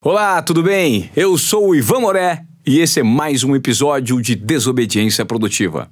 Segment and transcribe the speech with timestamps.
[0.00, 1.10] Olá, tudo bem?
[1.16, 5.90] Eu sou o Ivan Moré e esse é mais um episódio de Desobediência Produtiva.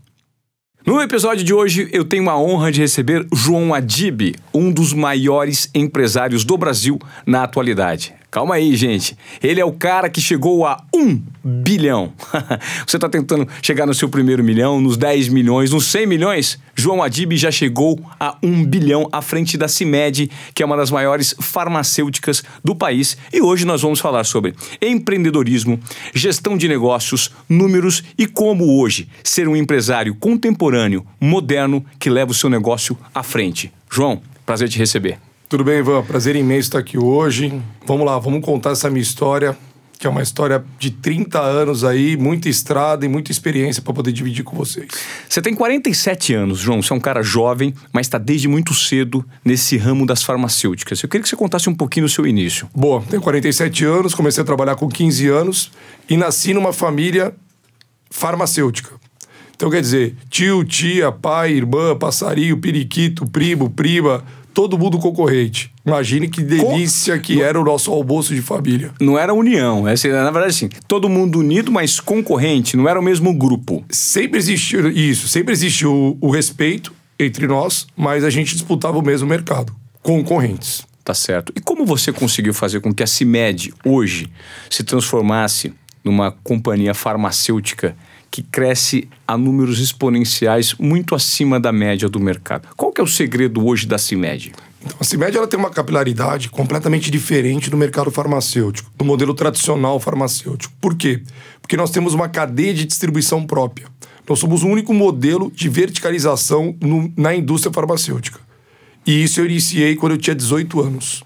[0.86, 5.68] No episódio de hoje, eu tenho a honra de receber João Adib, um dos maiores
[5.74, 8.14] empresários do Brasil na atualidade.
[8.30, 9.16] Calma aí, gente.
[9.42, 12.12] Ele é o cara que chegou a um bilhão.
[12.86, 16.58] Você está tentando chegar no seu primeiro milhão, nos 10 milhões, nos 100 milhões?
[16.74, 20.90] João Adib já chegou a um bilhão à frente da CIMED, que é uma das
[20.90, 23.16] maiores farmacêuticas do país.
[23.32, 25.80] E hoje nós vamos falar sobre empreendedorismo,
[26.14, 32.34] gestão de negócios, números e como hoje ser um empresário contemporâneo, moderno, que leva o
[32.34, 33.72] seu negócio à frente.
[33.90, 35.25] João, prazer te receber.
[35.48, 36.02] Tudo bem, Ivan?
[36.02, 37.62] Prazer imenso estar aqui hoje.
[37.86, 39.56] Vamos lá, vamos contar essa minha história,
[39.96, 44.10] que é uma história de 30 anos aí, muita estrada e muita experiência para poder
[44.10, 44.88] dividir com vocês.
[45.28, 46.82] Você tem 47 anos, João.
[46.82, 51.00] Você é um cara jovem, mas está desde muito cedo nesse ramo das farmacêuticas.
[51.00, 52.68] Eu queria que você contasse um pouquinho do seu início.
[52.74, 55.70] Boa, tenho 47 anos, comecei a trabalhar com 15 anos
[56.10, 57.32] e nasci numa família
[58.10, 58.96] farmacêutica.
[59.54, 64.24] Então, quer dizer, tio, tia, pai, irmã, passarinho, periquito, primo, prima,
[64.56, 65.70] todo mundo concorrente.
[65.84, 68.90] Imagine que delícia que era o nosso almoço de família.
[68.98, 73.02] Não era união, essa, na verdade, assim, todo mundo unido, mas concorrente, não era o
[73.02, 73.84] mesmo grupo.
[73.90, 79.02] Sempre existiu isso, sempre existiu o, o respeito entre nós, mas a gente disputava o
[79.02, 80.86] mesmo mercado, concorrentes.
[81.04, 81.52] Tá certo.
[81.54, 84.32] E como você conseguiu fazer com que a CIMED hoje
[84.70, 87.94] se transformasse numa companhia farmacêutica
[88.30, 92.68] que cresce a números exponenciais muito acima da média do mercado.
[92.76, 94.52] Qual que é o segredo hoje da CIMED?
[94.82, 99.98] Então, a CIMED ela tem uma capilaridade completamente diferente do mercado farmacêutico, do modelo tradicional
[99.98, 100.72] farmacêutico.
[100.80, 101.22] Por quê?
[101.60, 103.88] Porque nós temos uma cadeia de distribuição própria.
[104.28, 108.40] Nós somos o único modelo de verticalização no, na indústria farmacêutica.
[109.06, 111.22] E isso eu iniciei quando eu tinha 18 anos.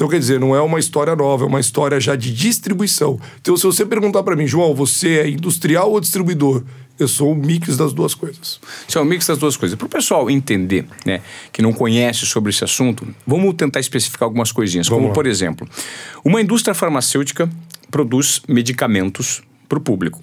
[0.00, 3.20] Então, quer dizer, não é uma história nova, é uma história já de distribuição.
[3.38, 6.64] Então, se você perguntar para mim, João, você é industrial ou distribuidor?
[6.98, 8.58] Eu sou um mix das duas coisas.
[8.88, 9.76] Você é um mix das duas coisas.
[9.76, 11.20] Para o pessoal entender, né,
[11.52, 14.88] que não conhece sobre esse assunto, vamos tentar especificar algumas coisinhas.
[14.88, 15.14] Vamos como, lá.
[15.14, 15.68] por exemplo,
[16.24, 17.50] uma indústria farmacêutica
[17.90, 20.18] produz medicamentos para o público.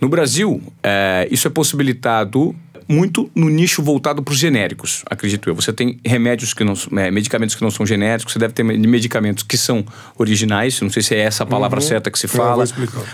[0.00, 2.52] No Brasil, é, isso é possibilitado
[2.88, 5.54] muito no nicho voltado para os genéricos, acredito eu.
[5.54, 9.42] Você tem remédios que não é, medicamentos que não são genéricos, você deve ter medicamentos
[9.42, 9.84] que são
[10.18, 12.32] originais, não sei se é essa a palavra certa que se Uhum.
[12.32, 12.64] Fala.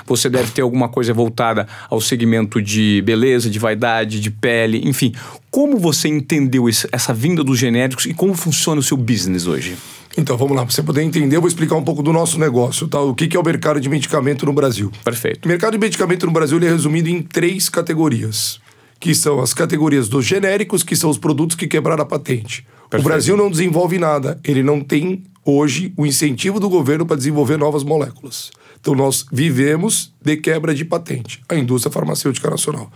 [0.07, 5.13] Você deve ter alguma coisa voltada ao segmento de beleza, de vaidade, de pele, enfim.
[5.51, 9.77] Como você entendeu esse- essa vinda dos genéricos e como funciona o seu business hoje?
[10.17, 10.65] Então, vamos lá.
[10.65, 13.01] Para você poder entender, eu vou explicar um pouco do nosso negócio, tá?
[13.01, 14.91] O que que é o mercado de medicamento no Brasil.
[15.05, 15.45] Perfeito.
[15.45, 18.61] O mercado de medicamento no Brasil ele é resumido em três categorias,
[19.01, 22.67] que são as categorias dos genéricos, que são os produtos que quebraram a patente.
[22.91, 23.01] Perfeito.
[23.01, 27.57] O Brasil não desenvolve nada, ele não tem hoje o incentivo do governo para desenvolver
[27.57, 28.51] novas moléculas.
[28.79, 32.91] Então nós vivemos de quebra de patente, a indústria farmacêutica nacional.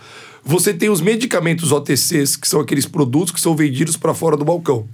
[0.44, 4.44] Você tem os medicamentos OTCs, que são aqueles produtos que são vendidos para fora do
[4.44, 4.86] balcão.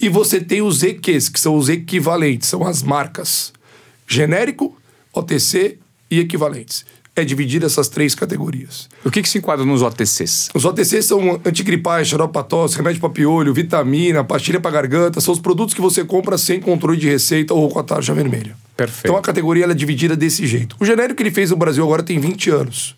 [0.00, 3.52] E você tem os EQs, que são os equivalentes, são as marcas.
[4.08, 4.76] Genérico,
[5.12, 5.78] OTC
[6.10, 6.84] e equivalentes.
[7.14, 8.88] É dividido essas três categorias.
[9.04, 10.48] O que, que se enquadra nos OTCs?
[10.54, 15.20] Os OTCs são antigripais, xarope tosse, remédio para piolho, vitamina, pastilha para garganta.
[15.20, 18.56] São os produtos que você compra sem controle de receita ou com a tarja vermelha.
[18.74, 19.08] Perfeito.
[19.08, 20.74] Então a categoria é dividida desse jeito.
[20.80, 22.94] O genérico que ele fez no Brasil agora tem 20 anos.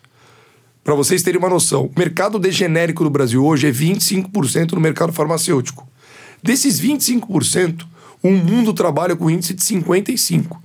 [0.84, 4.80] Para vocês terem uma noção, o mercado de genérico no Brasil hoje é 25% no
[4.80, 5.88] mercado farmacêutico.
[6.40, 7.84] Desses 25%,
[8.22, 10.56] o mundo trabalha com índice de 55%.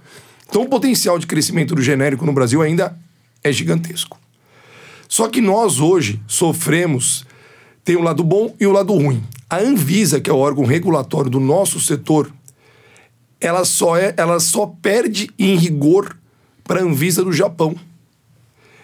[0.47, 2.95] Então o potencial de crescimento do genérico no Brasil ainda
[3.43, 4.19] é gigantesco.
[5.07, 7.25] Só que nós hoje sofremos,
[7.83, 9.23] tem o lado bom e o lado ruim.
[9.49, 12.31] A Anvisa, que é o órgão regulatório do nosso setor,
[13.41, 16.15] ela só é, ela só perde em rigor
[16.63, 17.75] para a Anvisa do Japão.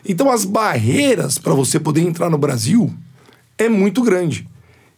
[0.03, 2.91] Então as barreiras para você poder entrar no Brasil
[3.57, 4.47] é muito grande.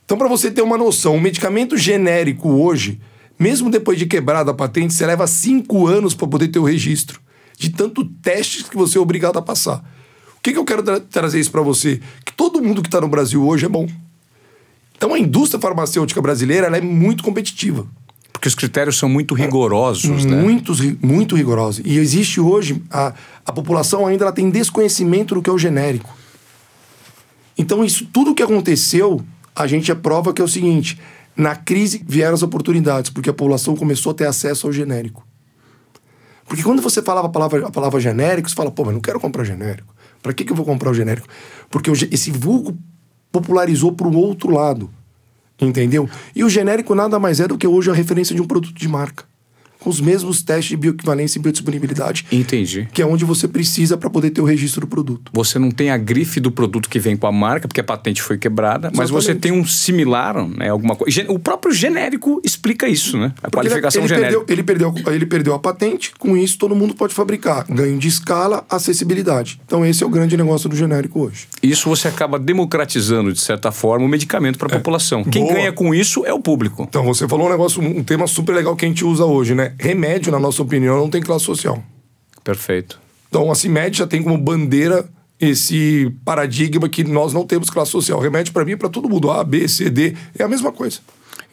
[0.06, 3.02] Então para você ter uma noção, um medicamento genérico hoje,
[3.38, 7.20] mesmo depois de quebrada a patente, você leva cinco anos para poder ter o registro
[7.58, 9.84] de tanto testes que você é obrigado a passar.
[10.38, 12.00] O que, que eu quero tra- trazer isso para você?
[12.24, 13.90] Que todo mundo que está no Brasil hoje é bom.
[14.96, 17.86] Então a indústria farmacêutica brasileira ela é muito competitiva.
[18.32, 20.40] Porque os critérios são muito rigorosos, né?
[20.40, 21.82] Muitos, muito rigorosa.
[21.84, 23.12] E existe hoje, a,
[23.44, 26.16] a população ainda ela tem desconhecimento do que é o genérico.
[27.58, 29.26] Então, isso tudo que aconteceu,
[29.56, 31.00] a gente aprova que é o seguinte:
[31.36, 35.27] na crise vieram as oportunidades, porque a população começou a ter acesso ao genérico.
[36.48, 39.20] Porque quando você falava a palavra, a palavra genérico, você fala, pô, mas não quero
[39.20, 39.94] comprar genérico.
[40.24, 41.28] Para que, que eu vou comprar o genérico?
[41.70, 42.78] Porque esse vulgo
[43.32, 44.90] popularizou para o outro lado.
[45.60, 46.10] Entendeu?
[46.36, 48.88] E o genérico nada mais é do que hoje a referência de um produto de
[48.88, 49.26] marca.
[49.80, 52.88] Com os mesmos testes de bioequivalência e biodisponibilidade, Entendi.
[52.94, 55.32] que é onde você precisa para poder ter o registro do produto.
[55.34, 58.22] Você não tem a grife do produto que vem com a marca, porque a patente
[58.22, 59.42] foi quebrada, mas você Exatamente.
[59.42, 60.70] tem um similar, né?
[60.70, 61.26] Alguma coisa.
[61.32, 63.34] O próprio genérico explica isso, né?
[63.38, 64.40] A Porque ele- qualificação ele, genérica.
[64.40, 67.66] perdeu, ele, perdeu, ele perdeu a patente, com isso todo mundo pode fabricar.
[67.70, 69.60] Ganho de escala, acessibilidade.
[69.66, 71.48] Então esse é o grande negócio do genérico hoje.
[71.62, 75.24] Isso você acaba democratizando, de certa forma, o medicamento para a população.
[75.24, 75.54] Quem Boa.
[75.56, 76.86] ganha com isso é o público.
[76.90, 79.67] Então você falou um negócio, um tema super legal que a gente usa hoje, né?
[79.80, 81.84] Remédio, na nossa opinião, não tem classe social.
[82.44, 83.00] Perfeito.
[83.30, 85.08] Então a CIMED já tem como bandeira
[85.40, 88.20] esse paradigma que nós não temos classe social.
[88.20, 91.00] Remédio para mim é para todo mundo, A, B, C, D, é a mesma coisa.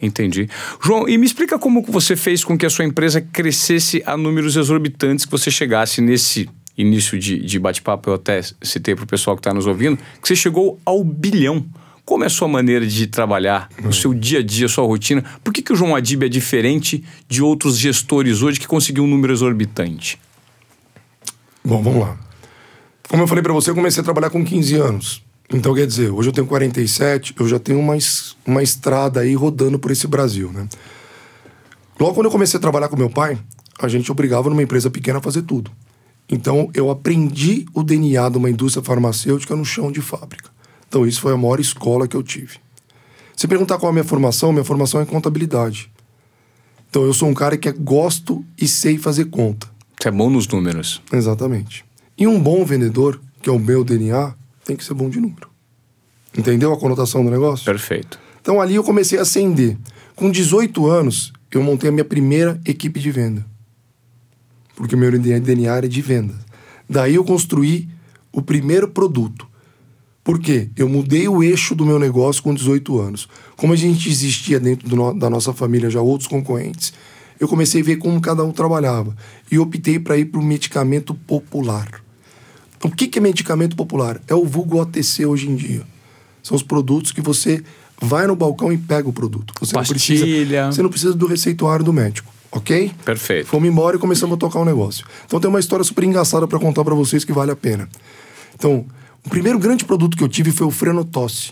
[0.01, 0.49] Entendi.
[0.83, 4.55] João, e me explica como você fez com que a sua empresa crescesse a números
[4.55, 9.35] exorbitantes, que você chegasse nesse início de, de bate-papo, eu até citei para o pessoal
[9.35, 11.65] que está nos ouvindo, que você chegou ao bilhão.
[12.05, 15.23] Como é a sua maneira de trabalhar, o seu dia a dia, a sua rotina?
[15.43, 19.07] Por que, que o João Adib é diferente de outros gestores hoje que conseguiu um
[19.07, 20.19] número exorbitante?
[21.63, 22.15] Bom, vamos lá.
[23.09, 25.23] Como eu falei para você, eu comecei a trabalhar com 15 anos.
[25.51, 27.97] Então, quer dizer, hoje eu tenho 47, eu já tenho uma,
[28.45, 30.67] uma estrada aí rodando por esse Brasil, né?
[31.99, 33.37] Logo quando eu comecei a trabalhar com meu pai,
[33.79, 35.71] a gente obrigava numa empresa pequena a fazer tudo.
[36.29, 40.54] Então, eu aprendi o DNA de uma indústria farmacêutica no chão de fábrica.
[40.95, 42.53] Então, isso foi a maior escola que eu tive.
[43.35, 45.91] Se perguntar qual é a minha formação, minha formação é contabilidade.
[46.89, 49.67] Então, eu sou um cara que é- gosto e sei fazer conta.
[50.01, 51.01] Você é bom nos números.
[51.11, 51.83] Exatamente.
[52.17, 55.49] E um bom vendedor, que é o meu DNA, tem que ser bom de número.
[56.37, 57.65] Entendeu a conotação do negócio?
[57.65, 58.17] Perfeito.
[58.39, 59.75] Então ali eu comecei a ascender.
[60.15, 63.45] Com 18 anos, eu montei a minha primeira equipe de venda.
[64.77, 66.35] Porque o meu DNA era de venda.
[66.89, 67.89] Daí eu construí
[68.31, 69.45] o primeiro produto.
[70.25, 70.69] Por quê?
[70.75, 73.29] Eu mudei o eixo do meu negócio com 18 anos.
[73.55, 76.91] Como a gente existia dentro do no- da nossa família já outros concorrentes,
[77.39, 79.15] eu comecei a ver como cada um trabalhava.
[79.51, 81.87] E optei para ir para o medicamento popular.
[82.83, 84.19] O que, que é medicamento popular?
[84.27, 85.83] É o vulgo OTC hoje em dia.
[86.41, 87.63] São os produtos que você
[88.01, 89.53] vai no balcão e pega o produto.
[89.59, 90.19] Você não Pastilha.
[90.25, 92.91] precisa, você não precisa do receituário do médico, ok?
[93.05, 93.47] Perfeito.
[93.47, 95.05] Fomos embora e começamos a tocar o negócio.
[95.25, 97.87] Então tem uma história super engraçada para contar para vocês que vale a pena.
[98.55, 98.85] Então,
[99.25, 101.51] o primeiro grande produto que eu tive foi o Frenotosse.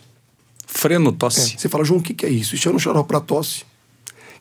[0.65, 1.55] Frenotosse.
[1.57, 2.55] Você fala, João, o que, que é isso?
[2.55, 3.63] Isso era um xarope para tosse.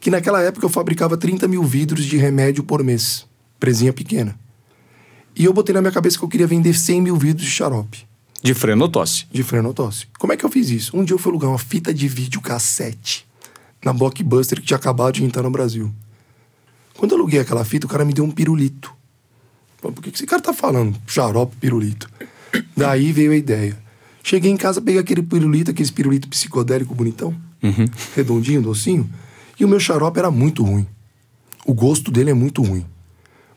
[0.00, 3.26] Que naquela época eu fabricava 30 mil vidros de remédio por mês.
[3.60, 4.38] Presinha pequena.
[5.36, 8.06] E eu botei na minha cabeça que eu queria vender 100 mil vidros de xarope
[8.42, 9.26] De frenotosse.
[9.30, 10.06] de frenotosse.
[10.18, 10.96] Como é que eu fiz isso?
[10.96, 13.26] Um dia eu fui alugar uma fita de vídeo cassete
[13.84, 15.92] na Blockbuster que tinha acabado de entrar no Brasil.
[16.96, 18.92] Quando eu aluguei aquela fita, o cara me deu um pirulito.
[19.80, 20.96] Falei, Por que que esse cara tá falando?
[21.06, 22.08] Xarope, pirulito.
[22.76, 23.76] Daí veio a ideia.
[24.22, 27.34] Cheguei em casa, peguei aquele pirulito, aquele pirulito psicodélico bonitão,
[28.14, 29.10] redondinho, docinho,
[29.58, 30.86] e o meu xarope era muito ruim.
[31.66, 32.86] O gosto dele é muito ruim.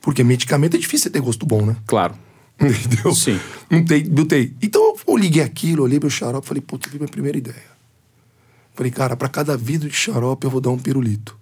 [0.02, 1.76] Porque medicamento é difícil ter gosto bom, né?
[1.88, 2.16] Claro.
[2.60, 3.14] Entendeu?
[3.14, 3.40] Sim.
[3.70, 4.56] Não tem, não tem.
[4.62, 7.76] Então eu liguei aquilo, olhei meu xarope falei, puta, tive minha primeira ideia.
[8.74, 11.38] Falei, cara, pra cada vidro de xarope eu vou dar um pirulito.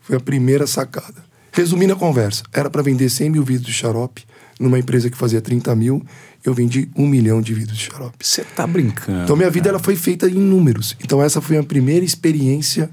[0.00, 1.24] Foi a primeira sacada.
[1.52, 4.24] Resumindo a conversa, era pra vender 100 mil vidros de xarope
[4.60, 6.04] numa empresa que fazia 30 mil,
[6.44, 8.24] eu vendi um milhão de vidros de xarope.
[8.24, 9.24] Você tá brincando.
[9.24, 10.94] Então minha vida ela foi feita em números.
[11.02, 12.90] Então essa foi a primeira experiência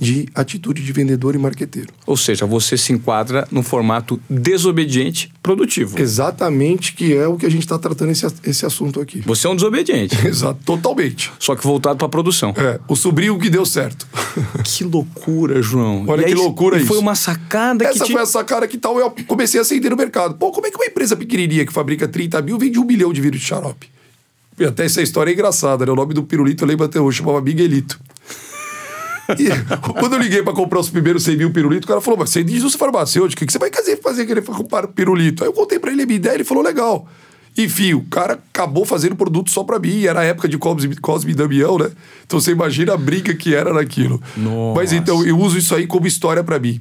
[0.00, 1.92] de atitude de vendedor e marqueteiro.
[2.06, 6.00] Ou seja, você se enquadra no formato desobediente produtivo.
[6.00, 9.20] Exatamente que é o que a gente está tratando esse, esse assunto aqui.
[9.26, 11.30] Você é um desobediente, Exato, totalmente.
[11.38, 12.54] só que voltado para produção.
[12.56, 14.06] É, o sobrinho que deu certo.
[14.64, 16.04] Que loucura, João.
[16.08, 16.86] Olha E que aí, loucura isso.
[16.86, 18.12] Foi uma sacada que Essa te...
[18.12, 20.34] foi a sacada que tal eu comecei a acender no mercado.
[20.36, 23.20] Pô, como é que uma empresa pequenininha que fabrica 30 mil vende um milhão de
[23.20, 23.90] vidros de xarope?
[24.58, 25.92] E até essa história é engraçada, né?
[25.92, 27.98] O nome do pirulito eu lembro até hoje, chamava Miguelito.
[29.38, 29.48] E
[30.00, 32.40] quando eu liguei pra comprar os primeiros 100 mil pirulitos, o cara falou, mas você
[32.40, 35.42] é de indústria farmacêutica, o que você vai fazer, fazer querer comprar pirulito?
[35.42, 37.06] Aí eu contei pra ele a minha ideia, ele falou, legal.
[37.56, 41.32] Enfim, o cara acabou fazendo produto só pra mim, era a época de Cosme, Cosme
[41.32, 41.90] e Damião, né?
[42.24, 44.22] Então você imagina a briga que era naquilo.
[44.36, 44.80] Nossa.
[44.80, 46.80] Mas então, eu uso isso aí como história pra mim.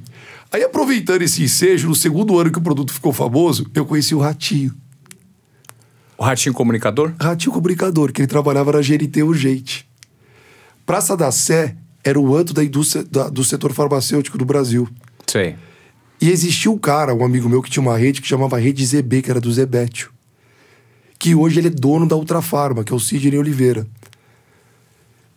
[0.52, 4.20] Aí, aproveitando esse ensejo, no segundo ano que o produto ficou famoso, eu conheci o
[4.20, 4.74] Ratinho.
[6.18, 7.14] O ratinho comunicador?
[7.18, 9.88] Ratinho Comunicador, que ele trabalhava na GNT Urgente.
[10.86, 14.88] Praça da Sé era o antro da indústria da- do setor farmacêutico do Brasil.
[15.28, 15.56] Sei.
[16.22, 19.22] E existia um cara, um amigo meu, que tinha uma rede que chamava Rede ZB,
[19.22, 20.12] que era do Zebétio.
[21.18, 23.86] Que hoje ele é dono da Ultrafarma, que é o Sidney Oliveira.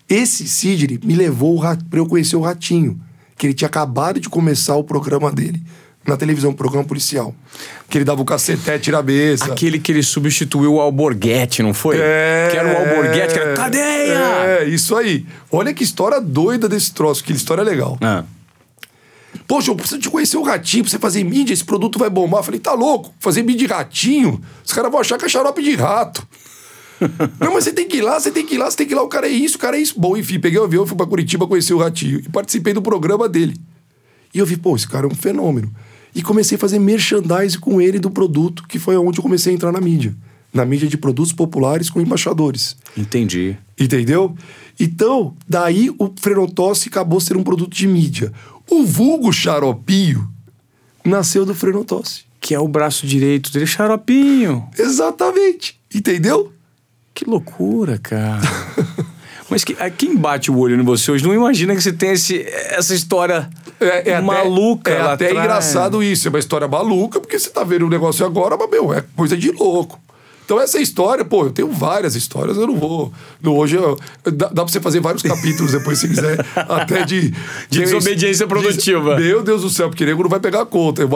[0.09, 3.01] Esse Sidney me levou para eu conhecer o Ratinho,
[3.37, 5.63] que ele tinha acabado de começar o programa dele
[6.07, 7.35] na televisão, um programa policial.
[7.89, 9.45] Que ele dava o cacetete na mesa.
[9.45, 11.97] Aquele que ele substituiu o Alborguete, não foi?
[11.99, 12.49] É.
[12.51, 14.19] Que era o Alborguete, que era cadeia!
[14.61, 15.27] É, isso aí.
[15.51, 17.97] Olha que história doida desse troço, que história legal.
[18.01, 18.25] Ah,
[19.47, 22.41] Poxa, eu preciso te conhecer o ratinho pra você fazer mídia, esse produto vai bombar.
[22.41, 23.15] Eu falei, tá louco?
[23.19, 24.41] Fazer mídia de ratinho?
[24.65, 26.27] Os caras vão achar que é xarope de rato.
[27.41, 28.93] Não, mas você tem que ir lá, você tem que ir lá, você tem que
[28.93, 29.03] ir lá.
[29.03, 29.99] O cara é isso, o cara é isso.
[29.99, 33.29] Bom, enfim, peguei o avião, fui pra Curitiba conhecer o ratinho e participei do programa
[33.29, 33.57] dele.
[34.35, 35.73] E eu vi, pô, esse cara é um fenômeno.
[36.15, 39.55] E comecei a fazer merchandising com ele do produto, que foi onde eu comecei a
[39.55, 40.15] entrar na mídia.
[40.53, 42.77] Na mídia de produtos populares com embaixadores.
[42.97, 43.57] Entendi.
[43.79, 44.37] Entendeu?
[44.79, 48.33] Então, daí o Frenotosse acabou sendo um produto de mídia.
[48.71, 50.31] O vulgo xaropinho
[51.05, 52.25] nasceu do Frenotosse.
[52.41, 54.69] Que é o braço direito dele, xaropinho.
[54.79, 55.81] Exatamente.
[55.95, 56.53] Entendeu?
[57.15, 58.43] Que loucura, cara.
[59.53, 62.41] Mas que, quem bate o olho em você hoje não imagina que você tem esse,
[62.71, 65.45] essa história É, é maluca até, é lá até atrás.
[65.45, 66.27] engraçado isso.
[66.27, 69.37] É uma história maluca, porque você tá vendo o negócio agora, mas, meu, é coisa
[69.37, 70.01] de louco.
[70.45, 73.13] Então, essa história, pô, eu tenho várias histórias, eu não vou.
[73.41, 77.31] No, hoje, eu- dá, dá pra você fazer vários capítulos depois, se quiser, até de.
[77.71, 79.17] De desobediência produtiva.
[79.17, 81.01] De- meu Deus do céu, porque nego não vai pegar a conta.
[81.03, 81.09] Eu-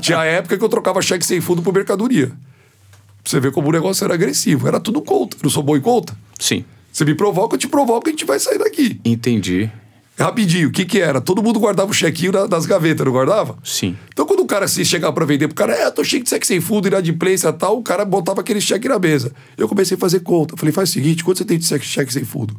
[0.00, 2.26] Tinha a época que eu trocava cheque sem fundo por mercadoria.
[2.26, 4.66] Pra você ver como o negócio era agressivo.
[4.66, 5.36] Era tudo conta.
[5.36, 6.14] Eu não sou bom em conta.
[6.38, 9.00] Sim, Você me provoca, eu te provoco, a gente vai sair daqui.
[9.04, 9.70] entendi.
[10.18, 11.22] Rapidinho, o que que era?
[11.22, 13.56] Todo mundo guardava o chequinho na- nas gavetas, não guardava?
[13.64, 13.96] Sim.
[14.12, 16.46] Então, quando o cara se chegava pra vender pro cara, é, tô cheio de cheque
[16.46, 19.32] sem fundo, inadimplência e tal, o cara botava aquele cheque na mesa.
[19.56, 20.54] Eu comecei a fazer conta.
[20.54, 22.54] Falei, faz o seguinte, quanto você tem de cheque, cheque sem fundo?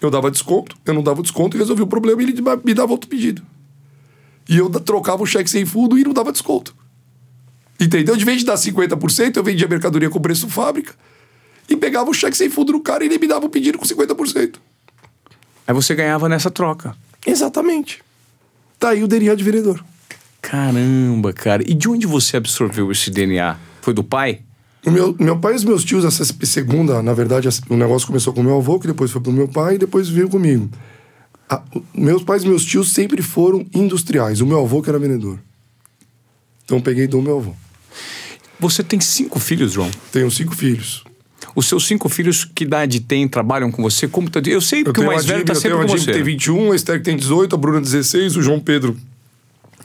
[0.00, 2.90] Eu dava desconto, eu não dava desconto e resolvi o problema e ele me dava
[2.90, 3.42] outro pedido.
[4.48, 6.74] E eu trocava o cheque sem fundo e não dava desconto.
[7.80, 8.16] Entendeu?
[8.16, 10.94] De vez de dar 50%, eu vendia mercadoria com preço fábrica
[11.68, 13.84] e pegava o cheque sem fundo no cara e ele me dava o pedido com
[13.84, 14.56] 50%.
[15.66, 16.94] Aí você ganhava nessa troca.
[17.26, 18.02] Exatamente.
[18.78, 19.84] Tá aí o DNA de vendedor.
[20.40, 21.62] Caramba, cara.
[21.68, 23.56] E de onde você absorveu esse DNA?
[23.80, 24.40] Foi do pai?
[24.84, 28.32] O meu, meu pai e os meus tios, essa segunda, na verdade, o negócio começou
[28.32, 30.68] com meu avô, que depois foi pro meu pai e depois veio comigo.
[31.48, 31.62] A-
[31.94, 34.40] meus pais e meus tios sempre foram industriais.
[34.40, 35.38] O meu avô que era vendedor.
[36.64, 37.54] Então eu peguei do meu avô.
[38.58, 39.90] Você tem cinco filhos, João.
[40.10, 41.04] Tenho cinco filhos.
[41.54, 44.08] Os seus cinco filhos, que idade tem, trabalham com você?
[44.08, 44.40] Como tá...
[44.46, 45.96] Eu sei Eu que o tenho mais a velho tá eu sempre tenho com a
[45.96, 46.06] Dib você.
[46.06, 48.96] que tem 21, a Esther que tem 18, a Bruna 16, o João Pedro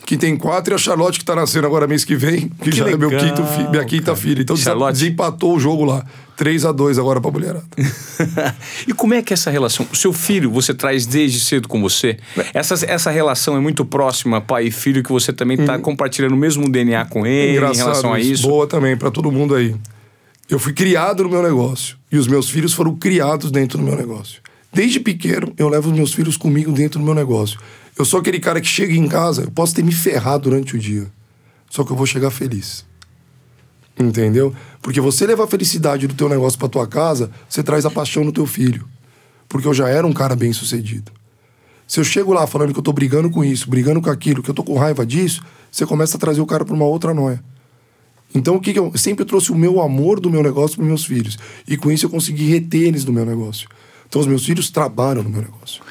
[0.05, 2.87] que tem quatro e a Charlotte que tá nascendo agora mês que vem, que, já
[2.89, 4.15] é meu legal, quinto fi- minha quinta cara.
[4.17, 4.41] filha.
[4.41, 4.93] Então Charlotte.
[4.93, 6.05] desempatou o jogo lá.
[6.37, 7.65] 3 a 2 agora pra mulherada.
[8.87, 9.85] e como é que é essa relação?
[9.91, 12.15] O seu filho você traz desde cedo com você?
[12.53, 16.37] Essa, essa relação é muito próxima, pai e filho, que você também está compartilhando o
[16.37, 18.47] mesmo DNA com ele em relação a isso?
[18.47, 19.75] Boa também pra todo mundo aí.
[20.49, 23.97] Eu fui criado no meu negócio e os meus filhos foram criados dentro do meu
[23.97, 24.41] negócio.
[24.71, 27.59] Desde pequeno, eu levo os meus filhos comigo dentro do meu negócio.
[27.99, 30.79] Eu sou aquele cara que chega em casa, eu posso ter me ferrado durante o
[30.79, 31.11] dia,
[31.69, 32.85] só que eu vou chegar feliz.
[33.99, 34.55] Entendeu?
[34.81, 38.23] Porque você levar a felicidade do teu negócio pra tua casa, você traz a paixão
[38.23, 38.87] no teu filho.
[39.49, 41.11] Porque eu já era um cara bem sucedido.
[41.85, 44.49] Se eu chego lá falando que eu tô brigando com isso, brigando com aquilo, que
[44.49, 47.43] eu tô com raiva disso, você começa a trazer o cara pra uma outra noia.
[48.33, 50.85] Então, o que, que eu eu sempre trouxe o meu amor do meu negócio para
[50.85, 51.37] meus filhos.
[51.67, 53.67] E com isso eu consegui reter eles no meu negócio.
[54.07, 55.81] Então, os meus filhos trabalham no meu negócio.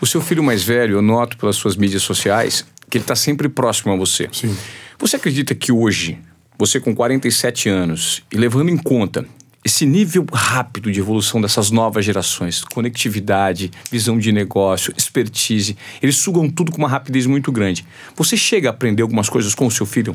[0.00, 3.48] O seu filho mais velho, eu noto pelas suas mídias sociais, que ele está sempre
[3.48, 4.28] próximo a você.
[4.32, 4.56] Sim.
[4.98, 6.18] Você acredita que hoje,
[6.56, 9.26] você com 47 anos, e levando em conta
[9.64, 16.50] esse nível rápido de evolução dessas novas gerações, conectividade, visão de negócio, expertise, eles sugam
[16.50, 17.84] tudo com uma rapidez muito grande.
[18.14, 20.14] Você chega a aprender algumas coisas com o seu filho?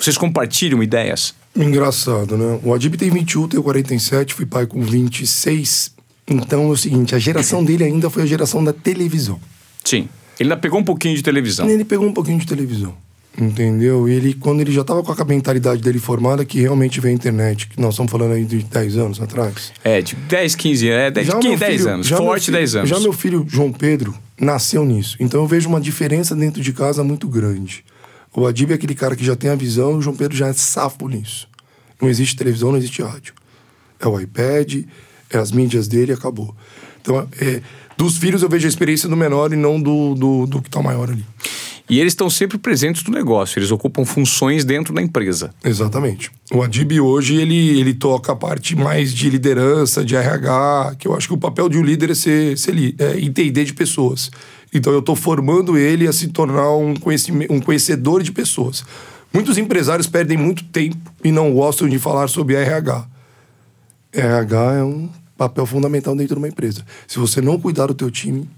[0.00, 1.34] Vocês compartilham ideias?
[1.54, 2.58] Engraçado, né?
[2.62, 5.92] O Adib tem 21, tem 47, fui pai com 26.
[6.28, 9.38] Então é o seguinte, a geração dele ainda foi a geração da televisão.
[9.84, 10.08] Sim.
[10.38, 11.68] Ele ainda pegou um pouquinho de televisão.
[11.68, 12.94] Ele pegou um pouquinho de televisão.
[13.38, 14.08] Entendeu?
[14.08, 17.16] E ele, quando ele já tava com a mentalidade dele formada, que realmente veio a
[17.16, 19.72] internet, que nós estamos falando aí de 10 anos atrás.
[19.84, 21.00] É, de 10, 15 anos.
[21.06, 22.08] É, 10, Já o 15, meu 10 filho- anos.
[22.08, 22.90] Forte filho- 10 anos.
[22.90, 25.16] Já meu filho João Pedro nasceu nisso.
[25.20, 27.84] Então eu vejo uma diferença dentro de casa muito grande.
[28.34, 30.48] O Adib é aquele cara que já tem a visão e o João Pedro já
[30.48, 31.48] é safo nisso.
[32.00, 33.34] Não existe televisão, não existe rádio.
[33.98, 34.84] É o iPad,
[35.30, 36.54] é as mídias dele e acabou.
[37.00, 37.60] Então, é,
[37.96, 40.82] dos filhos eu vejo a experiência do menor e não do, do, do que tá
[40.82, 41.24] maior ali.
[41.90, 45.52] E eles estão sempre presentes no negócio, eles ocupam funções dentro da empresa.
[45.64, 46.30] Exatamente.
[46.52, 51.16] O Adib hoje ele, ele toca a parte mais de liderança, de RH, que eu
[51.16, 54.30] acho que o papel de um líder é, ser, ser é entender de pessoas.
[54.72, 56.94] Então eu estou formando ele a se tornar um,
[57.50, 58.84] um conhecedor de pessoas.
[59.32, 63.06] Muitos empresários perdem muito tempo e não gostam de falar sobre RH.
[64.12, 66.84] RH é um papel fundamental dentro de uma empresa.
[67.06, 68.48] Se você não cuidar do teu time,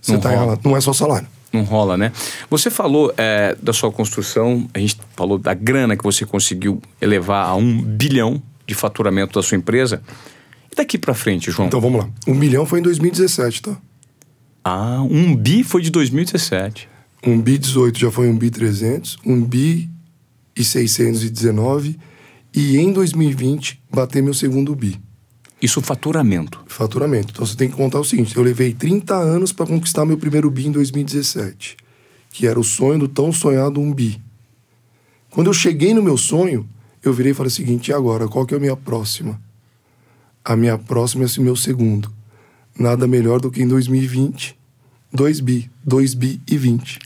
[0.00, 0.40] você Não está rola.
[0.42, 0.60] enrolado.
[0.68, 1.28] Não é só salário.
[1.52, 2.12] Não rola, né?
[2.50, 7.46] Você falou é, da sua construção, a gente falou da grana que você conseguiu elevar
[7.46, 10.02] a um bilhão de faturamento da sua empresa.
[10.70, 11.68] E daqui pra frente, João?
[11.68, 12.08] Então vamos lá.
[12.26, 13.76] Um milhão foi em 2017, tá?
[14.70, 16.90] Ah, um bi foi de 2017.
[17.26, 19.88] Um bi 18 já foi um bi 300, um bi
[20.54, 21.98] e 619
[22.54, 25.00] e em 2020 bater meu segundo bi.
[25.62, 26.62] Isso faturamento.
[26.66, 27.28] Faturamento.
[27.32, 30.50] Então você tem que contar o seguinte: eu levei 30 anos para conquistar meu primeiro
[30.50, 31.74] bi em 2017,
[32.30, 34.20] que era o sonho do tão sonhado um bi.
[35.30, 36.68] Quando eu cheguei no meu sonho,
[37.02, 38.28] eu virei e falei o seguinte: e agora?
[38.28, 39.40] Qual que é a minha próxima?
[40.44, 42.12] A minha próxima é o meu segundo.
[42.78, 44.57] Nada melhor do que em 2020,
[45.12, 46.98] 2 bi, 2 bi e 20.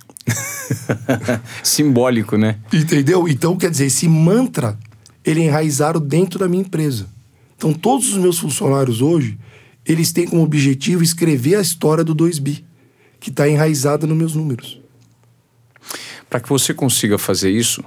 [1.63, 2.59] Simbólico, né?
[2.73, 3.29] Entendeu?
[3.29, 4.79] Então, quer dizer, esse mantra,
[5.25, 7.07] ele é enraizado dentro da minha empresa.
[7.57, 9.39] Então, todos os meus funcionários hoje,
[9.87, 12.63] eles têm como objetivo escrever a história do 2bi,
[13.21, 14.81] que está enraizada nos meus números.
[16.29, 17.85] Para que você consiga fazer isso,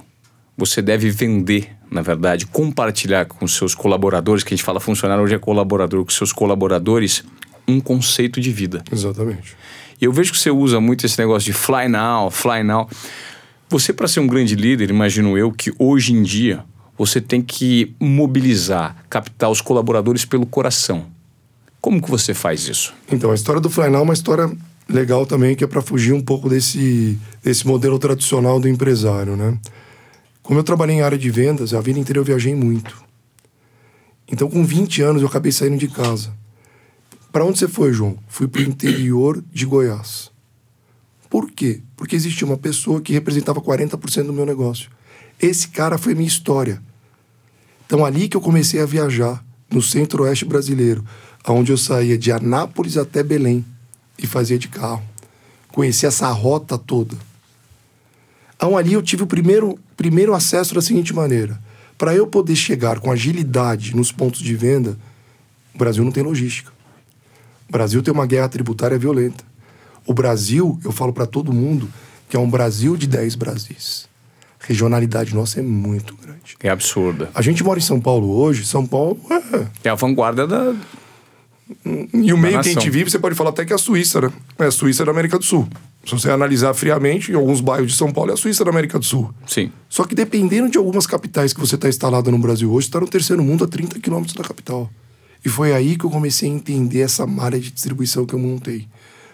[0.56, 5.34] você deve vender, na verdade, compartilhar com seus colaboradores, que a gente fala funcionário hoje
[5.34, 7.22] é colaborador, com seus colaboradores,
[7.68, 8.82] um conceito de vida.
[8.90, 9.56] Exatamente.
[9.85, 12.88] E eu vejo que você usa muito esse negócio de fly now, fly now.
[13.68, 16.64] Você, para ser um grande líder, imagino eu que hoje em dia
[16.96, 21.06] você tem que mobilizar, captar os colaboradores pelo coração.
[21.80, 22.94] Como que você faz isso?
[23.10, 24.50] Então, a história do Fly Now é uma história
[24.88, 29.58] legal também, que é para fugir um pouco desse, desse modelo tradicional do empresário, né?
[30.42, 33.04] Como eu trabalhei em área de vendas, a vida inteira eu viajei muito.
[34.30, 36.32] Então, com 20 anos, eu acabei saindo de casa.
[37.36, 38.16] Para onde você foi, João?
[38.28, 40.30] Fui para o interior de Goiás.
[41.28, 41.82] Por quê?
[41.94, 44.88] Porque existia uma pessoa que representava 40% do meu negócio.
[45.38, 46.82] Esse cara foi minha história.
[47.84, 51.04] Então, ali que eu comecei a viajar, no centro-oeste brasileiro,
[51.46, 53.62] onde eu saía de Anápolis até Belém
[54.18, 55.02] e fazia de carro.
[55.68, 57.18] Conheci essa rota toda.
[58.56, 61.62] Então, ali eu tive o primeiro, primeiro acesso da seguinte maneira.
[61.98, 64.98] Para eu poder chegar com agilidade nos pontos de venda,
[65.74, 66.75] o Brasil não tem logística.
[67.68, 69.44] O Brasil tem uma guerra tributária violenta.
[70.06, 71.88] O Brasil, eu falo para todo mundo,
[72.28, 74.08] que é um Brasil de 10 Brasis.
[74.60, 76.56] A regionalidade nossa é muito grande.
[76.60, 77.30] É absurda.
[77.34, 79.66] A gente mora em São Paulo hoje, São Paulo é.
[79.84, 80.74] É a vanguarda da.
[82.14, 84.20] E o meio que a gente vive, você pode falar até que é a Suíça,
[84.20, 84.32] né?
[84.58, 85.68] É a Suíça da América do Sul.
[86.04, 88.96] Se você analisar friamente, em alguns bairros de São Paulo é a Suíça da América
[88.96, 89.34] do Sul.
[89.44, 89.72] Sim.
[89.88, 93.08] Só que dependendo de algumas capitais que você está instalado no Brasil hoje, está no
[93.08, 94.88] terceiro mundo a 30 quilômetros da capital.
[95.46, 98.88] E foi aí que eu comecei a entender essa malha de distribuição que eu montei.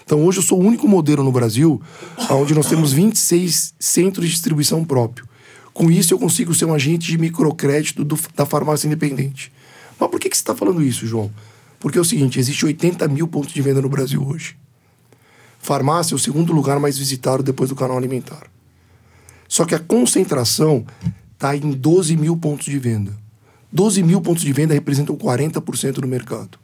[0.05, 1.81] Então hoje eu sou o único modelo no Brasil
[2.29, 5.27] onde nós temos 26 centros de distribuição próprio.
[5.73, 9.51] Com isso eu consigo ser um agente de microcrédito do- da farmácia independente.
[9.99, 11.31] Mas por que, que você está falando isso, João?
[11.81, 14.55] Porque é o seguinte, existe 80 mil pontos de venda no Brasil hoje.
[15.61, 18.49] Farmácia é o segundo lugar mais visitado depois do canal alimentar.
[19.49, 20.85] Só que a concentração
[21.33, 23.22] está em 12 mil pontos de venda.
[23.73, 26.59] 12 mil pontos de venda representam 40% do mercado.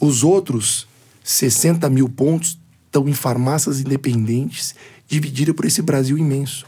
[0.00, 0.86] Os outros
[1.22, 4.74] 60 mil pontos estão em farmácias independentes,
[5.06, 6.66] divididas por esse Brasil imenso.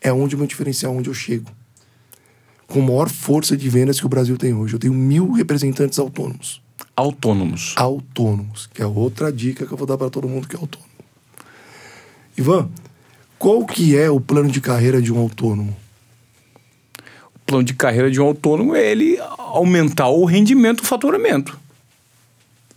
[0.00, 1.50] É onde o meu diferencial, onde eu chego.
[2.66, 4.74] Com a maior força de vendas que o Brasil tem hoje.
[4.74, 6.62] Eu tenho mil representantes autônomos.
[6.96, 7.74] Autônomos.
[7.76, 10.90] Autônomos, que é outra dica que eu vou dar para todo mundo que é autônomo.
[12.36, 12.70] Ivan,
[13.38, 15.76] qual que é o plano de carreira de um autônomo?
[17.44, 21.58] O plano de carreira de um autônomo é ele aumentar o rendimento, o faturamento.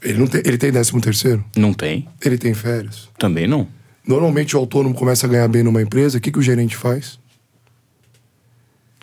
[0.01, 1.43] Ele, não tem, ele tem décimo terceiro?
[1.55, 2.07] Não tem?
[2.23, 3.07] Ele tem férias?
[3.17, 3.67] Também não.
[4.05, 7.17] Normalmente o autônomo começa a ganhar bem numa empresa, o que, que o gerente faz?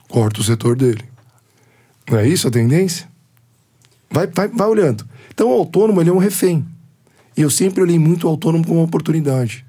[0.08, 1.02] Corta o setor dele.
[2.08, 3.08] Não é isso a tendência?
[4.10, 5.08] Vai, vai, vai olhando.
[5.32, 6.64] Então o autônomo ele é um refém.
[7.36, 9.64] E eu sempre olhei muito o autônomo como uma oportunidade.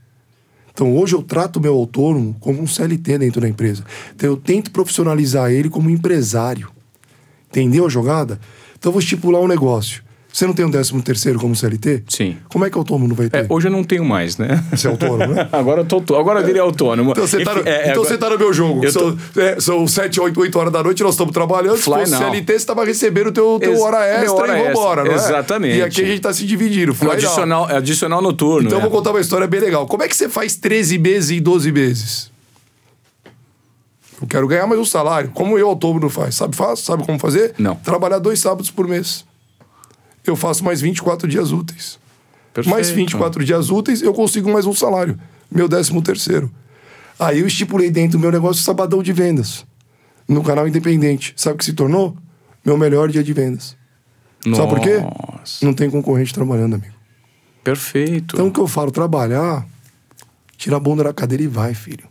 [0.75, 3.85] Então hoje eu trato o meu autônomo como um CLT dentro da empresa.
[4.13, 6.69] Então eu tento profissionalizar ele como empresário.
[7.49, 8.41] Entendeu a jogada?
[8.77, 10.03] Então eu vou estipular um negócio.
[10.35, 12.03] Você não tem um décimo terceiro como CLT?
[12.09, 12.35] Sim.
[12.49, 13.37] Como é que o autônomo não vai ter?
[13.37, 14.61] É, hoje eu não tenho mais, né?
[14.69, 15.47] Você é autônomo, né?
[15.49, 17.11] agora eu tô, tô- agora eu virei autônomo.
[17.11, 18.83] Então você, tá no, Enfim, é, é, então agora- você tá no meu jogo.
[18.83, 21.77] Eu São, é, são 7, 8, 8 horas da noite, nós estamos trabalhando.
[21.77, 22.19] Se Fly now.
[22.19, 25.03] CLT, você estava recebendo o teu, teu Ex- hora extra hora e vambora, extra.
[25.05, 25.15] não é?
[25.15, 25.77] Exatamente.
[25.77, 26.93] E aqui a gente tá se dividindo.
[26.93, 28.67] Fly adicional, é adicional noturno.
[28.67, 28.89] Então eu né?
[28.89, 29.87] vou contar uma história bem legal.
[29.87, 32.29] Como é que você faz 13 meses em 12 meses?
[34.21, 35.31] Eu quero ganhar mais um salário.
[35.33, 36.35] Como eu, autônomo, faz?
[36.35, 36.79] Sabe faz?
[36.81, 37.53] Sabe como fazer?
[37.57, 37.75] Não.
[37.75, 39.23] Trabalhar dois sábados por mês.
[40.25, 41.99] Eu faço mais 24 dias úteis.
[42.53, 42.73] Perfeito.
[42.73, 45.19] Mais 24 dias úteis, eu consigo mais um salário.
[45.51, 46.49] Meu décimo terceiro.
[47.19, 49.65] Aí eu estipulei dentro do meu negócio o sabadão de vendas.
[50.27, 51.33] No canal independente.
[51.37, 52.17] Sabe o que se tornou?
[52.65, 53.75] Meu melhor dia de vendas.
[54.55, 54.99] Sabe por quê?
[54.99, 56.93] Nossa, Não tem concorrente trabalhando, amigo.
[57.63, 58.35] perfeito.
[58.35, 59.65] Então o que eu falo, trabalhar,
[60.57, 62.05] tira a bunda da cadeira e vai, filho.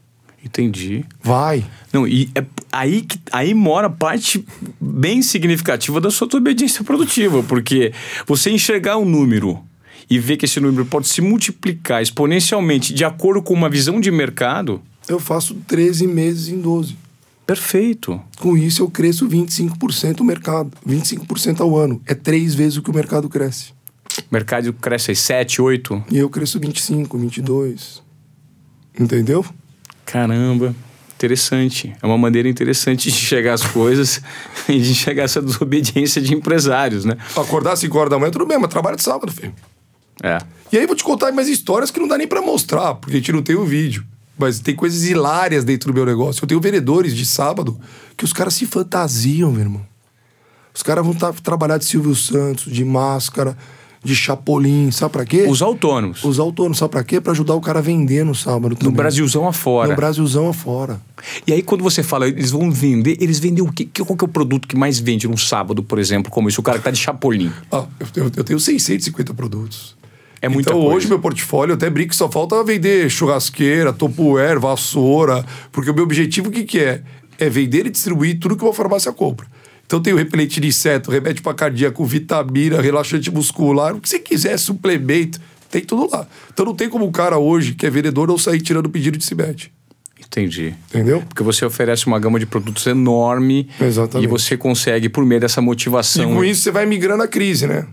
[0.44, 1.04] Entendi.
[1.22, 1.64] Vai.
[1.92, 4.44] Não, e é aí, que, aí mora a parte
[4.80, 7.92] bem significativa da sua obediência produtiva, porque
[8.26, 9.60] você enxergar um número
[10.10, 14.10] e ver que esse número pode se multiplicar exponencialmente de acordo com uma visão de
[14.10, 16.96] mercado, Eu faço 13 meses em 12.
[17.46, 18.20] perfeito.
[18.38, 20.70] Com isso, eu cresço 25% o mercado.
[20.86, 22.00] 25% ao ano.
[22.06, 23.72] É três vezes o que o mercado cresce.
[24.18, 26.04] O mercado cresce aí 7, 8.
[26.10, 28.02] E eu cresço 25, 22.
[28.98, 29.44] Entendeu?
[30.06, 30.74] Caramba,
[31.24, 31.94] interessante.
[32.02, 34.20] É uma maneira interessante de enxergar as coisas
[34.68, 37.16] e de enxergar essa desobediência de empresários, né?
[37.36, 39.54] Acordar às 5 horas da manhã, tudo bem, mas trabalho de sábado, filho.
[40.22, 40.38] É.
[40.70, 43.18] E aí vou te contar mais histórias que não dá nem pra mostrar, porque a
[43.18, 44.04] gente não tem o vídeo.
[44.36, 46.42] Mas tem coisas hilárias dentro do meu negócio.
[46.42, 47.78] Eu tenho vendedores de sábado
[48.16, 49.86] que os caras se fantasiam, meu irmão.
[50.74, 53.56] Os caras vão trabalhar de Silvio Santos, de máscara,
[54.04, 55.46] de Chapolin, sabe pra quê?
[55.48, 56.22] Os autônomos.
[56.22, 57.20] Os autônomos, sabe pra quê?
[57.20, 58.94] Pra ajudar o cara a vender no sábado No também.
[58.94, 59.88] Brasilzão afora.
[59.88, 61.00] No Brasilzão afora.
[61.46, 63.88] E aí, quando você fala, eles vão vender, eles vendem o quê?
[63.90, 66.60] Que- Qual que é o produto que mais vende num sábado, por exemplo, como isso?
[66.60, 67.50] O cara que tá de Chapolin.
[67.72, 69.96] Ah, eu, eu- eu tenho 650 produtos.
[70.42, 70.96] É muita então, coisa.
[70.96, 75.42] hoje, meu portfólio, eu até brinco que só falta vender churrasqueira, topuer, vassoura.
[75.72, 77.00] Porque o meu objetivo, o que, que é?
[77.38, 79.46] É vender e distribuir tudo que uma farmácia compra.
[79.94, 84.18] Então, tem o repelente de inseto, remédio para cardíaco, vitamina, relaxante muscular, o que você
[84.18, 86.26] quiser, suplemento, tem tudo lá.
[86.52, 89.24] Então, não tem como um cara hoje, que é vendedor, não sair tirando pedido de
[89.24, 89.72] Cibete.
[90.18, 90.74] Entendi.
[90.88, 91.22] Entendeu?
[91.28, 94.26] Porque você oferece uma gama de produtos enorme Exatamente.
[94.26, 96.34] e você consegue, por meio dessa E motivação.
[96.34, 97.86] com isso você vai migrando a crise, né?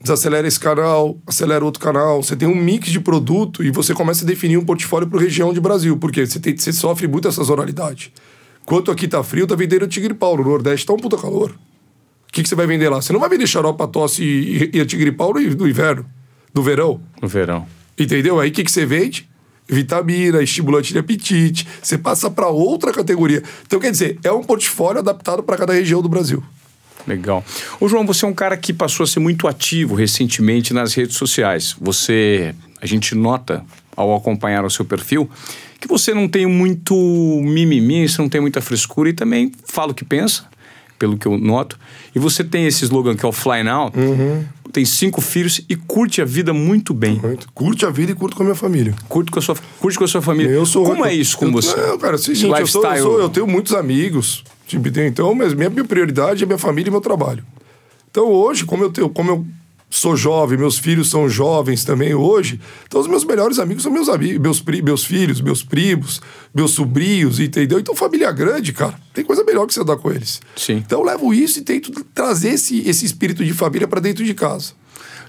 [0.00, 2.20] Desacelera esse canal, acelera outro canal.
[2.20, 5.52] Você tem um mix de produto e você começa a definir um portfólio para região
[5.52, 5.96] de Brasil.
[5.98, 8.12] Porque você, tem, você sofre muito essa sazonalidade.
[8.64, 10.36] Enquanto aqui tá frio, tá vendendo tigre pau.
[10.36, 11.50] No Nordeste tá um puta calor.
[11.50, 13.00] O que, que você vai vender lá?
[13.00, 15.68] Você não vai vender xarope pra tosse e, e, e a tigre pau no, no
[15.68, 16.04] inverno,
[16.52, 17.00] no verão.
[17.22, 17.66] No verão.
[17.96, 18.40] Entendeu?
[18.40, 19.28] Aí o que, que você vende?
[19.68, 21.66] Vitamina, estimulante de apetite.
[21.80, 23.42] Você passa para outra categoria.
[23.66, 26.42] Então, quer dizer, é um portfólio adaptado para cada região do Brasil.
[27.06, 27.44] Legal.
[27.78, 31.16] Ô, João, você é um cara que passou a ser muito ativo recentemente nas redes
[31.16, 31.76] sociais.
[31.80, 33.64] Você, a gente nota
[33.96, 35.30] ao acompanhar o seu perfil
[35.84, 36.94] que você não tem muito
[37.42, 40.44] mimimi, você não tem muita frescura e também fala o que pensa,
[40.98, 41.78] pelo que eu noto.
[42.14, 43.92] E você tem esse slogan que é o Fly Now,
[44.72, 47.20] tem cinco filhos e curte a vida muito bem.
[47.22, 47.46] Muito.
[47.52, 48.94] Curte a vida e curto com a minha família.
[49.08, 50.50] Curte com a sua, curte com a sua família.
[50.50, 51.76] Eu sou Como é isso com eu, você?
[51.76, 55.52] Não, cara, Esse seguinte, eu, sou, eu, sou- eu tenho muitos amigos, tipo, então, mas
[55.52, 57.44] minha, minha prioridade é minha família e meu trabalho.
[58.10, 59.46] Então, hoje, como eu tenho, como eu
[59.96, 64.08] sou jovem, meus filhos são jovens também hoje, então os meus melhores amigos são meus
[64.08, 66.20] amigos, meus, pri- meus filhos, meus primos,
[66.54, 67.78] meus sobrinhos, entendeu?
[67.78, 70.40] Então, família grande, cara, tem coisa melhor que você andar com eles.
[70.56, 70.82] Sim.
[70.84, 74.34] Então, eu levo isso e tento trazer esse, esse espírito de família para dentro de
[74.34, 74.72] casa.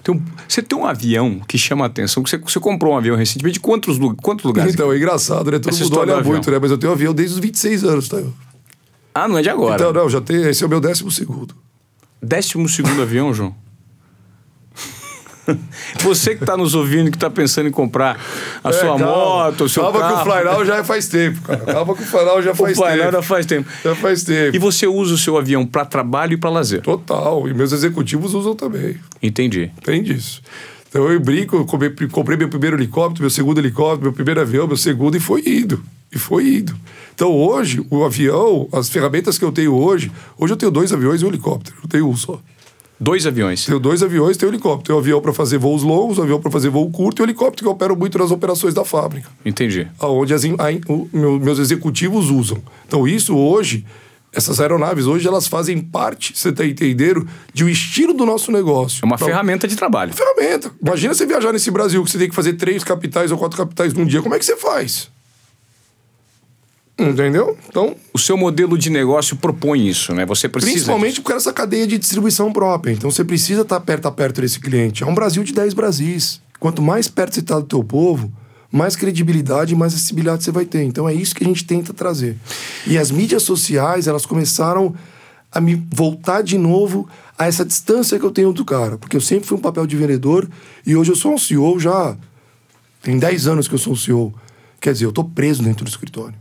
[0.08, 2.22] Um- você tem um avião que chama a atenção.
[2.22, 3.54] que Você, você comprou um avião recentemente.
[3.54, 4.72] De quantos, quantos lugares?
[4.74, 5.58] Então, é engraçado, né?
[5.58, 6.58] Todo Essa mundo olha muito, né?
[6.60, 8.22] Mas eu tenho avião desde os 26 anos, tá?
[9.14, 9.74] Ah, não é de agora.
[9.74, 10.42] Então, não, já tem.
[10.42, 11.56] Esse é o meu décimo segundo.
[12.22, 13.54] Décimo segundo avião, João.
[16.00, 18.18] Você que está nos ouvindo, que está pensando em comprar
[18.62, 19.06] a sua É, calma.
[19.06, 20.14] moto, o seu Calma carro.
[20.24, 21.58] que o Flynow já faz tempo, cara.
[21.60, 23.12] Calma que o Flynow já O faz Flynow tempo.
[23.12, 23.68] já faz tempo.
[23.84, 24.56] Já faz tempo.
[24.56, 26.82] E você usa o seu avião para trabalho e para lazer.
[26.82, 27.48] Total.
[27.48, 28.96] E meus executivos usam também.
[29.22, 29.70] Entendi.
[29.84, 30.42] Tem disso.
[30.88, 34.66] Então eu brinco, eu comprei, comprei meu primeiro helicóptero, meu segundo helicóptero, meu primeiro avião,
[34.66, 35.82] meu segundo, e foi indo.
[36.12, 36.74] E foi indo.
[37.14, 41.20] Então hoje, o avião, as ferramentas que eu tenho hoje, hoje eu tenho dois aviões
[41.20, 41.76] e um helicóptero.
[41.82, 42.40] Eu tenho um só.
[42.98, 43.66] Dois aviões.
[43.66, 44.84] Tenho dois aviões, tenho um helicóptero.
[44.86, 47.26] Tenho um avião para fazer voos longos, um avião para fazer voo curto e um
[47.26, 49.28] helicóptero que eu opero muito nas operações da fábrica.
[49.44, 49.86] Entendi.
[49.98, 50.48] aonde as, a
[50.92, 52.56] o- meu- meus executivos usam.
[52.86, 53.84] Então, isso hoje,
[54.32, 59.00] essas aeronaves hoje, elas fazem parte, você está entendendo, de um estilo do nosso negócio.
[59.02, 60.12] É uma Então, ferramenta de trabalho.
[60.14, 60.70] ferramenta.
[60.82, 63.92] Imagina você viajar nesse Brasil, que você tem que fazer três capitais ou quatro capitais
[63.92, 64.22] num dia.
[64.22, 65.10] Como é que você faz?
[66.98, 67.56] Entendeu?
[67.68, 70.24] Então, O seu modelo de negócio propõe isso, né?
[70.24, 70.72] Você precisa.
[70.72, 71.22] principalmente disso.
[71.22, 72.92] por essa cadeia de distribuição própria.
[72.92, 75.02] Então, você precisa estar perto a perto desse cliente.
[75.02, 76.40] É um Brasil de 10 Brasis.
[76.58, 78.32] Quanto mais perto você está do teu povo,
[78.72, 80.82] mais credibilidade e mais acessibilidade você vai ter.
[80.84, 82.36] Então, é isso que a gente tenta trazer.
[82.86, 84.94] E as mídias sociais, elas começaram
[85.52, 87.06] a me voltar de novo
[87.38, 88.96] a essa distância que eu tenho do cara.
[88.96, 90.48] Porque eu sempre fui um papel de vendedor
[90.86, 92.16] e hoje eu sou um CEO já...
[93.02, 94.34] Tem 10 anos que eu sou um CEO.
[94.80, 96.34] Quer dizer, eu tô preso dentro do escritório.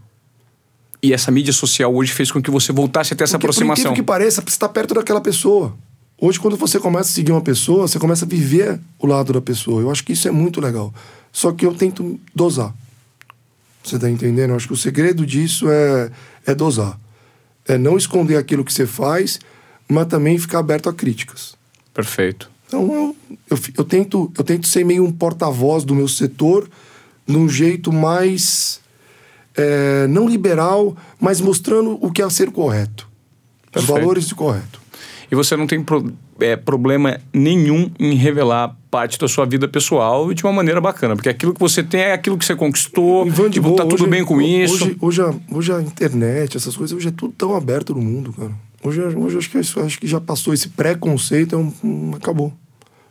[1.06, 3.52] E essa mídia social hoje fez com que você voltasse a ter essa Porque, Por
[3.52, 3.92] aproximação.
[3.92, 5.78] incrível que pareça, você está perto daquela pessoa.
[6.20, 9.40] Hoje, quando você começa a seguir uma pessoa, você começa a viver o lado da
[9.40, 9.82] pessoa.
[9.84, 10.92] Eu acho que isso é muito legal.
[11.32, 12.74] Só que eu tento dosar.
[13.84, 14.50] Você está entendendo?
[14.50, 16.10] Eu acho que o segredo disso é,
[16.44, 17.00] é dosar.
[17.68, 19.40] É não esconder aquilo que você faz,
[19.88, 21.54] mas também ficar aberto a críticas.
[21.94, 22.50] Perfeito.
[22.68, 23.16] Então, eu,
[23.52, 26.68] eu, eu tento, eu tento ser meio um porta-voz do meu setor,
[27.28, 28.84] num jeito mais.
[29.58, 33.08] É, não liberal, mas mostrando o que é ser correto.
[33.68, 34.00] Os Perfeito.
[34.00, 34.80] valores de correto.
[35.32, 40.32] E você não tem pro- é, problema nenhum em revelar parte da sua vida pessoal
[40.32, 43.26] e de uma maneira bacana, porque aquilo que você tem é aquilo que você conquistou,
[43.26, 44.96] Ivan, tipo, boa, tá tudo hoje- bem com hoje, isso.
[45.02, 48.52] Hoje, a, hoje a internet, essas coisas, hoje é tudo tão aberto no mundo, cara.
[48.84, 52.54] Hoje, hoje acho, que, acho que já passou esse preconceito, é um, um- acabou.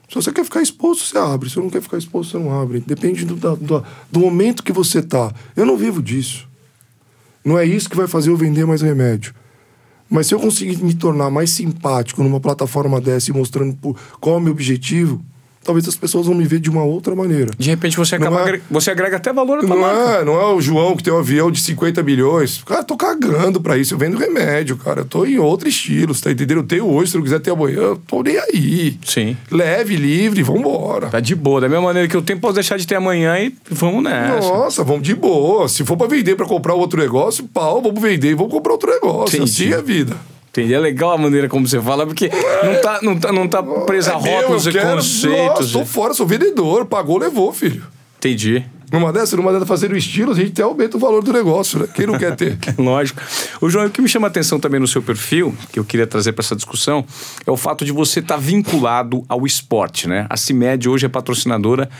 [0.08, 1.48] Se você quer ficar exposto, você abre.
[1.48, 2.80] Se você não quer ficar exposto, você não abre.
[2.80, 5.32] Depende do, do, do momento que você tá.
[5.56, 6.48] Eu não vivo disso.
[7.44, 9.34] Não é isso que vai fazer eu vender mais remédio.
[10.08, 13.76] Mas se eu conseguir me tornar mais simpático numa plataforma dessa e mostrando
[14.20, 15.24] qual é o meu objetivo,
[15.64, 17.50] talvez as pessoas vão me ver de uma outra maneira.
[17.58, 20.00] De repente você acaba é- agre- você agrega até valor à tua Não marca.
[20.20, 22.62] é, não é o João que tem um avião de 50 milhões.
[22.64, 23.94] Cara, eu tô cagando pra isso.
[23.94, 25.00] Eu vendo remédio, cara.
[25.00, 26.58] Eu tô em outro estilo, você tá entendendo?
[26.58, 28.98] Eu tenho hoje, se não quiser ter amanhã, eu tô nem aí.
[29.04, 29.36] Sim.
[29.50, 31.08] Leve, livre, vambora.
[31.08, 33.54] Tá de boa, da mesma maneira que eu tenho, posso deixar de ter amanhã e
[33.70, 34.48] vamos nessa.
[34.48, 35.68] Nossa, vamos de boa.
[35.68, 38.90] Se for pra vender pra comprar outro negócio, pau, vamos vender e vamos comprar outro
[38.90, 39.36] negócio.
[39.36, 39.50] Entendi.
[39.64, 40.16] Assim é a vida.
[40.56, 40.72] Entendi.
[40.72, 42.30] É legal a maneira como você fala, porque
[42.62, 45.72] não tá, não tá, não tá presa a É meu, rótulos eu e quero- conceitos.
[45.72, 46.86] Nossa, tô fora, sou vendedor.
[46.86, 47.82] Pagou, levou, filho.
[48.18, 48.64] Entendi.
[48.92, 51.88] Numa dessa, numa dessa fazendo estilo, a gente até aumenta o valor do negócio, né?
[51.92, 52.56] Quem não quer ter?
[52.78, 53.20] Lógico.
[53.60, 56.06] O João, o que me chama a atenção também no seu perfil, que eu queria
[56.06, 57.04] trazer para essa discussão,
[57.44, 60.26] é o fato de você estar vinculado ao esporte, né?
[60.30, 61.90] A CIMED hoje é patrocinadora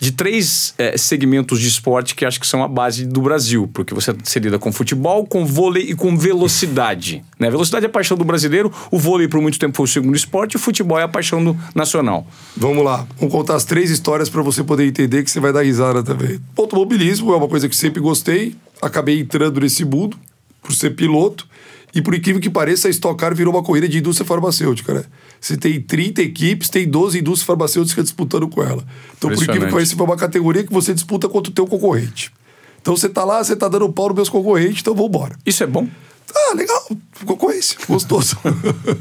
[0.00, 3.92] de três eh, segmentos de esporte que acho que são a base do Brasil, porque
[3.92, 7.22] você se lida com futebol, com vôlei e com velocidade.
[7.38, 7.50] Né?
[7.50, 10.56] Velocidade é a paixão do brasileiro, o vôlei por muito tempo foi o segundo esporte,
[10.56, 12.26] o futebol é a paixão do nacional.
[12.56, 15.62] Vamos lá, vamos contar as três histórias para você poder entender que você vai dar
[15.62, 16.40] risada também.
[16.56, 20.16] Automobilismo é uma coisa que sempre gostei, acabei entrando nesse mundo
[20.62, 21.46] por ser piloto.
[21.94, 25.04] E por incrível que pareça, a Stock Car virou uma corrida de indústria farmacêutica, né?
[25.40, 28.84] Você tem 30 equipes, tem 12 indústrias farmacêuticas disputando com ela.
[29.16, 32.32] Então, por incrível que pareça, foi uma categoria que você disputa contra o teu concorrente.
[32.80, 35.36] Então você tá lá, você tá dando pau nos meus concorrentes, então vambora.
[35.44, 35.86] Isso é bom?
[36.34, 36.88] Ah, legal,
[37.26, 38.36] concorrência, gostoso.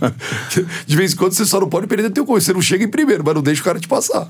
[0.85, 2.45] De vez em quando você só não pode perder teu concorrente.
[2.45, 4.27] Você não chega em primeiro, mas não deixa o cara te passar.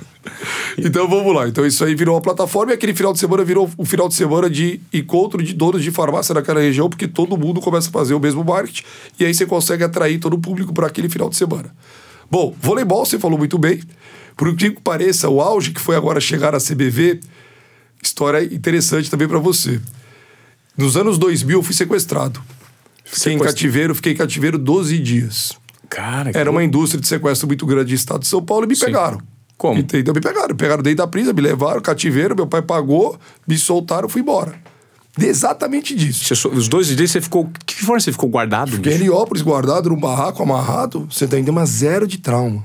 [0.78, 1.48] então vamos lá.
[1.48, 4.14] Então isso aí virou uma plataforma e aquele final de semana virou o final de
[4.14, 8.14] semana de encontro de donos de farmácia naquela região, porque todo mundo começa a fazer
[8.14, 8.84] o mesmo marketing
[9.18, 11.74] e aí você consegue atrair todo o público para aquele final de semana.
[12.30, 13.82] Bom, voleibol, você falou muito bem.
[14.36, 17.20] Por incrível que pareça, o auge que foi agora chegar à CBV,
[18.02, 19.80] história interessante também para você.
[20.76, 22.40] Nos anos 2000 eu fui sequestrado.
[23.04, 25.52] Fiquei em cativeiro, fiquei em cativeiro 12 dias.
[25.88, 28.68] Cara, que Era uma indústria de sequestro muito grande do estado de São Paulo e
[28.68, 28.86] me Sim.
[28.86, 29.20] pegaram.
[29.58, 29.78] Como?
[29.78, 30.14] Entendeu?
[30.14, 30.48] Me pegaram.
[30.48, 34.54] Me pegaram dentro da prisa, me levaram, cativeiro, meu pai pagou, me soltaram, fui embora.
[35.20, 36.24] Exatamente disso.
[36.24, 37.50] Você os dois dias você ficou.
[37.66, 38.72] Que forma você ficou guardado?
[38.72, 38.96] Fiquei em?
[38.96, 41.54] Heliópolis, guardado num barraco, amarrado, você tá entendendo?
[41.54, 42.64] Mas zero de trauma.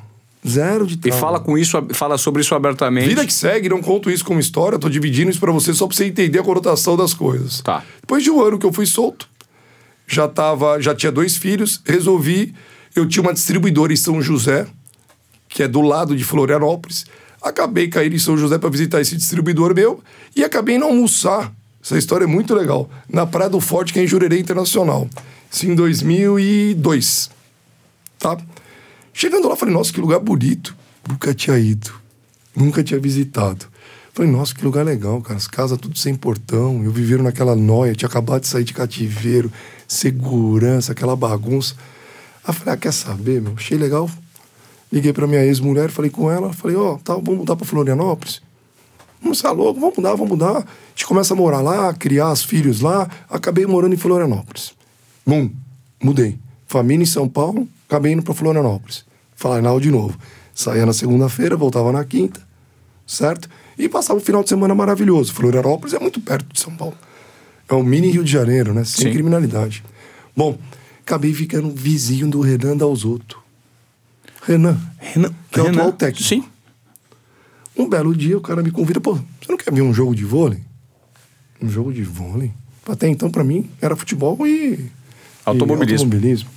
[0.49, 1.19] Zero de E trauma.
[1.19, 3.07] fala com isso, fala sobre isso abertamente.
[3.09, 5.95] Vida que segue, não conto isso como história, tô dividindo isso pra você só pra
[5.95, 7.61] você entender a conotação das coisas.
[7.61, 7.83] Tá.
[8.01, 9.27] Depois de um ano que eu fui solto,
[10.07, 12.53] já tava, já tinha dois filhos, resolvi,
[12.95, 14.65] eu tinha uma distribuidora em São José,
[15.49, 17.05] que é do lado de Florianópolis.
[17.41, 20.01] Acabei caindo em São José para visitar esse distribuidor meu
[20.35, 21.51] e acabei indo almoçar.
[21.83, 22.89] Essa história é muito legal.
[23.09, 25.07] Na Praia do Forte, que é em Jurerê Internacional.
[25.49, 27.29] Isso em 2002.
[28.19, 28.37] Tá?
[29.19, 30.77] Chegando lá, falei, nossa, que lugar bonito.
[31.09, 31.91] Nunca tinha ido.
[32.55, 33.65] Nunca tinha visitado.
[34.13, 35.37] Falei, nossa, que lugar legal, cara.
[35.37, 36.83] As casas tudo sem portão.
[36.83, 39.51] Eu vivendo naquela noia, tinha acabado de sair de cativeiro,
[39.87, 41.73] segurança, aquela bagunça.
[42.45, 43.53] Aí falei, ah, quer saber, meu?
[43.57, 44.07] Achei legal.
[44.93, 48.39] Liguei pra minha ex-mulher, falei com ela, falei, ó, tá, vamos mudar pra Florianópolis?
[49.19, 50.57] Vamos ser louco, vamos mudar, vamos mudar.
[50.57, 53.09] A gente começa a morar lá, criar os filhos lá.
[53.27, 54.73] Acabei morando em Florianópolis.
[55.25, 55.49] Bum,
[55.99, 56.37] mudei.
[56.67, 59.06] Família em São Paulo, acabei indo pra Florianópolis.
[59.37, 60.17] Falar de novo.
[60.53, 62.41] Saía na segunda-feira, voltava na quinta,
[63.05, 63.47] certo?
[63.77, 65.31] E passava um final de semana maravilhoso.
[65.31, 66.97] Florianópolis é muito perto de São Paulo.
[67.69, 68.83] É o mini Rio de Janeiro, né?
[68.83, 69.13] Sem Sim.
[69.13, 69.83] criminalidade.
[70.35, 70.57] Bom,
[71.01, 73.39] acabei ficando vizinho do Renan Dalzotto.
[74.41, 76.27] Renan, Renan, que é o atual técnico.
[76.27, 76.43] Sim.
[77.77, 80.25] Um belo dia o cara me convida, pô, você não quer ver um jogo de
[80.25, 80.61] vôlei?
[81.61, 82.51] Um jogo de vôlei?
[82.87, 84.89] Até então, pra mim, era futebol e.
[85.45, 85.91] Automobilismo.
[85.91, 86.56] e automobilismo.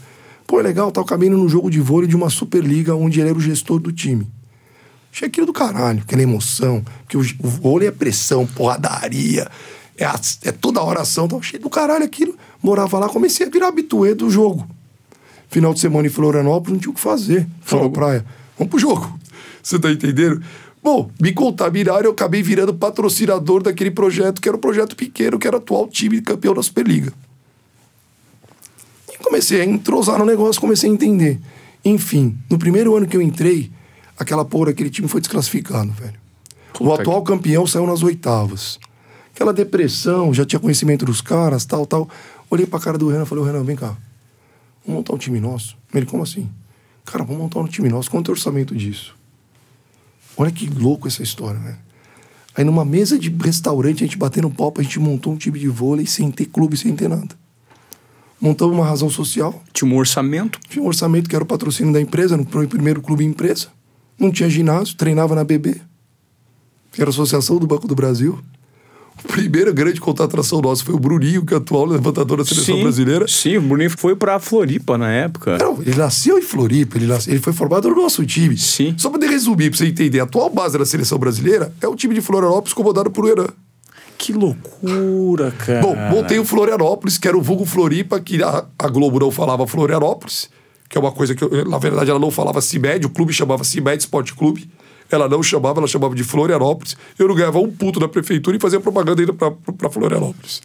[0.50, 3.38] Pô, é legal, tá cabendo num jogo de vôlei de uma Superliga onde ele era
[3.38, 4.26] o gestor do time.
[5.12, 9.48] Achei aquilo do caralho, aquela emoção, que o, o vôlei é pressão, porradaria,
[9.96, 12.34] é, a- é toda hora ação, tava cheio do caralho aquilo.
[12.60, 14.68] Morava lá, comecei a virar habituê do jogo.
[15.48, 17.46] Final de semana em Florianópolis, não tinha o que fazer.
[17.64, 17.90] Jogo.
[17.90, 18.26] praia.
[18.58, 19.20] Vamos pro jogo.
[19.62, 20.42] Você tá entendendo?
[20.82, 25.46] Bom, me contaminaram eu acabei virando patrocinador daquele projeto, que era um projeto pequeno, que
[25.46, 27.12] era o atual time campeão da Superliga.
[29.22, 31.40] Comecei a entrosar no negócio, comecei a entender.
[31.84, 33.70] Enfim, no primeiro ano que eu entrei,
[34.18, 36.14] aquela porra, aquele time foi desclassificado, velho.
[36.74, 38.78] o Puta atual campeão saiu nas oitavas.
[39.34, 42.08] Aquela depressão, já tinha conhecimento dos caras, tal, tal.
[42.50, 43.96] Olhei pra cara do Renan e falei, Renan, vem cá.
[44.84, 45.76] Vamos montar um time nosso?
[45.94, 46.48] Ele, como assim?
[47.04, 48.10] Cara, vamos montar um time nosso.
[48.10, 49.14] Quanto é o orçamento disso?
[50.36, 51.78] Olha que louco essa história, velho.
[52.54, 55.68] Aí numa mesa de restaurante, a gente batendo papo, a gente montou um time de
[55.68, 57.39] vôlei sem ter clube, sem ter nada.
[58.40, 60.58] Montamos uma razão social, Tinha um orçamento.
[60.68, 63.68] tinha um orçamento que era o patrocínio da empresa, no pr- primeiro clube empresa.
[64.18, 65.74] Não tinha ginásio, treinava na BB,
[66.92, 68.38] que era a Associação do Banco do Brasil.
[69.22, 72.80] O primeiro grande contratação nossa foi o Bruninho, que é o atual levantador da seleção
[72.80, 73.26] brasileira.
[73.28, 75.58] Sim, o Bruninho foi pra Floripa na época.
[75.58, 78.56] Não, ele nasceu em Floripa, ele, nasceu- ele foi formado no nosso time.
[78.56, 78.94] Sim.
[78.96, 82.14] Só para resumir, para você entender, a atual base da seleção brasileira é o time
[82.14, 83.48] de Florianópolis comandado por Heran.
[84.22, 85.80] Que loucura, cara.
[85.80, 89.66] Bom, montei o Florianópolis, que era o vulgo Floripa, que a, a Globo não falava
[89.66, 90.50] Florianópolis,
[90.90, 93.64] que é uma coisa que, eu- na verdade, ela não falava CIMED, o clube chamava
[93.64, 94.68] CIMED Sport Clube.
[95.10, 96.96] Ela não chamava, ela chamava de Florianópolis.
[97.18, 100.60] Eu não ganhava um puto da prefeitura e fazia propaganda ainda pra, pra Florianópolis.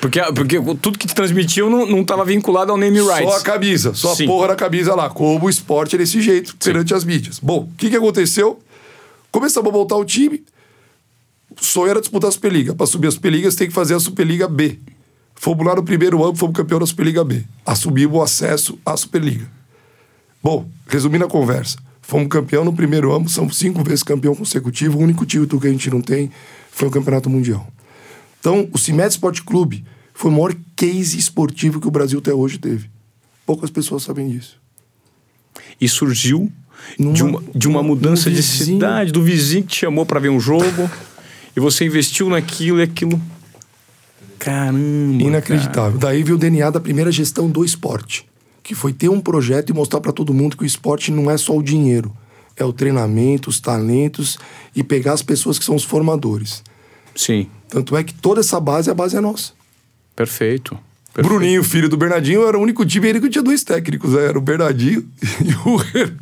[0.00, 3.28] Porque, porque tudo que te transmitiam não, não tava vinculado ao name rights.
[3.30, 4.24] Só a camisa, só Sim.
[4.24, 7.38] a porra da camisa lá, como o esporte é desse jeito, perante as mídias.
[7.40, 8.60] Bom, o que, que aconteceu?
[9.32, 10.44] Começamos a montar o time.
[11.60, 12.74] O sonho era disputar a Superliga.
[12.74, 14.78] Para subir a Superliga, você tem que fazer a Superliga B.
[15.34, 17.44] Fomos lá no primeiro ano, fomos campeão da Superliga B.
[17.64, 19.50] Assumimos o acesso à Superliga.
[20.42, 21.78] Bom, resumindo a conversa.
[22.02, 24.98] Fomos campeão no primeiro ano, somos cinco vezes campeão consecutivo.
[24.98, 26.30] O único título que a gente não tem
[26.70, 27.66] foi o Campeonato Mundial.
[28.40, 32.58] Então, o Cimet Sport Clube foi o maior case esportivo que o Brasil até hoje
[32.58, 32.90] teve.
[33.46, 34.56] Poucas pessoas sabem disso.
[35.80, 36.50] E surgiu
[36.98, 40.30] de, Numa- uma, de uma mudança de cidade, do vizinho que te chamou pra ver
[40.30, 40.90] um jogo.
[41.56, 43.20] e você investiu naquilo e aquilo.
[44.38, 45.22] Caramba.
[45.22, 45.98] Inacreditável.
[45.98, 48.26] Daí veio o DNA da primeira gestão do esporte,
[48.62, 51.36] que foi ter um projeto e mostrar para todo mundo que o esporte não é
[51.36, 52.14] só o dinheiro,
[52.56, 54.38] é o treinamento, os talentos
[54.74, 56.62] e pegar as pessoas que são os formadores.
[56.64, 56.70] cara.
[57.14, 59.52] Sim, Tanto é que toda essa base, a base é nossa.
[60.16, 60.76] perfeito.
[61.12, 61.28] Perfeito.
[61.28, 64.26] Bruninho, filho do Bernardinho, era o único time ainda que tinha dois técnicos, né?
[64.26, 65.04] era o Bernardinho
[65.44, 66.12] e o Renan.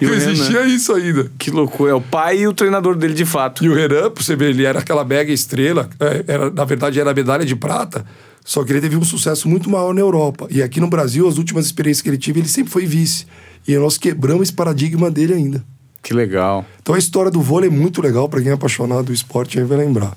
[0.00, 1.30] E o Não existia isso ainda.
[1.38, 1.92] Que loucura.
[1.92, 3.64] É o pai e o treinador dele de fato.
[3.64, 7.00] E o Renan, pra você ver, ele era aquela mega estrela, é, era, na verdade
[7.00, 8.04] era a medalha de prata,
[8.44, 10.46] só que ele teve um sucesso muito maior na Europa.
[10.50, 13.26] E aqui no Brasil, as últimas experiências que ele teve, ele sempre foi vice.
[13.66, 15.64] E nós quebramos esse paradigma dele ainda.
[16.06, 16.64] Que legal.
[16.80, 19.64] Então a história do vôlei é muito legal para quem é apaixonado do esporte, aí
[19.64, 20.16] vai lembrar.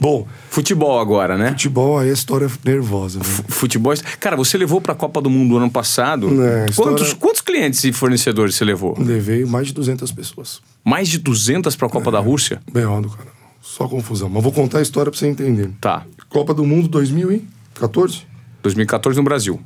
[0.00, 1.50] Bom, Futebol agora, né?
[1.50, 3.18] futebol aí é história nervosa.
[3.18, 3.24] Né?
[3.48, 3.92] Futebol.
[4.20, 6.28] Cara, você levou pra Copa do Mundo ano passado.
[6.42, 8.96] É, história- quantos, quantos clientes e fornecedores você levou?
[8.98, 10.60] Levei mais de 200 pessoas.
[10.84, 12.60] Mais de 200 pra Copa da Rússia?
[12.72, 13.00] B.O.
[13.00, 13.28] do cara.
[13.60, 14.28] Só confusão.
[14.28, 15.70] Mas vou contar a história pra você entender.
[15.80, 16.04] Tá.
[16.28, 18.22] Copa do Mundo 2014.
[18.62, 19.60] 2014 no Brasil.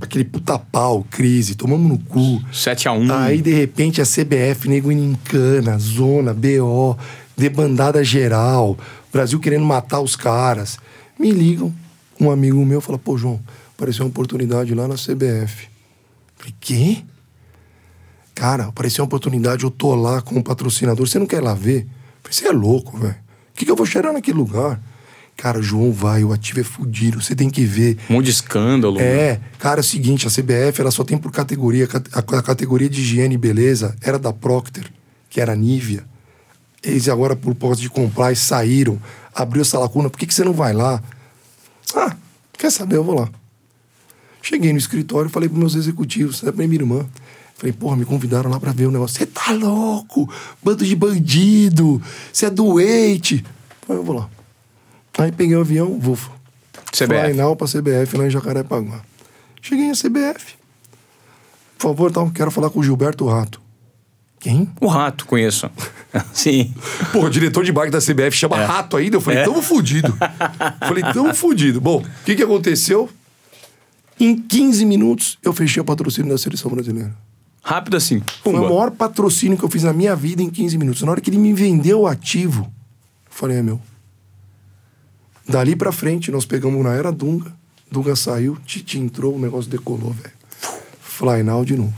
[0.00, 2.40] Aquele puta pau, crise, tomamos no cu.
[2.52, 6.96] 7 a 1 Aí, de repente, a CBF, nego indo em cana, zona, BO,
[7.36, 8.78] debandada geral,
[9.12, 10.78] Brasil querendo matar os caras.
[11.18, 11.74] Me ligam,
[12.20, 13.40] um amigo meu fala, pô, João,
[13.76, 15.68] apareceu uma oportunidade lá na CBF.
[16.36, 17.02] Falei, quê?
[18.34, 21.54] Cara, apareceu uma oportunidade, eu tô lá com o patrocinador, você não quer ir lá
[21.54, 21.86] ver?
[22.22, 23.14] Falei, você é louco, velho.
[23.14, 24.80] O que, que eu vou cheirar naquele lugar?
[25.36, 27.96] Cara, João vai, o ativo é fudido, você tem que ver.
[28.10, 29.00] Um monte de escândalo.
[29.00, 32.88] É, cara, é o seguinte, a CBF ela só tem por categoria, a, a categoria
[32.88, 34.90] de higiene e beleza era da Procter,
[35.30, 36.04] que era a Nivea.
[36.82, 39.00] Eles agora, por posse de compliance, saíram,
[39.34, 41.02] abriu essa lacuna, por que, que você não vai lá?
[41.94, 42.16] Ah,
[42.52, 43.28] quer saber, eu vou lá.
[44.40, 47.06] Cheguei no escritório, falei pros meus executivos, é pra minha irmã.
[47.56, 49.18] Falei, porra, me convidaram lá pra ver o negócio.
[49.18, 50.32] Você tá louco?
[50.62, 52.00] Bando de bandido,
[52.32, 53.44] você é doente.
[53.84, 54.30] Falei, eu vou lá.
[55.18, 56.16] Aí peguei o avião, vou.
[56.92, 57.30] CBF.
[57.30, 59.00] Final pra CBF lá em Jacarepaguá.
[59.60, 60.54] Cheguei na CBF.
[61.76, 63.60] Por favor, então, quero falar com o Gilberto Rato.
[64.40, 64.70] Quem?
[64.80, 65.68] O rato, conheço.
[66.32, 66.72] Sim.
[67.12, 68.64] Pô, o diretor de marketing da CBF chama É.
[68.64, 69.16] Rato ainda.
[69.16, 69.44] Eu falei, É.
[69.44, 70.16] tamo fudido.
[70.86, 71.80] falei, tamo fudido.
[71.80, 73.10] Bom, o que, que aconteceu?
[74.20, 77.14] Em 15 minutos, eu fechei o patrocínio da seleção brasileira.
[77.62, 78.20] Rápido assim.
[78.42, 78.68] Foi o Pumba.
[78.68, 81.02] maior patrocínio que eu fiz na minha vida em 15 minutos.
[81.02, 82.70] Na hora que ele me vendeu o ativo, eu
[83.30, 83.80] falei, é meu.
[85.48, 87.52] Dali pra frente, nós pegamos na era Dunga.
[87.90, 90.34] Dunga saiu, Titi entrou, o negócio decolou, velho.
[91.00, 91.94] Fly now de novo.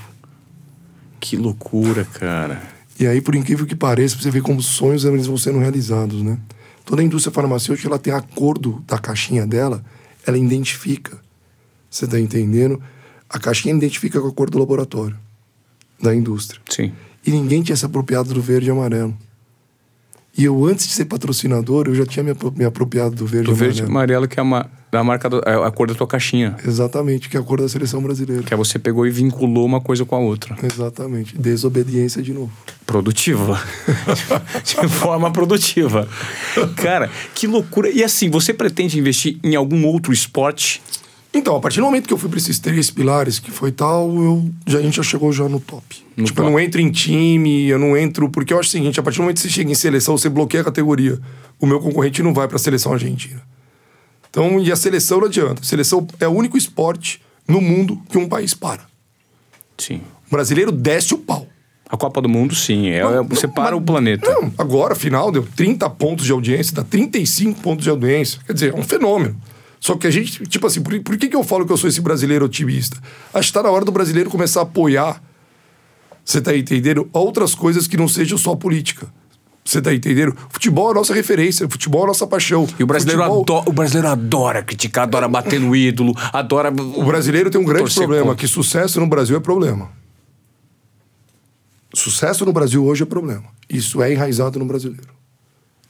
[1.21, 2.63] Que loucura, cara.
[2.99, 6.23] E aí, por incrível que pareça, você ver como os sonhos eles vão sendo realizados,
[6.23, 6.39] né?
[6.85, 9.83] Toda a indústria farmacêutica, ela tem a cor do- da caixinha dela,
[10.27, 11.19] ela identifica.
[11.91, 12.81] Você tá entendendo?
[13.29, 15.17] A caixinha identifica com a cor do laboratório,
[16.03, 16.61] da indústria.
[16.69, 16.93] Sim.
[17.27, 19.17] E ninguém tinha se apropriado do verde e amarelo.
[20.37, 23.47] E eu, antes de ser patrocinador, eu já tinha me, apro- me apropriado do verde
[23.47, 23.97] Do e verde e amarelo.
[23.99, 26.57] amarelo, que é uma, da marca do- é a cor da tua caixinha.
[26.67, 28.43] Exatamente, que é a cor da seleção brasileira.
[28.43, 30.57] Que aí você pegou e vinculou uma coisa com a outra.
[30.63, 31.37] Exatamente.
[31.39, 32.51] Desobediência de novo.
[32.87, 33.61] Produtiva.
[34.65, 36.09] de forma produtiva.
[36.77, 37.89] Cara, que loucura.
[37.89, 40.83] E assim, você pretende investir em algum outro esporte?
[41.33, 44.13] Então, a partir do momento que eu fui para esses três pilares, que foi tal,
[44.21, 45.85] eu, já, a gente já chegou já no top.
[46.17, 46.49] No tipo, top.
[46.49, 48.29] eu não entro em time, eu não entro.
[48.29, 50.29] Porque eu acho o seguinte: a partir do momento que você chega em seleção, você
[50.29, 51.21] bloqueia a categoria.
[51.61, 53.41] O meu concorrente não vai para a seleção argentina.
[54.31, 55.61] Então, e a seleção não adianta.
[55.61, 58.83] A seleção é o único esporte no mundo que um país para.
[59.77, 60.01] Sim.
[60.29, 61.47] O brasileiro desce o pau.
[61.89, 62.89] A Copa do Mundo, sim.
[62.89, 64.31] É, Não, você não, para mas- o planeta.
[64.31, 68.41] Não, agora, afinal, deu 30 pontos de audiência, dá 35 pontos de audiência.
[68.47, 69.37] Quer dizer, é um fenômeno.
[69.81, 71.89] Só que a gente, tipo assim, por, por que, que eu falo que eu sou
[71.89, 72.97] esse brasileiro otimista?
[73.35, 75.21] Acho que tá na hora do brasileiro começar a apoiar,
[76.25, 77.09] você tá entendendo?
[77.13, 79.09] Outras coisas que não sejam só política.
[79.65, 80.35] Você tá entendendo?
[80.49, 82.67] Futebol é a nossa referência, futebol é a nossa paixão.
[82.79, 86.71] E o brasileiro, Futebol- adora, o brasileiro adora criticar, adora bater no ídolo, adora.
[86.71, 88.37] O brasileiro tem um grande problema, contra.
[88.41, 89.91] que sucesso no Brasil é problema.
[91.95, 93.45] Sucesso no Brasil hoje é problema.
[93.69, 95.09] Isso é enraizado no brasileiro.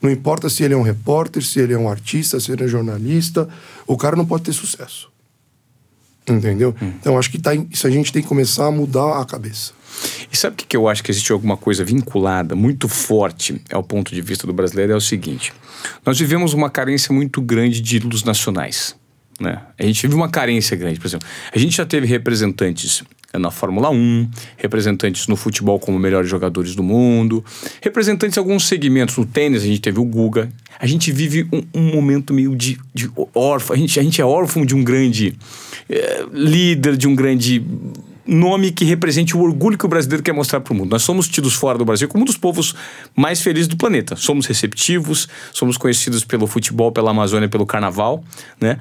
[0.01, 2.69] Não importa se ele é um repórter, se ele é um artista, se ele é
[2.69, 3.49] jornalista,
[3.87, 5.11] o cara não pode ter sucesso.
[6.29, 6.75] Entendeu?
[6.81, 9.73] Então acho que tá, isso a gente tem que começar a mudar a cabeça.
[10.33, 13.83] E sabe o que, que eu acho que existe alguma coisa vinculada, muito forte ao
[13.83, 14.93] ponto de vista do brasileiro?
[14.93, 15.53] É o seguinte:
[16.05, 18.95] nós vivemos uma carência muito grande de ídolos nacionais.
[19.41, 19.59] Né?
[19.79, 21.01] A gente vive uma carência grande.
[21.01, 26.29] Por exemplo, a gente já teve representantes na Fórmula 1, representantes no futebol como melhores
[26.29, 27.45] jogadores do mundo,
[27.81, 29.17] representantes em alguns segmentos.
[29.17, 30.49] No tênis, a gente teve o Guga.
[30.79, 33.77] A gente vive um, um momento meio de, de órfão.
[33.77, 35.37] A gente, a gente é órfão de um grande
[35.89, 37.65] eh, líder, de um grande
[38.31, 40.91] nome que represente o orgulho que o brasileiro quer mostrar para o mundo.
[40.91, 42.75] Nós somos tidos fora do Brasil como um dos povos
[43.17, 44.15] mais felizes do planeta.
[44.15, 48.25] Somos receptivos, somos conhecidos pelo futebol, pela Amazônia, pelo carnaval,
[48.61, 48.79] né?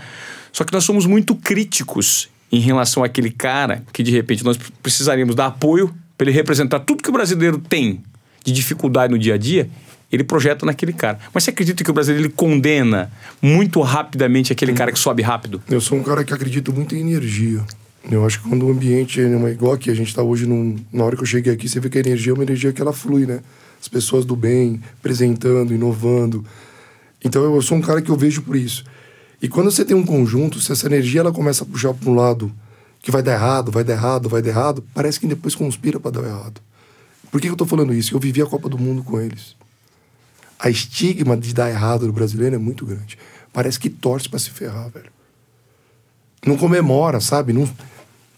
[0.52, 5.36] Só que nós somos muito críticos em relação àquele cara que de repente nós precisaríamos
[5.36, 8.02] dar apoio para ele representar tudo que o brasileiro tem
[8.44, 9.70] de dificuldade no dia a dia.
[10.12, 11.20] Ele projeta naquele cara.
[11.32, 15.62] Mas você acredita que o brasileiro condena muito rapidamente aquele cara que sobe rápido?
[15.70, 17.64] Eu sou um cara que acredito muito em energia.
[18.04, 21.04] Eu acho que quando o ambiente é igual aqui, a gente está hoje, num, na
[21.04, 22.94] hora que eu cheguei aqui, você vê que a energia é uma energia que ela
[22.94, 23.42] flui, né?
[23.80, 26.46] As pessoas do bem, apresentando, inovando.
[27.24, 28.84] Então eu sou um cara que eu vejo por isso.
[29.42, 32.16] E quando você tem um conjunto, se essa energia ela começa a puxar para um
[32.16, 32.52] lado
[33.02, 36.12] que vai dar errado, vai dar errado, vai dar errado, parece que depois conspira para
[36.12, 36.62] dar errado.
[37.32, 38.16] Por que que eu tô falando isso?
[38.16, 39.56] Eu vivi a Copa do Mundo com eles.
[40.58, 43.18] A estigma de dar errado no brasileiro é muito grande.
[43.54, 45.19] Parece que torce para se ferrar, velho
[46.46, 47.54] não comemora, sabe?
[47.54, 47.70] Não...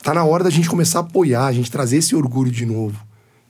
[0.03, 2.99] Tá na hora da gente começar a apoiar, a gente trazer esse orgulho de novo.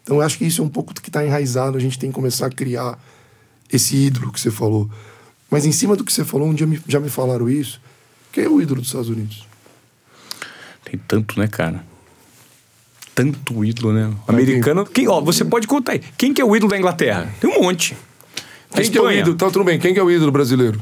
[0.03, 2.15] Então eu acho que isso é um pouco que tá enraizado, a gente tem que
[2.15, 2.99] começar a criar
[3.71, 4.89] esse ídolo que você falou.
[5.49, 7.79] Mas em cima do que você falou, um dia me- já me falaram isso.
[8.33, 9.47] Quem é o ídolo dos Estados Unidos?
[10.83, 11.85] Tem tanto, né, cara?
[13.13, 14.13] Tanto ídolo, né?
[14.27, 14.85] Americano.
[14.85, 15.99] Quem, ó, você pode contar aí.
[16.17, 17.29] Quem que é o ídolo da Inglaterra?
[17.39, 17.95] Tem um monte.
[18.73, 19.35] Quem que é o ídolo?
[19.35, 19.79] Tá, tudo bem.
[19.79, 20.81] Quem que é o ídolo brasileiro?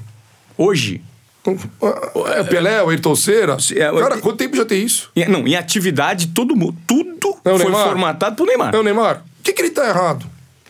[0.57, 1.01] Hoje.
[1.45, 3.57] É o Pelé, o Ayrton Senna?
[3.75, 5.09] É, Cara, quanto tempo já tem isso?
[5.29, 6.75] não, em atividade, todo mundo.
[6.85, 7.87] Tudo É foi Neymar?
[7.87, 8.75] formatado pro Neymar.
[8.75, 9.23] É o Neymar.
[9.39, 10.25] O que, que ele tá errado?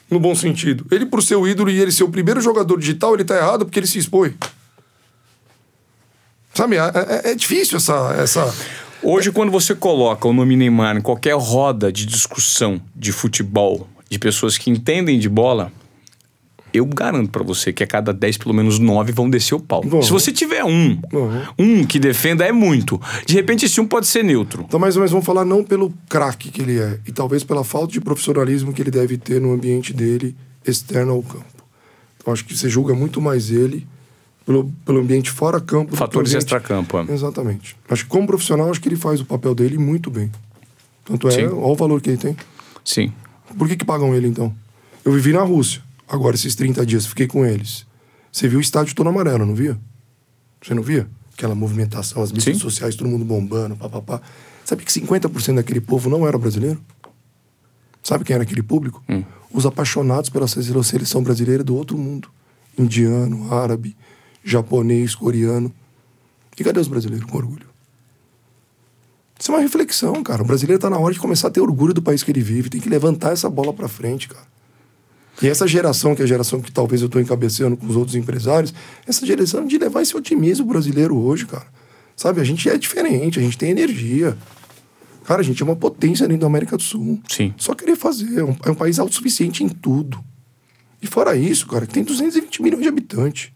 [0.09, 0.85] No bom sentido.
[0.91, 3.65] Ele, por ser o ídolo e ele ser o primeiro jogador digital, ele tá errado
[3.65, 4.33] porque ele se expõe.
[6.53, 6.79] Sabe, é,
[7.25, 8.53] é- é difícil essa, essa.
[9.01, 14.19] Hoje, quando você coloca o nome Neymar em qualquer roda de discussão de futebol, de
[14.19, 15.71] pessoas que entendem de bola,
[16.73, 19.81] eu garanto pra você que a cada 10, pelo menos 9 vão descer o pau.
[19.85, 20.01] Vão.
[20.01, 21.43] Se você tiver um, Uhum.
[21.57, 22.99] um que defenda, é muito.
[23.25, 24.63] De repente, esse um pode ser neutro.
[24.67, 27.93] Então, mas, mas vamos falar não pelo craque que ele é, e talvez pela falta
[27.93, 31.45] de profissionalismo que ele deve ter no ambiente dele externo ao campo.
[32.21, 33.87] Então, acho que você julga muito mais ele
[34.45, 35.95] pelo, pelo ambiente fora campo.
[35.95, 36.97] Fatores ambiente- extracampo.
[36.99, 37.11] é.
[37.13, 37.75] Exatamente.
[37.89, 40.31] Acho que como profissional, acho que ele faz o papel dele muito bem.
[41.05, 41.43] Tanto é, Sim.
[41.45, 42.35] olha o valor que ele tem.
[42.83, 43.11] Sim.
[43.57, 44.53] Por que, que pagam ele, então?
[45.03, 45.81] Eu vivi na Rússia.
[46.09, 47.85] Agora, esses 30 dias, fiquei com eles.
[48.31, 49.77] Você viu o estádio todo amarelo, não via?
[50.61, 51.07] Você não via?
[51.33, 52.61] Aquela movimentação, as mídias Sim.
[52.61, 54.21] sociais, todo mundo bombando, papapá.
[54.65, 56.79] Sabe que 50% daquele povo não era brasileiro?
[58.03, 59.03] Sabe quem era aquele público?
[59.07, 59.23] Hum.
[59.53, 62.29] Os apaixonados pela sele- seleção brasileira do outro mundo.
[62.77, 63.95] Indiano, árabe,
[64.43, 65.73] japonês, coreano.
[66.59, 67.67] E cadê os brasileiros com orgulho?
[69.39, 70.43] Isso é uma reflexão, cara.
[70.43, 72.69] O brasileiro tá na hora de começar a ter orgulho do país que ele vive.
[72.69, 74.45] Tem que levantar essa bola pra frente, cara.
[75.41, 78.15] E essa geração, que é a geração que talvez eu tô encabeçando com os outros
[78.15, 78.73] empresários,
[79.07, 81.67] essa geração de levar esse otimismo brasileiro hoje, cara.
[82.15, 84.37] Sabe, a gente é diferente, a gente tem energia.
[85.23, 87.21] Cara, a gente é uma potência dentro da América do Sul.
[87.29, 87.53] Sim.
[87.57, 88.39] Só querer fazer.
[88.39, 90.21] É um, é um país autossuficiente em tudo.
[91.01, 93.51] E fora isso, cara, tem 220 milhões de habitantes.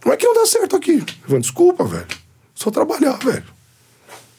[0.00, 1.04] Como é que não dá certo aqui?
[1.38, 2.06] Desculpa, velho.
[2.54, 3.44] Só trabalhar, velho.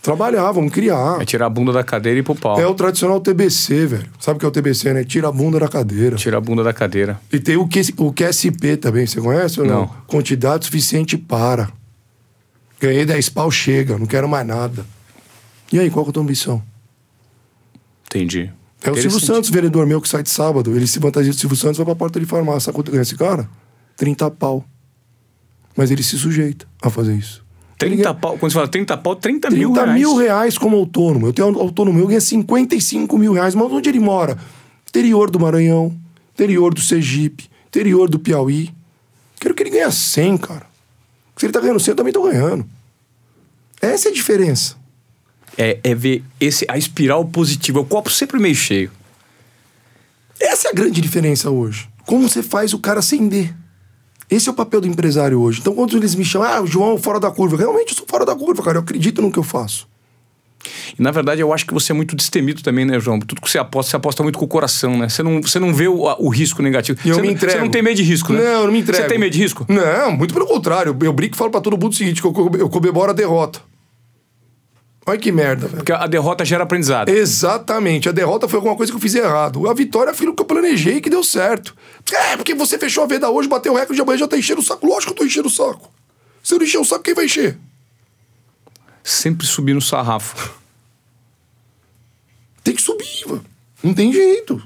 [0.01, 1.21] Trabalhar, vamos criar.
[1.21, 2.59] É tirar a bunda da cadeira e ir pro pau.
[2.59, 4.09] É o tradicional TBC, velho.
[4.19, 5.03] Sabe o que é o TBC, né?
[5.03, 6.15] Tira a bunda da cadeira.
[6.15, 7.21] Tirar a bunda da cadeira.
[7.31, 9.81] E tem o, Q, o QSP também, você conhece ou não?
[9.81, 9.87] Não.
[10.07, 11.69] Quantidade suficiente para.
[12.79, 14.83] Ganhei 10 pau, chega, não quero mais nada.
[15.71, 16.63] E aí, qual que é a tua ambição?
[18.07, 18.51] Entendi.
[18.83, 19.19] É o Silvio.
[19.19, 20.75] Santos, vereador meu, que sai de sábado.
[20.75, 22.61] Ele se fantasia de Silvio Santos vai pra porta de farmácia.
[22.61, 23.47] Sabe quanto ganha esse cara?
[23.97, 24.65] 30 pau.
[25.77, 27.40] Mas ele se sujeita a fazer isso.
[27.85, 29.93] Ele 30 ganha pau, quando você fala 30 pau, 30, 30 mil reais.
[29.93, 31.27] mil reais como autônomo.
[31.27, 33.55] Eu tenho um autônomo meu, ganha 55 mil reais.
[33.55, 34.37] Mas onde ele mora?
[34.87, 35.95] Interior do Maranhão,
[36.33, 38.71] interior do Sergipe, interior do Piauí.
[39.39, 40.65] Quero que ele ganhe 100, cara.
[41.35, 42.65] Se ele tá ganhando 100, eu também tô ganhando.
[43.81, 44.75] Essa é a diferença.
[45.57, 48.91] É, é ver esse, a espiral positiva, o copo sempre meio cheio.
[50.39, 51.89] Essa é a grande diferença hoje.
[52.05, 53.53] Como você faz o cara acender?
[54.31, 55.59] Esse é o papel do empresário hoje.
[55.59, 57.57] Então, quando eles me chamam, ah, João fora da curva.
[57.57, 58.77] Realmente, eu sou fora da curva, cara.
[58.77, 59.87] Eu acredito no que eu faço.
[60.97, 63.19] E na verdade eu acho que você é muito destemido também, né, João?
[63.19, 65.09] Tudo que você aposta, você aposta muito com o coração, né?
[65.09, 66.99] Você não, você não vê o, o risco negativo.
[67.03, 67.53] Eu você, me não- entrego.
[67.57, 68.39] Você não tem medo de risco, né?
[68.43, 69.01] Não, eu não me entrego.
[69.01, 69.65] Você tem medo de risco?
[69.67, 70.95] Não, muito pelo contrário.
[71.01, 73.13] Eu brinco e falo pra todo mundo o seguinte: que eu, co- eu comemoro a
[73.13, 73.59] derrota.
[75.05, 75.77] Olha que merda, velho.
[75.77, 77.09] Porque a derrota gera aprendizado.
[77.09, 78.07] Exatamente.
[78.07, 79.67] A derrota foi alguma coisa que eu fiz errado.
[79.67, 81.75] A vitória foi aquilo que eu planejei e que deu certo.
[82.13, 84.61] É, porque você fechou a venda hoje, bateu o recorde de amanhã já tá enchendo
[84.61, 84.85] o saco.
[84.85, 85.91] Lógico que eu tô enchendo o saco.
[86.43, 87.57] Se eu não encher o saco, quem vai encher?
[89.03, 90.53] Sempre subir no sarrafo.
[92.63, 93.45] Tem que subir, mano.
[93.83, 94.61] Não tem jeito.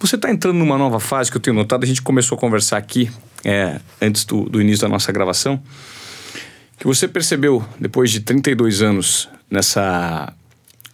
[0.00, 2.76] Você está entrando numa nova fase que eu tenho notado, a gente começou a conversar
[2.76, 3.10] aqui,
[3.44, 5.60] é, antes do, do início da nossa gravação,
[6.78, 10.32] que você percebeu, depois de 32 anos nessa,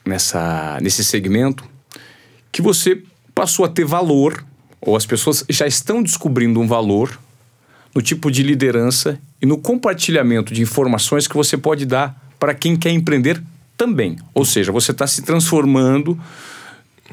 [0.05, 1.65] nessa, nesse segmento,
[2.51, 3.03] que você
[3.35, 4.45] passou a ter valor,
[4.81, 7.19] ou as pessoas já estão descobrindo um valor
[7.95, 12.77] no tipo de liderança e no compartilhamento de informações que você pode dar para quem
[12.77, 13.43] quer empreender
[13.77, 14.17] também.
[14.33, 16.19] Ou seja, você está se transformando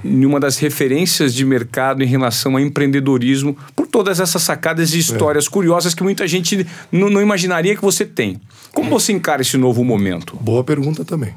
[0.04, 5.00] em uma das referências de mercado em relação a empreendedorismo por todas essas sacadas e
[5.00, 8.40] histórias curiosas que muita gente não, imaginaria que você tem.
[8.72, 10.38] Como você encara esse novo momento?
[10.38, 11.36] Boa pergunta também.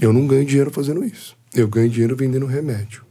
[0.00, 1.36] Eu não ganho dinheiro fazendo isso.
[1.54, 3.02] Eu ganho dinheiro vendendo remédio.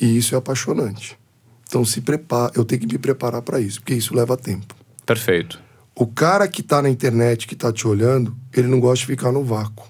[0.00, 1.18] E isso é apaixonante.
[1.66, 4.74] Então se prepara, eu tenho que me preparar para isso, porque isso leva tempo.
[5.06, 5.60] Perfeito.
[5.94, 9.30] O cara que tá na internet, que tá te olhando, ele não gosta de ficar
[9.30, 9.86] no vácuo.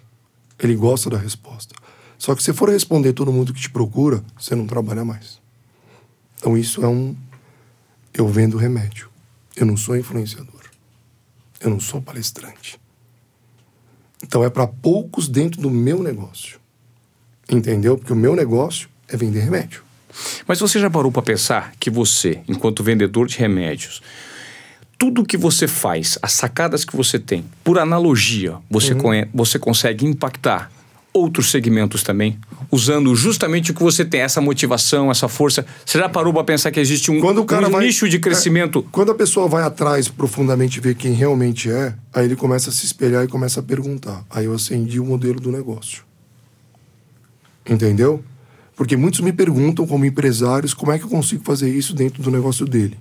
[0.59, 1.74] Ele gosta da resposta.
[2.21, 5.41] Só que se for responder todo mundo que te procura, você não trabalha mais.
[6.37, 7.16] Então isso é um.
[8.12, 9.09] Eu vendo remédio.
[9.57, 10.61] Eu não sou influenciador.
[11.59, 12.79] Eu não sou palestrante.
[14.23, 16.61] Então é para poucos dentro do meu negócio.
[17.49, 17.97] Entendeu?
[17.97, 19.83] Porque o meu negócio é vender remédio.
[20.47, 24.03] Mas você já parou para pensar que você, enquanto vendedor de remédios,
[24.99, 30.05] tudo que você faz, as sacadas que você tem, por analogia, você, conhe- você consegue
[30.05, 30.71] impactar
[31.12, 32.38] outros segmentos também,
[32.70, 35.66] usando justamente o que você tem, essa motivação, essa força.
[35.84, 38.18] Você já parou para pensar que existe um, Quando o cara um vai- nicho de
[38.18, 38.86] crescimento?
[38.92, 42.84] Quando a pessoa vai atrás profundamente ver quem realmente é, aí ele começa a se
[42.86, 44.24] espelhar e começa a perguntar.
[44.30, 46.04] Aí eu acendi o modelo do negócio.
[47.68, 48.22] Entendeu?
[48.76, 52.30] Porque muitos me perguntam, como empresários, como é que eu consigo fazer isso dentro do
[52.30, 52.96] negócio dele.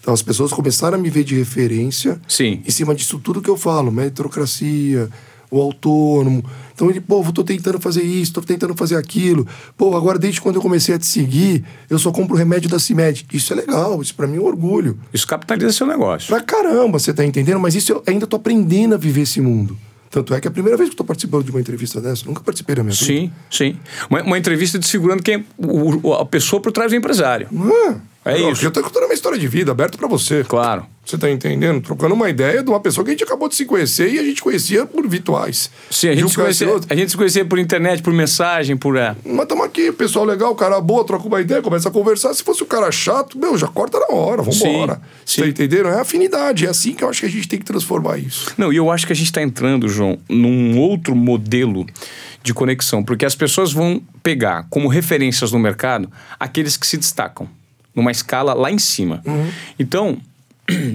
[0.00, 2.62] Então as pessoas começaram a me ver de referência Sim.
[2.64, 5.08] em cima disso tudo que eu falo, meritocracia,
[5.50, 6.44] o autônomo.
[6.74, 9.46] Então ele, pô, tô tentando fazer isso, tô tentando fazer aquilo.
[9.76, 13.26] Pô, agora desde quando eu comecei a te seguir, eu só compro remédio da CIMED.
[13.32, 14.98] Isso é legal, isso pra mim é um orgulho.
[15.12, 16.28] Isso capitaliza seu negócio.
[16.28, 17.58] Pra caramba, você tá entendendo?
[17.60, 19.76] Mas isso eu ainda tô aprendendo a viver esse mundo.
[20.10, 22.24] Tanto é que é a primeira vez que eu tô participando de uma entrevista dessa,
[22.26, 23.04] nunca participei da minha vida.
[23.04, 23.76] Sim, sim.
[24.08, 27.48] Uma, uma entrevista de segurando quem o- o- a pessoa por trás do empresário.
[27.52, 27.96] Ah,
[28.26, 28.64] É isso.
[28.64, 30.42] Eu tô contando a minha história de vida, aberto pra você.
[30.42, 30.84] Claro.
[31.04, 31.80] Você tá entendendo?
[31.80, 34.24] Trocando uma ideia de uma pessoa que a gente acabou de se conhecer e a
[34.24, 35.70] gente conhecia por virtuais.
[35.88, 38.96] Sim, a gente, um se conhecia, a gente se conhecia por internet, por mensagem, por.
[38.96, 39.14] É.
[39.24, 42.34] Mas estamos aqui, pessoal legal, cara boa, troca uma ideia, começa a conversar.
[42.34, 44.94] Se fosse o cara chato, meu, já corta na hora, vambora.
[44.94, 45.88] Sim, Você tá entendendo?
[45.90, 48.52] É afinidade, é assim que eu acho que a gente tem que transformar isso.
[48.58, 51.86] Não, e eu acho que a gente está entrando, João, num outro modelo
[52.42, 56.10] de conexão, porque as pessoas vão pegar como referências no mercado
[56.40, 57.48] aqueles que se destacam
[57.96, 59.22] numa escala lá em cima.
[59.78, 60.18] Então,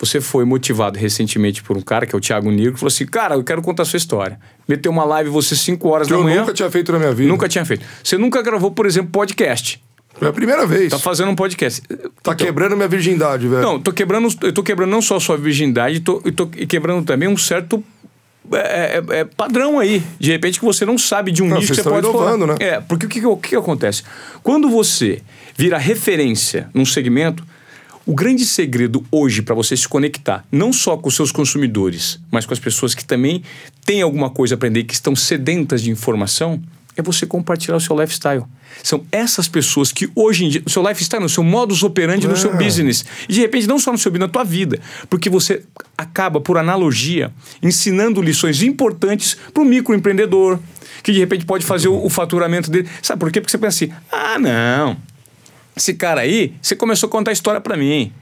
[0.00, 3.06] você foi motivado recentemente por um cara, que é o Thiago Nigro, que falou assim:
[3.06, 4.40] Cara, eu quero contar a sua história.
[4.66, 6.40] Meteu uma live você 5 horas Que da eu manhã.
[6.40, 7.28] nunca tinha feito na minha vida.
[7.28, 7.84] Nunca tinha feito.
[8.02, 9.80] Você nunca gravou, por exemplo, podcast.
[10.14, 10.90] Foi a primeira vez.
[10.90, 11.82] Tá fazendo um podcast.
[12.22, 13.62] Tá quebrando minha virgindade, velho.
[13.62, 17.04] Não, tô quebrando, eu tô quebrando não só a sua virgindade, tô, eu tô quebrando
[17.04, 17.82] também um certo
[18.52, 20.02] é, é, é, padrão aí.
[20.18, 22.58] De repente que você não sabe de um Não, nicho que você pode inovando, falar.
[22.58, 22.66] né?
[22.66, 24.02] É, porque o que, o que, que acontece?
[24.42, 25.22] Quando você
[25.56, 27.44] vira referência num segmento,
[28.06, 32.44] o grande segredo hoje para você se conectar, não só com os seus consumidores, mas
[32.44, 33.42] com as pessoas que também
[33.84, 36.62] têm alguma coisa a aprender, que estão sedentas de informação,
[36.96, 38.44] é você compartilhar o seu lifestyle.
[38.82, 42.36] São essas pessoas que hoje em dia, o seu lifestyle, no seu modus operandi, no
[42.36, 42.56] seu É.
[42.56, 43.04] business.
[43.28, 44.80] E de repente, não só no seu business, na tua vida.
[45.08, 45.62] Porque você
[45.96, 47.32] acaba, por analogia,
[47.62, 50.58] ensinando lições importantes para o microempreendedor,
[51.02, 52.88] que de repente pode fazer o, o faturamento dele.
[53.02, 53.40] Sabe por quê?
[53.40, 54.96] Porque você pensa assim: ah, não.
[55.76, 58.12] Esse cara aí, você começou a contar a história para mim.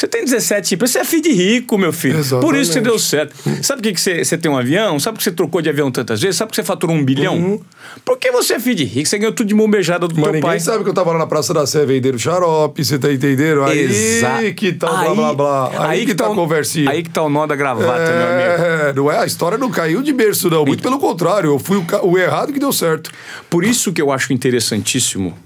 [0.00, 2.14] Você tem 17 empresas, você é filho de rico, meu filho.
[2.40, 2.80] Por isso Exatamente.
[2.80, 3.34] deu certo.
[3.62, 4.98] Sabe por que que você, você tem um avião?
[4.98, 6.36] Sabe por que você trocou de avião tantas vezes?
[6.36, 7.60] Sabe por que você faturou um bilhão?
[8.02, 10.32] Porque você é filho de rico, você ganhou tudo de mão beijada do Mas teu
[10.32, 10.58] ninguém pai.
[10.58, 13.62] sabe que eu tava lá na Praça da Sé vendendo xarope, você tá entendendo?
[13.62, 14.54] Aí Exato.
[14.54, 15.34] que tá o blá blá
[15.68, 15.88] blá.
[15.90, 16.90] Aí, que, tá, o- a conversinha.
[16.90, 18.64] Aí que tá o nó da gravata, meu amigo.
[18.64, 20.64] É, não é, a história não caiu de berço, não.
[20.64, 23.10] Muito pelo contrário, eu fui o, o errado que deu certo.
[23.50, 25.36] Por isso que eu acho interessantíssimo,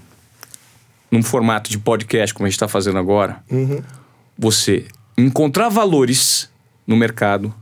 [1.11, 3.43] num formato de podcast, como a gente está fazendo agora,
[4.37, 4.85] você
[5.17, 6.49] encontrar valores
[6.85, 7.53] no mercado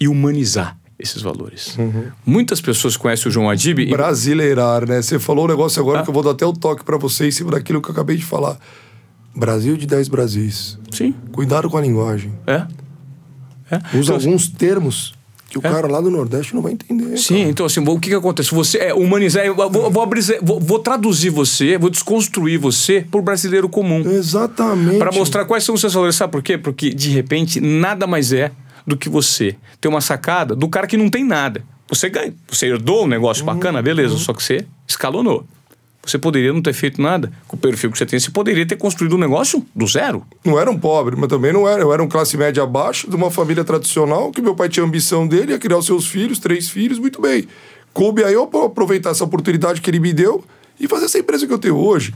[0.00, 1.76] e humanizar esses valores.
[2.24, 5.02] Muitas pessoas conhecem o João Adib e Brasileirar, né?
[5.02, 6.02] Você falou um negócio agora Ah.
[6.02, 8.16] que eu vou dar até o toque pra você em cima daquilo que eu acabei
[8.16, 8.58] de falar.
[9.34, 10.78] Brasil de 10 Brasis.
[10.90, 12.32] Sim, Cuidado com a linguagem.
[12.46, 12.66] é.
[13.70, 13.76] é.
[13.98, 15.14] Usa Então, alguns termos
[15.48, 15.70] que o É.
[15.70, 17.16] cara lá do Nordeste não vai entender.
[17.16, 18.52] Sim, então assim, o que, que acontece?
[18.54, 23.68] Você é humanizar, vou, vou, abrir- vou- vou traduzir você, vou desconstruir você por brasileiro
[23.68, 24.00] comum.
[24.08, 24.98] Exatamente.
[24.98, 26.16] Para mostrar quais são os seus valores.
[26.16, 26.58] Sabe por quê?
[26.58, 28.50] Porque, de repente, nada mais é
[28.86, 31.62] do que você ter uma sacada do cara que não tem nada.
[31.88, 32.34] Você ganha.
[32.48, 35.46] Você herdou um negócio bacana, beleza, só que você escalonou.
[36.06, 37.32] Você poderia não ter feito nada.
[37.48, 40.24] Com o perfil que você tem, você poderia ter construído um negócio do zero.
[40.44, 41.82] Não era um pobre, mas também não era.
[41.82, 45.26] Eu era um classe média abaixo, de uma família tradicional, que meu pai tinha ambição
[45.26, 47.48] dele, ia criar os seus filhos, três filhos, muito bem.
[47.92, 50.44] Coube aí eu aproveitar essa oportunidade que ele me deu
[50.78, 52.14] e fazer essa empresa que eu tenho hoje.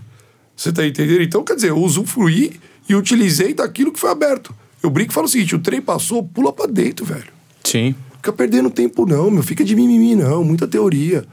[0.54, 1.22] Você tá entendendo?
[1.22, 4.54] Então, quer dizer, eu usufruí e utilizei daquilo que foi aberto.
[4.82, 7.32] Eu brinco e falo o seguinte: o trem passou, pula pra dentro, velho.
[7.64, 7.94] Sim.
[8.16, 9.42] Fica perdendo tempo, não, meu.
[9.42, 10.44] Fica de mimimi, não.
[10.44, 11.24] Muita teoria.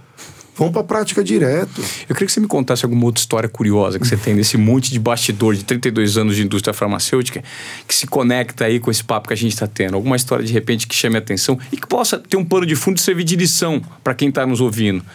[0.57, 1.81] Vamos pra prática direto.
[2.09, 4.91] Eu queria que você me contasse alguma outra história curiosa que você tem desse monte
[4.91, 7.43] de bastidor de 32 anos de indústria farmacêutica
[7.87, 9.95] que se conecta aí com esse papo que a gente está tendo.
[9.95, 12.75] Alguma história de repente que chame a atenção e que possa ter um pano de
[12.75, 15.05] fundo e servir de lição para quem está nos ouvindo.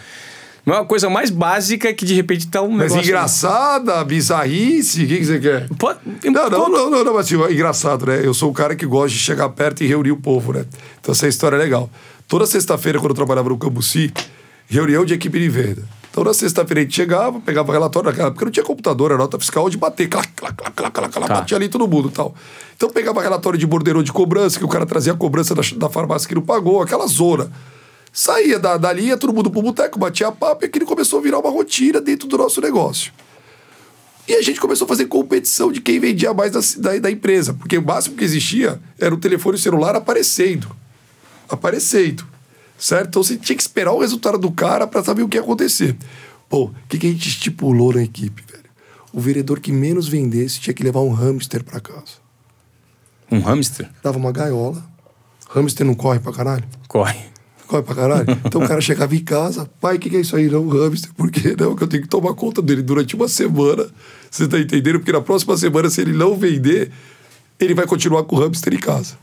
[0.64, 3.02] Não é uma coisa mais básica que de repente tá um Mas negócio...
[3.02, 5.66] engraçada, bizarrice, o que, que você quer?
[5.76, 5.98] Pode...
[6.24, 8.20] Não, não, não, não, não, mas assim, é engraçado, né?
[8.24, 10.64] Eu sou o cara que gosta de chegar perto e reunir o povo, né?
[11.00, 11.90] Então essa história é legal.
[12.28, 14.12] Toda sexta-feira, quando eu trabalhava no Cambuci,
[14.74, 15.82] reunião de equipe de venda.
[16.10, 19.38] Então na sexta-feira a gente chegava, pegava relatório, naquela época não tinha computador, era nota
[19.38, 21.34] fiscal de bater, clac, clac, clac, clac, clac, clac, Tá.
[21.36, 22.34] batia ali todo mundo e tal.
[22.76, 25.88] Então pegava relatório de borderô de cobrança, que o cara trazia a cobrança da, da
[25.88, 27.50] farmácia que não pagou, aquela zona.
[28.12, 31.38] Saía da, dali, ia todo mundo pro boteco, batia papo e aquilo começou a virar
[31.38, 33.10] uma rotina dentro do nosso negócio.
[34.28, 36.60] E a gente começou a fazer competição de quem vendia mais da,
[36.92, 37.54] da, da empresa.
[37.54, 40.68] Porque o máximo que existia era o telefone celular aparecendo.
[41.48, 42.24] Aparecendo.
[42.82, 43.06] Certo?
[43.06, 45.96] Então você tinha que esperar o resultado do cara para saber o que ia acontecer.
[46.48, 48.64] Pô, o que, que a gente estipulou na equipe, velho?
[49.12, 52.18] O vereador que menos vendesse tinha que levar um hamster para casa.
[53.30, 53.88] Um hamster?
[54.02, 54.84] Dava uma gaiola.
[55.50, 56.64] Hamster não corre pra caralho?
[56.88, 57.20] Corre.
[57.68, 58.26] Corre pra caralho?
[58.44, 60.48] Então o cara chegava em casa, pai, o que, que é isso aí?
[60.50, 61.14] Não, hamster.
[61.14, 61.54] Por quê?
[61.56, 63.86] Não, que eu tenho que tomar conta dele durante uma semana.
[64.28, 64.98] Você tá entendendo?
[64.98, 66.90] Porque na próxima semana, se ele não vender,
[67.60, 69.16] ele vai continuar com o hamster em casa.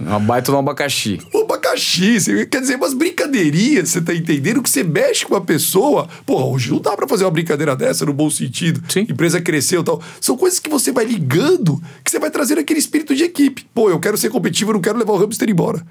[0.00, 1.18] Uma baita no abacaxi.
[1.34, 4.62] O abacaxi, você- quer dizer, umas brincadeirinhas, você tá entendendo?
[4.62, 6.08] Que você mexe com a pessoa.
[6.24, 8.80] Porra, hoje não dá pra fazer uma brincadeira dessa no bom sentido.
[8.88, 9.00] Sim.
[9.00, 10.00] Empresa cresceu e tal.
[10.20, 13.66] São coisas que você vai ligando, que você vai trazendo aquele espírito de equipe.
[13.74, 15.84] Pô, eu quero ser competitivo, eu não quero levar o hamster embora.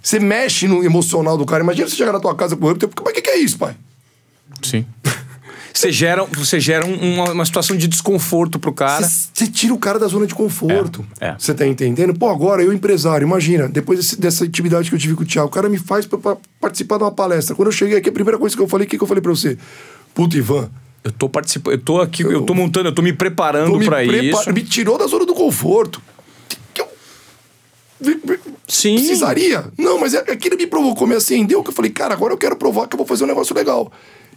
[0.00, 1.64] Você mexe no emocional do cara.
[1.64, 2.88] Imagina você chegar na tua casa com o hamster.
[3.02, 3.74] Mas o que, que é isso, pai?
[4.62, 4.86] Sim.
[5.78, 9.06] Você gera, você gera um- uma, uma situação de desconforto pro cara.
[9.06, 11.04] Você tira o cara da zona de conforto.
[11.20, 11.36] É, é.
[11.38, 12.14] Você tá entendendo?
[12.18, 15.48] Pô, agora eu, empresário, imagina, depois desse- dessa intimidade que eu tive com o Thiago,
[15.48, 17.54] o cara me faz pra, pra participar de uma palestra.
[17.54, 19.20] Quando eu cheguei aqui, a primeira coisa que eu falei, o que, que eu falei
[19.22, 19.58] pra você?
[20.14, 20.70] Puta, Ivan,
[21.04, 24.40] Eu tô participando, eu tô aqui, eu tô montando, eu tô me preparando pra prepa-
[24.40, 24.52] isso.
[24.52, 26.02] me tirou da zona do conforto.
[26.74, 26.88] Que eu
[28.66, 28.96] Sim.
[28.96, 29.66] precisaria.
[29.78, 32.56] Não, mas é- aquilo me provocou, me acendeu, que eu falei, cara, agora eu quero
[32.56, 33.92] provar que eu vou fazer um negócio legal.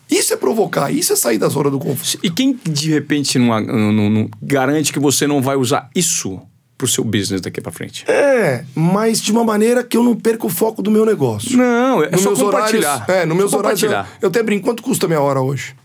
[0.10, 2.20] Isso é provocar, isso é sair da zona do conforto.
[2.24, 3.60] E quem de repente não,
[3.92, 6.42] não- não- garante que você não vai usar isso
[6.78, 8.10] pro seu business daqui pra frente?
[8.10, 11.56] É, mas de uma maneira que eu não perca o foco do meu negócio.
[11.58, 12.96] Não, é Nos só meus compartilhar.
[13.04, 13.84] horários, é, nos meus horários.
[14.22, 15.76] Eu, até brinco, quanto custa a minha hora hoje?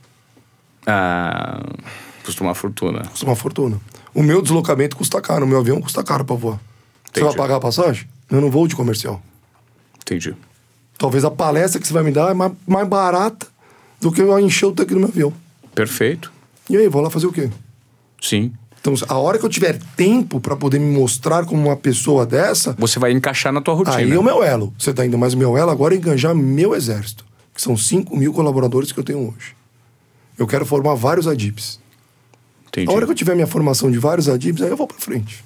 [0.87, 1.61] Ah,
[2.25, 3.03] custa uma fortuna.
[3.11, 3.81] Custa uma fortuna.
[4.15, 6.57] O meu deslocamento custa caro, o meu avião custa caro pra voar.
[7.05, 7.27] Você Entendi.
[7.27, 8.07] vai pagar a passagem?
[8.31, 9.21] Eu não vou de comercial.
[10.01, 10.35] Entendi.
[10.99, 13.47] Talvez a palestra que você vai me dar é mais, mais barata
[14.05, 15.33] do que eu encher o tanque do meu avião.
[15.75, 16.31] Perfeito.
[16.69, 17.49] E aí, vou lá fazer o quê?
[18.21, 18.53] Sim.
[18.79, 22.75] Então, a hora que eu tiver tempo para poder me mostrar como uma pessoa dessa,
[22.79, 23.97] Você vai encaixar na tua rotina.
[23.97, 24.75] aí é o meu elo.
[24.79, 27.25] Você tá indo, mas o meu elo agora é enganjar meu exército,
[27.55, 29.57] que são 5 mil colaboradores que eu tenho hoje.
[30.37, 31.81] Eu quero formar vários ADIPs.
[32.69, 32.91] Entendi.
[32.91, 35.43] A hora que eu tiver minha formação de vários ADIPs, aí eu vou pra frente.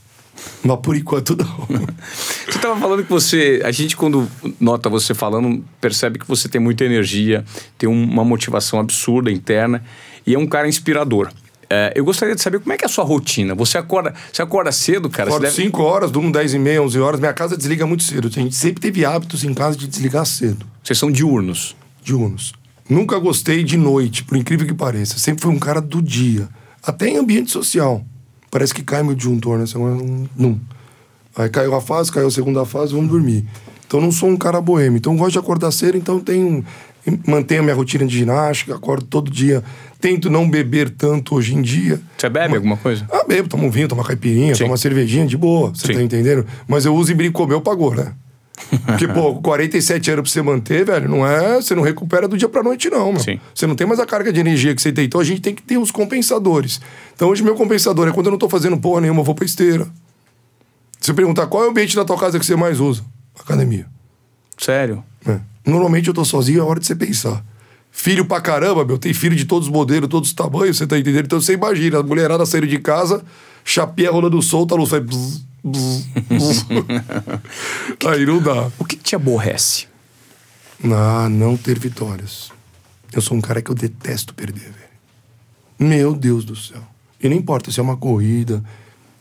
[0.62, 1.46] Mas por enquanto não.
[2.48, 3.60] Você estava falando que você.
[3.64, 4.28] A gente, quando
[4.60, 7.44] nota você falando, percebe que você tem muita energia,
[7.76, 9.82] tem um- uma motivação absurda interna
[10.26, 11.30] e é um cara inspirador.
[11.70, 13.54] É, eu gostaria de saber como é que é a sua rotina.
[13.54, 15.28] Você acorda, você acorda cedo, cara?
[15.28, 17.20] Acordo Você deve- 5 horas, durmo 10 e meia, 11 horas.
[17.20, 18.26] Minha casa desliga muito cedo.
[18.28, 20.64] A gente sempre teve hábitos em casa de desligar cedo.
[20.82, 21.76] Vocês são diurnos.
[22.02, 22.52] diurnos.
[22.88, 25.18] Nunca gostei de noite, por incrível que pareça.
[25.18, 26.48] Sempre fui um cara do dia.
[26.82, 28.02] Até em ambiente social.
[28.50, 29.66] Parece que cai meu disjuntor, né?
[29.66, 30.60] Você não- Não.
[31.36, 33.44] Aí caiu a fase, caiu a segunda fase, vamos dormir.
[33.86, 34.98] Então não sou um cara boêmio.
[34.98, 36.64] Então gosto de acordar cedo, então tenho.
[37.26, 39.64] Mantenho a minha rotina de ginástica, acordo todo dia.
[39.98, 41.98] Tento não beber tanto hoje em dia.
[42.18, 43.06] Você bebe alguma coisa?
[43.10, 44.58] Ah, bebo, tomo um vinho, tomo uma caipirinha, Sim.
[44.64, 45.94] tomo uma cervejinha de boa, você Sim.
[45.94, 46.44] tá entendendo?
[46.66, 48.12] Mas eu uso e comeu, pagou, né?
[48.84, 51.56] Porque, pô, 47 anos pra você manter, velho, não é.
[51.56, 53.20] Você não recupera do dia pra noite, não, meu.
[53.20, 53.40] Sim.
[53.54, 55.04] Você não tem mais a carga de energia que você tem.
[55.04, 56.80] Então a gente tem que ter os compensadores.
[57.14, 59.44] Então hoje meu compensador é quando eu não tô fazendo porra nenhuma, eu vou pra
[59.44, 59.86] esteira.
[61.00, 63.04] Se você perguntar qual é o ambiente da tua casa que você mais usa?
[63.38, 63.86] Academia.
[64.56, 65.02] Sério?
[65.26, 65.38] É.
[65.64, 67.44] Normalmente eu tô sozinho, é hora de você pensar.
[67.90, 70.98] Filho pra caramba, meu, tem filho de todos os modelos, todos os tamanhos, você tá
[70.98, 71.24] entendendo?
[71.24, 73.24] Então você imagina, a mulherada saindo de casa,
[73.64, 75.00] chapinha rolando solta, a luz vai.
[75.00, 75.44] bzz,
[78.06, 78.70] Aí não dá.
[78.78, 79.86] O que, que te aborrece?
[80.84, 82.50] Ah, não ter vitórias.
[83.12, 84.88] Eu sou um cara que eu detesto perder, velho.
[85.78, 86.82] Meu Deus do céu.
[87.20, 88.62] E não importa se é uma corrida,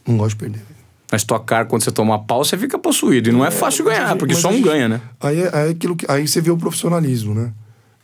[0.07, 0.59] não gosto de perder.
[0.59, 0.77] velho.
[1.11, 3.29] Na Stock Car, quando você toma uma pau, você fica possuído.
[3.29, 5.01] E não é fácil Mas a ganhar, porque mas só um gente- ganha, né?
[5.19, 7.51] Aí, é, aí, é aquilo que, aí você vê o profissionalismo, né?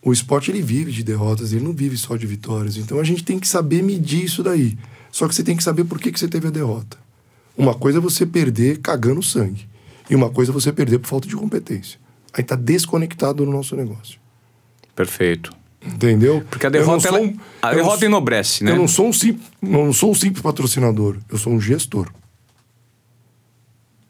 [0.02, 2.78] O esporte ele vive de derrotas, ele não vive só de vitórias.
[2.78, 4.78] Então a gente tem que saber medir isso daí.
[5.12, 6.98] Só que você tem que saber por que, que você teve a derrota.
[7.58, 9.68] Uma coisa é você perder cagando sangue.
[10.10, 12.00] E uma coisa é você perder por falta de competência.
[12.34, 14.20] Aí tá desconectado no nosso negócio.
[14.96, 15.52] Perfeito.
[15.86, 16.44] Entendeu?
[16.50, 18.72] Porque a derrota, ela- um- a não derrota enobrece, né?
[18.72, 22.10] Eu não sou, um sim, não sou um simples patrocinador, eu sou um gestor.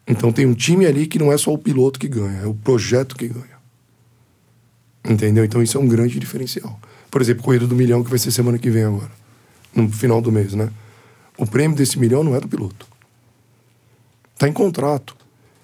[0.07, 2.53] Então tem um time ali que não é só o piloto que ganha, é o
[2.53, 3.53] projeto que ganha.
[5.03, 5.43] Entendeu?
[5.43, 6.79] Então isso é um grande diferencial.
[7.09, 9.11] Por exemplo, Corrida do Milhão, que vai ser semana que vem agora,
[9.75, 10.69] no final do mês, né?
[11.37, 12.85] O prêmio desse milhão não é do piloto.
[14.33, 15.15] Está em contrato.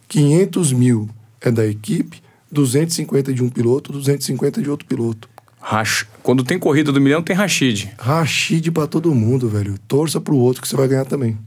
[0.07, 1.09] 500 mil
[1.41, 5.30] é da equipe, 250 de um piloto, 250 de outro piloto.
[5.61, 7.91] Rach- Quando tem corrida do milhão, tem Rashid.
[7.99, 9.78] Rachide pra todo mundo, velho.
[9.88, 11.38] Torça pro outro que você vai ganhar também.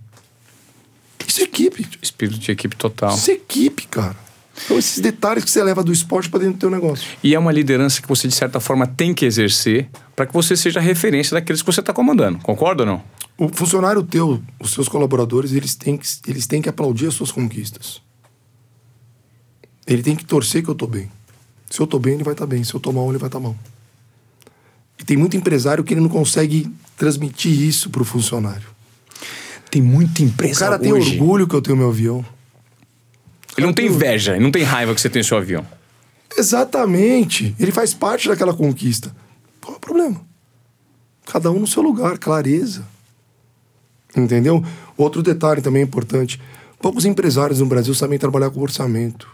[1.26, 1.86] Isso é equipe.
[2.02, 3.14] Espírito de equipe total.
[3.14, 4.16] Isso é equipe, cara.
[4.54, 7.08] São esses detalhes que você leva do esporte pra dentro do teu negócio.
[7.22, 10.54] E é uma liderança que você, de certa forma, tem que exercer para que você
[10.54, 12.38] seja a referência daqueles que você está comandando.
[12.40, 13.02] Concorda ou não?
[13.36, 17.32] O funcionário teu, os seus colaboradores, eles têm que, eles têm que aplaudir as suas
[17.32, 18.00] conquistas.
[19.86, 21.10] Ele tem que torcer que eu tô bem.
[21.68, 22.62] Se eu tô bem, ele vai estar bem.
[22.62, 23.56] Se eu tô mal, ele vai estar mal.
[24.98, 28.68] E tem muito empresário que ele não consegue transmitir isso pro funcionário.
[29.70, 31.18] Tem muita O empresa cara tem hoje.
[31.18, 32.24] orgulho que eu tenho meu avião.
[33.56, 35.66] Ele não tem inveja, ele não tem raiva que você tem seu avião.
[36.36, 37.54] Exatamente.
[37.58, 39.14] Ele faz parte daquela conquista.
[39.60, 40.20] Qual é o problema?
[41.26, 42.86] Cada um no seu lugar, clareza.
[44.16, 44.64] Entendeu?
[44.96, 46.40] Outro detalhe também importante:
[46.80, 49.28] poucos empresários no Brasil sabem trabalhar com orçamento.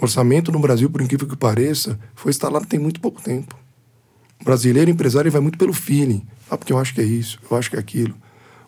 [0.00, 3.56] Orçamento no Brasil, por incrível que pareça, foi instalado tem muito pouco tempo.
[4.40, 6.24] O brasileiro empresário vai muito pelo feeling.
[6.48, 8.14] Ah, porque eu acho que é isso, eu acho que é aquilo.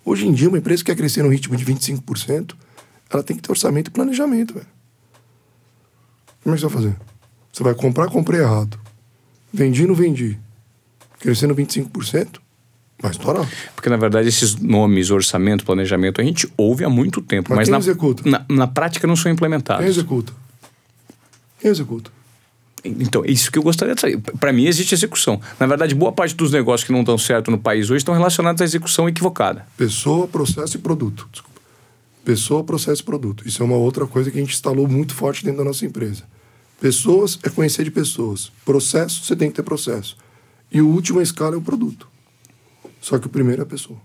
[0.04, 2.54] Hoje em dia, uma empresa que quer crescer no ritmo de 25%,
[3.08, 4.66] ela tem que ter orçamento e planejamento, velho.
[6.42, 6.96] Como é que você vai fazer?
[7.52, 8.78] Você vai comprar, comprei errado.
[9.52, 10.38] Vendi, não vendi.
[11.18, 12.40] Crescendo 25%,
[13.00, 13.48] vai estourar.
[13.74, 17.50] Porque, na verdade, esses nomes, orçamento, planejamento, a gente ouve há muito tempo.
[17.50, 18.28] Mas Mas, na, executa?
[18.28, 19.82] Na, na prática não são implementados.
[19.82, 20.32] Quem executa?
[21.60, 22.10] Quem executa?
[22.84, 24.18] Então, é isso que eu gostaria de saber.
[24.18, 25.40] Para mim, existe execução.
[25.58, 28.62] Na verdade, boa parte dos negócios que não estão certo no país hoje estão relacionados
[28.62, 29.66] à execução equivocada.
[29.76, 31.28] Pessoa, processo e produto.
[31.30, 31.60] Desculpa.
[32.24, 33.46] Pessoa, processo e produto.
[33.46, 36.24] Isso é uma outra coisa que a gente instalou muito forte dentro da nossa empresa.
[36.80, 38.50] Pessoas é conhecer de pessoas.
[38.64, 40.16] Processo, você tem que ter processo.
[40.72, 42.08] E o último a escala é o produto.
[43.00, 43.98] Só que o primeiro é a pessoa.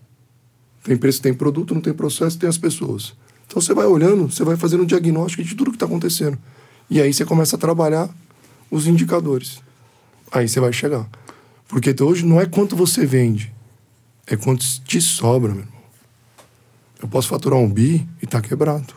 [0.84, 3.16] Tem que tem produto, não tem processo, tem as pessoas.
[3.48, 6.38] Então você vai olhando, você vai fazendo um diagnóstico de tudo que está acontecendo.
[6.89, 8.10] E aí você começa a trabalhar
[8.70, 9.60] os indicadores.
[10.32, 11.08] Aí você vai chegar.
[11.68, 13.54] Porque hoje não é quanto você vende,
[14.28, 15.76] é quanto te sobra, meu irmão.
[17.02, 18.93] Eu posso faturar um bi e tá quebrado.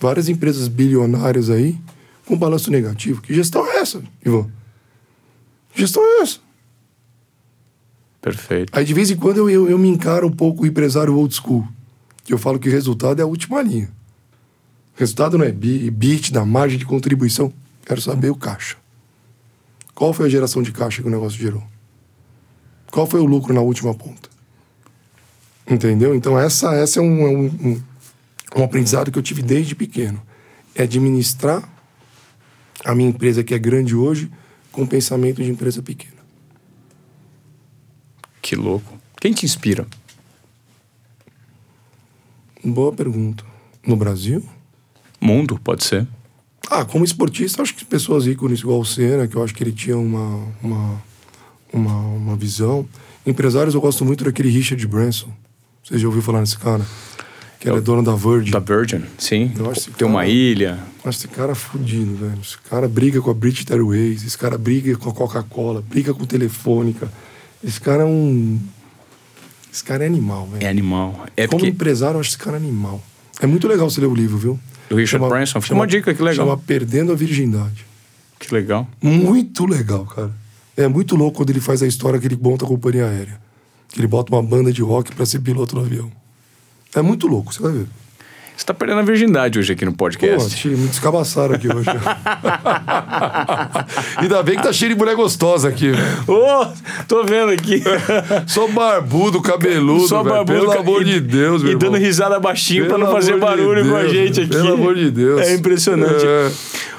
[0.00, 1.78] Várias empresas bilionárias aí
[2.24, 3.20] com balanço negativo.
[3.20, 4.48] Que gestão é essa, Ivan?
[5.72, 6.40] Que gestão é essa?
[8.36, 8.72] Perfeito.
[8.76, 11.34] Aí de vez em quando eu, eu, eu me encaro um pouco o empresário old
[11.34, 11.66] school.
[12.24, 13.90] Que eu falo que o resultado é a última linha.
[14.94, 17.52] Resultado não é bi- bit da margem de contribuição.
[17.86, 18.76] Quero saber o caixa.
[19.94, 21.62] Qual foi a geração de caixa que o negócio gerou?
[22.90, 24.28] Qual foi o lucro na última ponta?
[25.66, 26.14] Entendeu?
[26.14, 27.82] Então essa, essa é um, é um, um,
[28.56, 30.20] um aprendizado que eu tive desde pequeno.
[30.74, 31.68] É administrar
[32.84, 34.30] a minha empresa que é grande hoje
[34.70, 36.17] com pensamento de empresa pequena.
[38.40, 38.98] Que louco.
[39.20, 39.86] Quem te inspira?
[42.64, 43.44] Boa pergunta.
[43.86, 44.42] No Brasil?
[45.20, 46.06] Mundo, pode ser.
[46.70, 49.72] Ah, como esportista, acho que pessoas ícones igual o Senna, que eu acho que ele
[49.72, 51.02] tinha uma, uma,
[51.72, 52.86] uma, uma visão.
[53.26, 55.30] Empresários, eu gosto muito daquele Richard Branson.
[55.82, 56.84] Você já ouviu falar nesse cara?
[57.58, 58.50] Que ele é dono da Virgin.
[58.52, 59.50] Da Virgin, sim.
[59.58, 60.78] Eu acho Tem uma cara- ilha.
[61.04, 62.38] Acho esse cara fudido, velho.
[62.40, 66.24] Esse cara briga com a British Airways, esse cara briga com a Coca-Cola, briga com
[66.24, 67.10] Telefônica.
[67.62, 68.58] Esse cara é um...
[69.72, 70.64] Esse cara é animal, velho.
[70.64, 71.26] É animal.
[71.36, 73.02] É Como porque empresário, eu acho esse cara animal.
[73.40, 74.58] É muito legal você ler o livro, viu?
[74.88, 75.60] Do Richard Branson.
[75.60, 76.46] Fica uma dica, que legal.
[76.46, 77.84] Chama Perdendo a Virgindade.
[78.38, 78.88] Que legal.
[79.02, 80.32] Muito legal, cara.
[80.76, 83.40] É muito louco quando ele faz a história que ele monta a companhia aérea.
[83.88, 86.10] Que ele bota uma banda de rock pra ser piloto no avião.
[86.94, 87.86] É muito louco, você vai ver.
[88.58, 90.52] Você tá perdendo a virgindade hoje aqui no Pô, podcast.
[90.52, 91.88] achei muito escabaçaram aqui hoje.
[94.18, 95.92] Ainda bem que tá cheio de mulher gostosa aqui.
[95.92, 96.02] velho.
[96.26, 96.66] Ô,
[97.06, 97.80] tô vendo aqui.
[98.48, 100.34] Só barbudo, cabeludo, Só velho.
[100.44, 102.00] barbudo, Pelo amor de Deus, meu E dando irmão.
[102.00, 104.50] risada baixinho pra Pelo não fazer barulho com a Deus, gente aqui.
[104.50, 105.40] Pelo amor de Deus.
[105.40, 106.26] É impressionante.
[106.26, 106.50] É.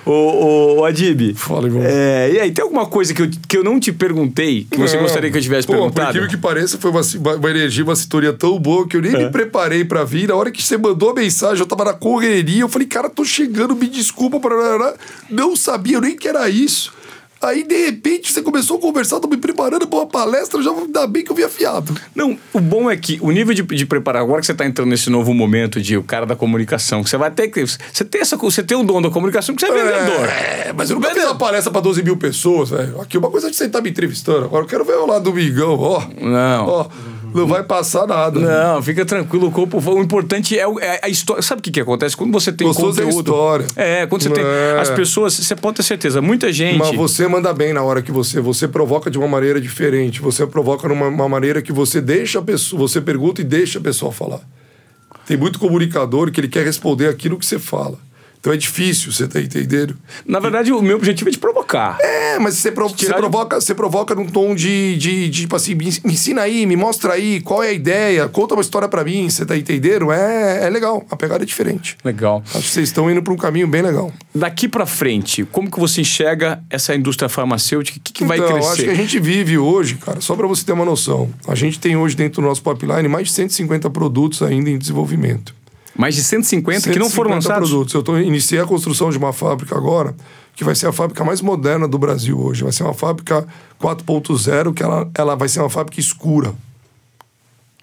[0.06, 1.34] Ô, ô, ô, Adib.
[1.36, 1.82] Fala, irmão.
[1.84, 4.96] É, e aí, tem alguma coisa que eu, que eu não te perguntei que você
[4.96, 5.04] Não.
[5.04, 6.10] gostaria que eu tivesse Pô, Por perguntado?
[6.10, 7.02] incrível que pareça, foi uma,
[7.36, 9.26] uma energia, uma sintonia tão boa que eu nem É.
[9.26, 10.28] me preparei pra vir.
[10.30, 12.62] Na hora que você mandou a mensagem, eu tava na correria.
[12.62, 14.40] Eu falei, cara, tô chegando, me desculpa.
[15.30, 16.94] Não sabia nem que era isso.
[17.42, 21.08] Aí, de repente, você começou a conversar, tô me preparando pra uma palestra, já ainda
[21.08, 21.96] bem que eu vi afiado.
[22.14, 24.90] Não, o bom é que o nível de, de preparar, agora que você está entrando
[24.90, 27.66] nesse novo momento de o cara da comunicação, que você vai ter que.
[27.66, 30.28] Você tem, essa, você tem o dom da comunicação porque você é vendedor.
[30.28, 33.00] É, mas eu nunca fiz uma palestra pra 12 mil pessoas, velho.
[33.00, 34.46] Aqui uma coisa é de você tá me entrevistando.
[34.46, 36.04] Agora eu quero ver o lado do Migão, ó.
[36.22, 36.68] Não.
[36.68, 36.86] Ó,
[37.34, 38.40] não vai passar nada.
[38.40, 39.80] Não, fica tranquilo, o corpo.
[39.80, 41.42] O importante é, é a história.
[41.42, 42.16] Sabe o que, que acontece?
[42.16, 43.32] Quando você tem Gostoso é conteúdo.
[43.32, 43.68] história.
[43.76, 44.44] É, quando você tem.
[44.44, 44.80] É.
[44.80, 46.78] As pessoas, você pode ter certeza, muita gente.
[46.78, 48.40] Mas você manda bem na hora que você.
[48.40, 50.22] Você provoca de uma maneira diferente.
[50.22, 52.80] Você provoca numa uma maneira que você deixa a pessoa.
[52.82, 54.42] Você pergunta e deixa a pessoa falar.
[55.26, 58.00] Tem muito comunicador que ele quer responder aquilo que você fala.
[58.40, 59.98] Então é difícil, você tá entendendo?
[60.26, 61.98] Na verdade, o meu objetivo é te provocar.
[62.00, 65.76] É, mas você, pro- você provoca, você provoca num tom de, de, de, tipo assim,
[65.76, 69.30] me ensina aí, me mostra aí, qual é a ideia, conta uma história pra mim,
[69.30, 70.10] você tá entendendo?
[70.12, 71.98] É, é legal, a pegada é diferente.
[72.04, 72.42] Legal.
[72.56, 74.12] Acho que vocês estão indo pra um caminho bem legal.
[74.34, 77.98] Daqui pra frente, como que você enxerga essa indústria farmacêutica?
[78.00, 78.72] O que, que vai então, crescer?
[78.72, 81.30] acho que a gente vive hoje, cara, só pra você ter uma noção.
[81.46, 85.54] A gente tem hoje dentro do nosso pipeline mais de 150 produtos ainda em desenvolvimento.
[86.00, 87.70] Mais de 150, que não foram 150 lançados?
[87.70, 87.94] produtos.
[87.94, 90.16] Eu tô, iniciei a construção de uma fábrica agora,
[90.56, 92.64] que vai ser a fábrica mais moderna do Brasil hoje.
[92.64, 93.46] Vai ser uma fábrica
[93.82, 96.54] 4.0, que ela, ela vai ser uma fábrica escura.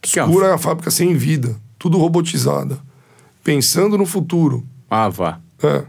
[0.00, 2.78] Que é uma- Escura é a fábrica sem vida, tudo robotizada.
[3.44, 4.64] Pensando no futuro.
[4.90, 5.38] Ah, vá.
[5.62, 5.82] É.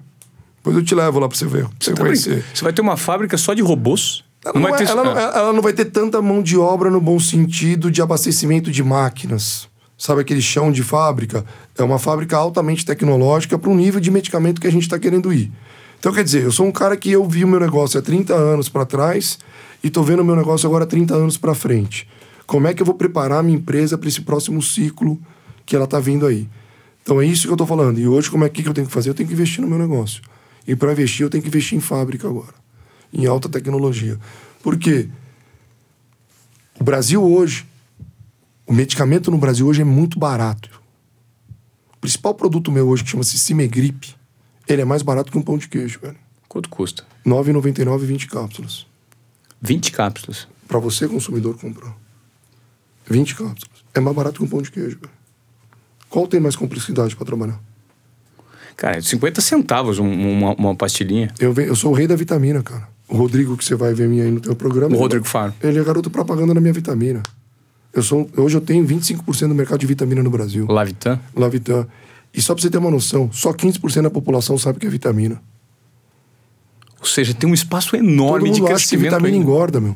[0.58, 2.30] Depois eu te levo lá pra você ver, pra você Tá conhecer.
[2.32, 2.56] brincando?
[2.58, 4.24] Você vai ter uma fábrica só de robôs?
[4.44, 5.32] Ela não, vai vai- ter- ela não- Ah.
[5.34, 9.68] ela não vai ter tanta mão de obra no bom sentido de abastecimento de máquinas.
[9.98, 11.44] Sabe aquele chão de fábrica?
[11.76, 15.34] É uma fábrica altamente tecnológica para um nível de medicamento que a gente está querendo
[15.34, 15.52] ir.
[16.00, 18.34] Então, quer dizer, eu sou um cara que eu vi o meu negócio há 30
[18.34, 19.40] anos para trás
[19.84, 22.08] e tô vendo o meu negócio agora há 30 anos para frente.
[22.46, 25.20] Como é que eu vou preparar a minha empresa para esse próximo ciclo
[25.66, 26.48] que ela tá vindo aí?
[27.02, 28.00] Então é isso que eu tô falando.
[28.00, 29.10] E hoje, como é que eu tenho que fazer?
[29.10, 30.22] Eu tenho que investir no meu negócio.
[30.68, 32.54] E para investir, eu tenho que investir em fábrica agora,
[33.12, 34.20] em alta tecnologia.
[34.62, 35.08] Por quê?
[36.80, 37.66] O Brasil hoje,
[38.68, 40.70] o medicamento no Brasil hoje é muito barato.
[41.96, 44.16] O principal produto meu hoje, que chama-se Cimegripe,
[44.68, 46.18] ele é mais barato que um pão de queijo, velho.
[46.48, 47.04] Quanto custa?
[47.26, 48.86] R$ 9,99 20 cápsulas.
[49.62, 50.48] 20 cápsulas.
[50.68, 51.96] Para você, consumidor, comprar.
[53.10, 53.84] 20 cápsulas.
[53.94, 55.12] É mais barato que um pão de queijo, velho.
[56.10, 57.60] Qual tem mais complexidade para trabalhar?
[58.76, 61.34] Cara, 50 centavos um- uma, uma pastilhinha.
[61.40, 62.88] Eu, eu sou o rei da vitamina, cara.
[63.08, 64.96] O Rodrigo, que você vai ver mim aí no teu programa.
[64.96, 65.54] O Rodrigo Faro.
[65.64, 67.24] Ele é garoto propaganda na minha vitamina.
[67.98, 70.68] Eu sou, hoje eu tenho 25% do mercado de vitamina no Brasil.
[70.70, 71.20] Lavitan.
[71.36, 71.88] Lavitan.
[72.32, 74.90] E só pra você ter uma noção, só 15% da população sabe o que é
[74.90, 75.42] vitamina.
[77.00, 79.04] Ou seja, tem um espaço Todo enorme de mundo acha que crescimento.
[79.14, 79.44] vitamina ainda.
[79.44, 79.96] engorda, meu.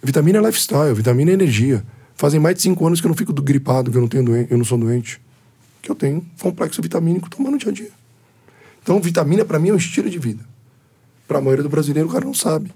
[0.00, 1.84] Vitamina é lifestyle, vitamina é energia.
[2.14, 4.24] Fazem mais de 5 anos que eu não fico do- gripado, que eu não, tenho
[4.24, 5.20] doen- eu não sou doente.
[5.82, 7.90] Que eu tenho complexo vitamínico tomando dia a dia.
[8.80, 10.44] Então, vitamina pra mim é um estilo de vida.
[11.26, 12.70] Pra maioria do brasileiro, o cara não sabe.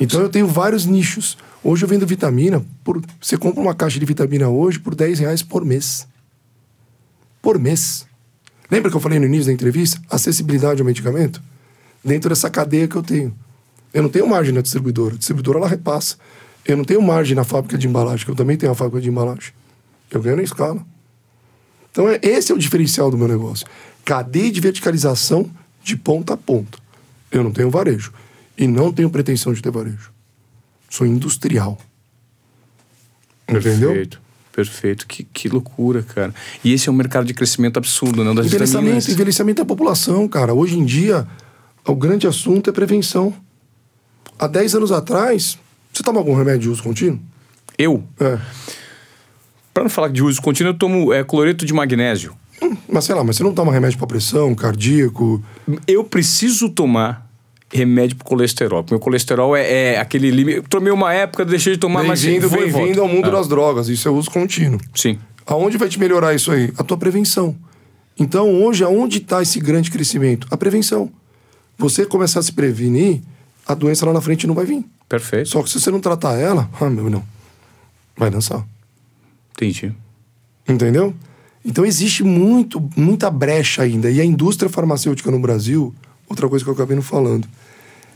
[0.00, 1.36] Então eu tenho vários nichos.
[1.68, 2.64] Hoje eu vendo vitamina.
[2.84, 3.02] Por...
[3.20, 6.06] Você compra uma caixa de vitamina hoje por 10 reais por mês.
[7.42, 8.06] Por mês.
[8.70, 10.00] Lembra que eu falei no início da entrevista?
[10.08, 11.42] Acessibilidade ao medicamento?
[12.04, 13.36] Dentro dessa cadeia que eu tenho.
[13.92, 15.16] Eu não tenho margem na distribuidora.
[15.16, 16.16] A distribuidora ela repassa.
[16.64, 19.08] Eu não tenho margem na fábrica de embalagem, que eu também tenho a fábrica de
[19.08, 19.52] embalagem.
[20.08, 20.86] Eu ganho na escala.
[21.90, 23.66] Então, é, esse é o diferencial do meu negócio.
[24.04, 25.50] Cadeia de verticalização
[25.82, 26.78] de ponta a ponta.
[27.28, 28.12] Eu não tenho varejo.
[28.56, 30.14] E não tenho pretensão de ter varejo.
[30.88, 31.78] Sou industrial.
[33.48, 33.88] Entendeu?
[33.90, 34.20] Perfeito.
[34.52, 35.06] Perfeito.
[35.06, 36.34] Que, que loucura, cara.
[36.64, 38.34] E esse é um mercado de crescimento absurdo, não?
[38.34, 39.08] Das envelhecimento, vitaminas.
[39.08, 40.54] envelhecimento da população, cara.
[40.54, 41.26] Hoje em dia,
[41.86, 43.34] o grande assunto é prevenção.
[44.38, 45.58] Há 10 anos atrás,
[45.92, 47.20] você toma algum remédio de uso contínuo?
[47.78, 48.38] Eu, É.
[49.74, 52.34] para não falar de uso contínuo, eu tomo é, cloreto de magnésio.
[52.62, 55.44] Hum, Mas sei lá, mas você não toma remédio para pressão, cardíaco?
[55.86, 57.25] Eu preciso tomar
[57.72, 58.82] remédio pro colesterol.
[58.82, 60.58] Porque meu colesterol é, é aquele limite.
[60.58, 63.32] Eu tomei uma época, deixei de tomar, mas Bem-vindo, vou e bem-vindo ao mundo Ah,
[63.32, 63.88] das drogas.
[63.88, 64.80] Isso é uso contínuo.
[64.94, 65.18] Sim.
[65.46, 66.72] Aonde vai te melhorar isso aí?
[66.76, 67.56] A tua prevenção.
[68.18, 70.46] Então, hoje, aonde está esse grande crescimento?
[70.50, 71.10] A prevenção.
[71.78, 73.20] Você começar a se prevenir,
[73.66, 74.84] a doença lá na frente não vai vir.
[75.08, 75.50] Perfeito.
[75.50, 77.22] Só que se você não tratar ela, ah, meu, não.
[78.16, 78.64] Vai dançar.
[79.52, 79.92] Entendi.
[80.68, 81.14] Entendeu?
[81.64, 84.10] Então existe muito, muita brecha ainda.
[84.10, 85.94] E a indústria farmacêutica no Brasil,
[86.28, 87.48] outra coisa que eu acabei não falando,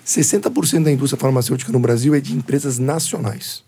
[0.06, 3.62] 60% da indústria farmacêutica no Brasil é de empresas nacionais.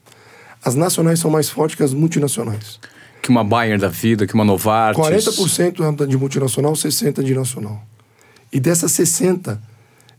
[0.65, 2.79] As nacionais são mais fortes que as multinacionais.
[3.21, 5.01] Que uma Bayer da vida, que uma Novartis.
[5.01, 7.85] 40% é de multinacional, 60% de nacional.
[8.53, 9.61] E dessas 60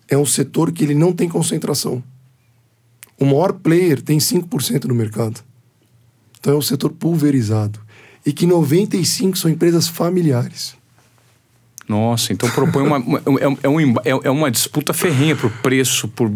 [0.08, 2.04] é um setor que ele não tem concentração.
[3.20, 5.42] O maior player tem 5% no mercado.
[6.40, 7.80] Então é um setor pulverizado.
[8.26, 10.76] E que 95 são empresas familiares.
[11.88, 16.08] Nossa, então propõe uma, uma- é, é um é, é uma disputa ferrenha por preço,
[16.08, 16.32] por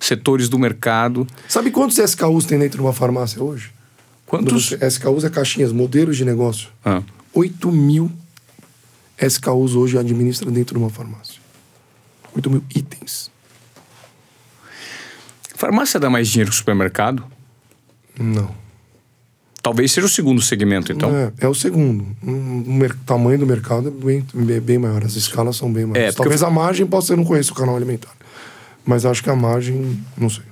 [0.00, 1.26] setores do mercado.
[1.48, 3.70] Sabe quantos SKUs tem dentro de uma farmácia hoje?
[4.26, 4.72] Quantos?
[4.72, 6.68] SKUs é caixinhas, modelos de negócio.
[6.84, 7.02] Ah,
[7.34, 8.10] 8 mil
[9.20, 11.40] SKUs hoje administra dentro de uma farmácia.
[12.36, 13.30] 8 mil itens.
[15.56, 17.24] farmácia dá mais dinheiro que o supermercado?
[18.18, 18.54] Não.
[19.62, 21.14] Talvez seja o segundo segmento, então.
[21.14, 22.06] É, é o segundo.
[22.22, 24.24] O tamanho do mercado é bem,
[24.60, 25.04] bem, maior.
[25.04, 26.14] As escalas são bem maiores.
[26.14, 27.12] É, Talvez a margem possa...
[27.12, 28.12] Eu não conheço o canal alimentar.
[28.84, 30.00] Mas acho que a margem...
[30.16, 30.44] Não sei.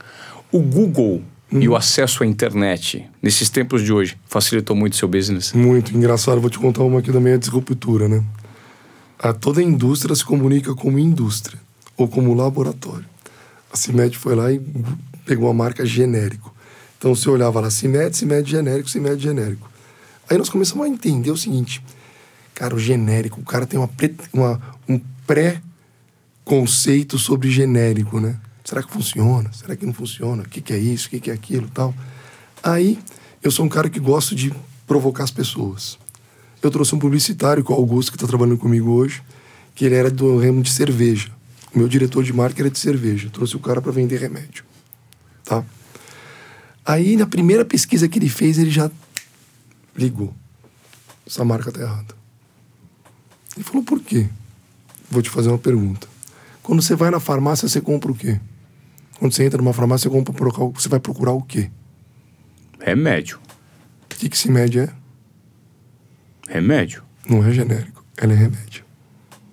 [0.53, 1.61] O Google Hum.
[1.61, 5.53] e o acesso à internet, nesses tempos de hoje, facilitou muito seu business?
[5.53, 6.41] Muito engraçado.
[6.41, 8.25] Vou te contar uma aqui da minha disruptura, né?
[9.19, 11.59] A toda a indústria se comunica como indústria
[11.97, 13.05] ou como laboratório.
[13.73, 14.61] A CIMED foi lá e
[15.25, 16.55] pegou a marca genérico.
[16.99, 19.71] Então você olhava lá, CIMED, CIMED genérico, CIMED genérico.
[20.29, 21.83] Aí nós começamos a entender o seguinte,
[22.55, 23.91] cara, o genérico, o cara tem uma,
[24.33, 25.01] uma- um
[26.45, 28.39] pré-conceito sobre genérico, né?
[28.65, 29.53] Será que funciona?
[29.53, 30.43] Será que não funciona?
[30.43, 31.07] O que, que é isso?
[31.07, 31.95] O que, que é aquilo tal?
[32.63, 32.99] Aí,
[33.43, 34.53] eu sou um cara que gosto de
[34.87, 35.99] provocar as pessoas.
[36.63, 39.23] Eu trouxe um publicitário, que é o Augusto, que está trabalhando comigo hoje,
[39.75, 41.31] que ele era do ramo de cerveja.
[41.73, 43.27] O meu diretor de marca era de cerveja.
[43.27, 44.65] Eu trouxe o cara para vender remédio.
[45.45, 45.63] Tá?
[46.87, 48.89] Aí, na primeira pesquisa que ele fez, ele já
[49.97, 50.32] ligou.
[51.26, 52.14] Essa marca tá errada.
[53.57, 54.28] Ele falou, por quê?
[55.11, 56.07] Vou te fazer uma pergunta.
[56.62, 58.41] Quando você vai na farmácia, você compra o quê?
[59.18, 61.70] Quando você entra numa farmácia, você, compra, você vai procurar o quê?
[62.78, 63.41] Remédio.
[64.05, 64.93] O que, que se mede é?
[66.49, 67.03] Remédio.
[67.28, 68.84] Não é genérico, ela é remédio.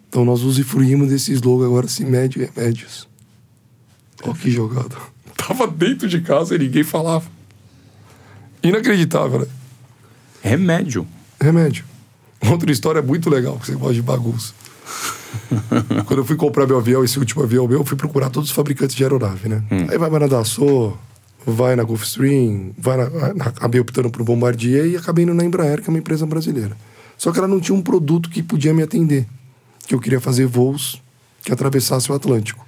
[0.07, 3.09] Então nós usufruímos desse slogan agora, se mede remédios.
[4.23, 4.95] Olha que jogada.
[5.47, 7.25] Tava dentro de casa e ninguém falava.
[8.61, 9.47] Inacreditável, né?
[10.41, 11.07] Remédio.
[11.39, 11.85] Remédio.
[12.49, 14.53] Outra história muito legal, que você gosta de bagunça.
[16.05, 18.55] Quando eu fui comprar meu avião, esse último avião meu, eu fui procurar todos os
[18.55, 19.63] fabricantes de aeronave, né?
[19.89, 20.97] Aí vai na Dassault,
[21.45, 25.81] vai na Gulfstream, vai na, na- acabei optando por Bombardier e acabei indo na Embraer,
[25.81, 26.75] que é uma empresa brasileira.
[27.17, 29.25] Só que ela não tinha um produto que podia me atender.
[29.87, 31.01] Que eu queria fazer voos
[31.43, 32.65] que atravessassem o Atlântico.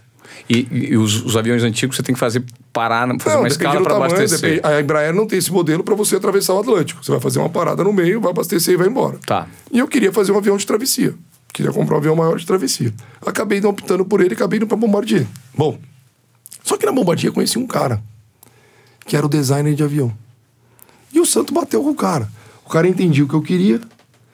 [0.50, 3.82] E, e os, os aviões antigos você tem que fazer parar, fazer uma depende escala
[3.84, 4.40] para abastecer.
[4.40, 7.04] depende- A Embraer não tem esse modelo para você atravessar o Atlântico.
[7.04, 9.18] Você vai fazer uma parada no meio, vai abastecer e vai embora.
[9.26, 9.48] Tá.
[9.72, 11.16] E eu queria fazer um avião de travessia.
[11.54, 12.94] Queria comprar um avião maior de travessia.
[13.26, 15.26] Acabei não optando por ele, acabei indo pra Bombardier.
[15.58, 15.80] Bom,
[16.64, 18.02] só que na Bombardier eu conheci um cara,
[19.06, 20.14] que era o designer de avião.
[21.14, 22.30] E o santo bateu com o cara.
[22.66, 23.80] O cara entendia o que eu queria,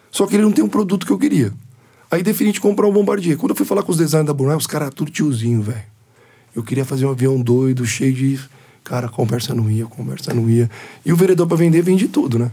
[0.09, 1.53] só que ele não tem um produto que eu queria.
[2.11, 3.37] Aí defini de comprar um Bombardier.
[3.37, 5.81] Quando eu fui falar com os designers da Brunel, os caras tudo tiozinho, velho.
[6.53, 8.39] Eu queria fazer um avião doido, cheio de...
[8.83, 10.69] Cara, conversa não ia, conversa não ia.
[11.05, 12.51] E o vereador pra vender, vende tudo, né?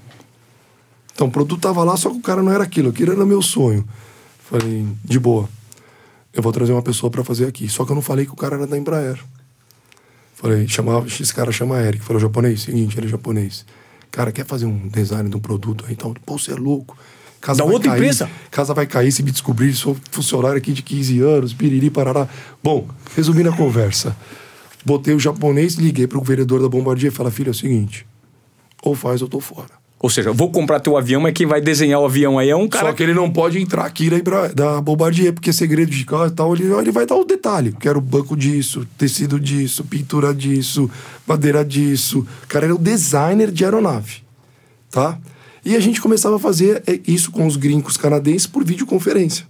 [1.13, 2.91] Então o produto tava lá, só que o cara não era aquilo.
[2.91, 3.85] Aquilo era meu sonho.
[4.39, 5.49] Falei, de boa.
[6.33, 7.69] Eu vou trazer uma pessoa para fazer aqui.
[7.69, 9.19] Só que eu não falei que o cara era da Embraer.
[10.35, 12.05] Falei, chamava, esse cara chama Eric.
[12.05, 13.67] Falou, japonês, seguinte, ele é japonês.
[14.13, 16.15] Cara, quer fazer um design de um produto aí então?
[16.25, 16.97] Pô, você é louco.
[17.41, 18.31] Casa Da vai outra cair, empresa?
[18.51, 22.27] Casa vai cair se me descobrir, sou funcionário aqui de 15 anos, piriri, parará.
[22.63, 24.17] Bom, resumindo a conversa.
[24.85, 28.07] Botei o japonês, liguei pro vereador da Bombardier e falei, filho, é o seguinte,
[28.83, 29.79] ou faz ou tô fora.
[30.01, 32.69] Ou seja, vou comprar teu avião, mas quem vai desenhar o avião aí é um
[32.69, 32.87] cara.
[32.87, 36.05] Só que ele não pode entrar aqui da, Ibra- da Bombardier, porque é segredo de
[36.05, 37.73] carro e tal, ele, ele vai dar o detalhe.
[37.81, 40.89] Quero banco disso, tecido disso, pintura disso,
[41.27, 42.21] madeira disso.
[42.45, 44.19] O cara era o designer de aeronave,
[44.89, 45.19] tá?
[45.69, 49.47] E a gente começava a fazer é, isso com os gringos canadenses por videoconferência.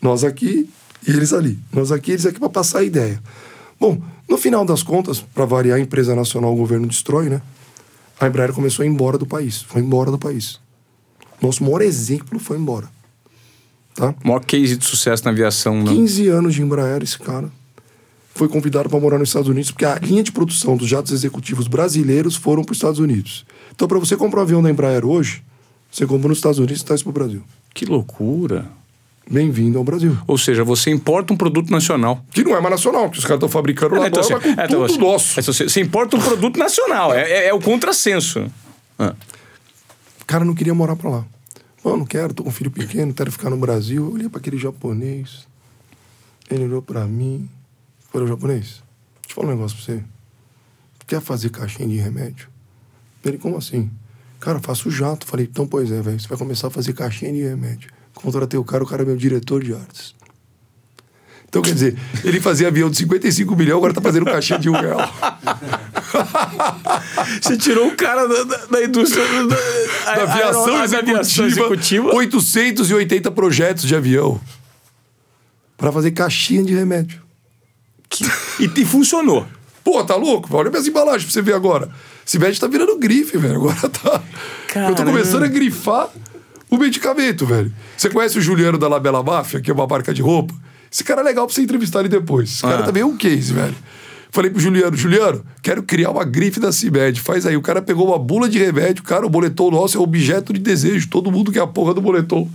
[0.00, 0.70] Nós aqui
[1.04, 1.58] e eles ali.
[1.72, 3.20] Nós aqui, eles aqui para passar a ideia.
[3.78, 7.42] Bom, no final das contas, para variar, a empresa nacional o governo destrói, né?
[8.20, 9.62] A Embraer começou a ir embora do país.
[9.62, 10.60] Foi embora do país.
[11.42, 12.88] Nosso maior exemplo foi embora.
[13.96, 14.14] Tá?
[14.22, 15.90] Maior case de sucesso na aviação, né?
[15.90, 17.50] 15 anos de Embraer, esse cara.
[18.32, 21.66] Foi convidado para morar nos Estados Unidos, porque a linha de produção dos jatos executivos
[21.66, 23.44] brasileiros foram para os Estados Unidos.
[23.80, 25.42] Então, para você comprar um avião da Embraer hoje,
[25.90, 27.42] você compra nos Estados Unidos e traz para o Brasil.
[27.72, 28.66] Que loucura.
[29.30, 30.18] Bem-vindo ao Brasil.
[30.26, 32.22] Ou seja, você importa um produto nacional.
[32.30, 34.60] Que não é mais nacional, que os caras estão fabricando lá então, agora, mas com
[34.60, 35.40] é, então, tudo você- nosso.
[35.40, 37.14] é, você, importa um produto nacional.
[37.14, 38.52] É, é- é o contrassenso.
[38.98, 39.14] Ah.
[40.20, 41.24] O cara não queria morar pra lá.
[41.82, 44.04] Não, não quero, tô com um filho pequeno, quero ficar no Brasil.
[44.04, 45.46] Eu olhei pra aquele japonês.
[46.50, 47.48] Ele olhou pra mim.
[48.12, 50.04] Falei, japonês, deixa eu falar um negócio pra você.
[51.06, 52.46] Quer fazer caixinha de remédio?
[53.24, 53.90] Ele, como assim?
[54.38, 55.26] Cara, eu faço jato.
[55.26, 56.18] Falei, então, pois é, velho.
[56.18, 57.90] Você vai começar a fazer caixinha de remédio.
[58.14, 60.14] Contratei o cara, o cara é meu diretor de artes.
[61.48, 64.72] Então, quer dizer, ele fazia avião de 55 milhões, agora tá fazendo caixinha de um
[64.72, 65.00] real.
[67.42, 72.14] Você tirou o cara da, da- da indústria da, da aviação, executiva, executiva.
[72.14, 74.40] 880 projetos de avião
[75.76, 77.20] para fazer caixinha de remédio.
[78.08, 78.24] Que-
[78.60, 79.46] e, e funcionou.
[79.82, 80.54] Pô, tá louco?
[80.56, 81.90] Olha minhas embalagens pra você ver agora.
[82.38, 83.56] Médico tá virando grife, velho.
[83.56, 83.88] Agora tá.
[84.14, 85.04] Eu tô Caramba.
[85.04, 86.08] começando a grifar
[86.70, 87.72] o medicamento, velho.
[87.96, 90.54] Você conhece o Juliano da Labela Máfia, que é uma marca de roupa?
[90.92, 92.50] Esse cara é legal pra você entrevistar ele depois.
[92.50, 92.82] Esse cara Ah.
[92.82, 93.74] também é um case, velho.
[94.32, 97.20] Falei pro Juliano, Juliano, quero criar uma grife da CIMED.
[97.20, 97.56] Faz aí.
[97.56, 101.08] O cara pegou uma bula de remédio, cara, o boletom nosso é objeto de desejo.
[101.08, 102.48] Todo mundo quer a porra do boletom.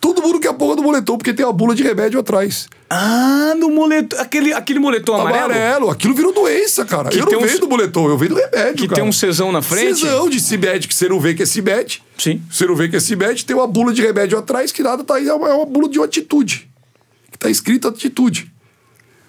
[0.00, 2.68] Todo mundo quer a porra do boletom, porque tem a bula de remédio atrás.
[2.88, 4.16] Ah, no moletom.
[4.20, 5.44] Aquele, aquele moletom amarelo?
[5.52, 5.90] Amarelo.
[5.90, 7.08] Aquilo virou doença, cara.
[7.08, 9.00] Que eu não um- venho do boletom, eu venho do remédio, Que cara.
[9.02, 9.98] tem um Czão na frente?
[10.00, 12.02] Cesão de Cibete, que você não vê que é Cibete.
[12.16, 12.40] Sim.
[12.50, 15.16] Você não vê que é Cibete, tem uma bula de remédio atrás que nada tá
[15.16, 16.68] aí, é uma, é bula de uma atitude.
[17.32, 18.50] Que tá escrito atitude.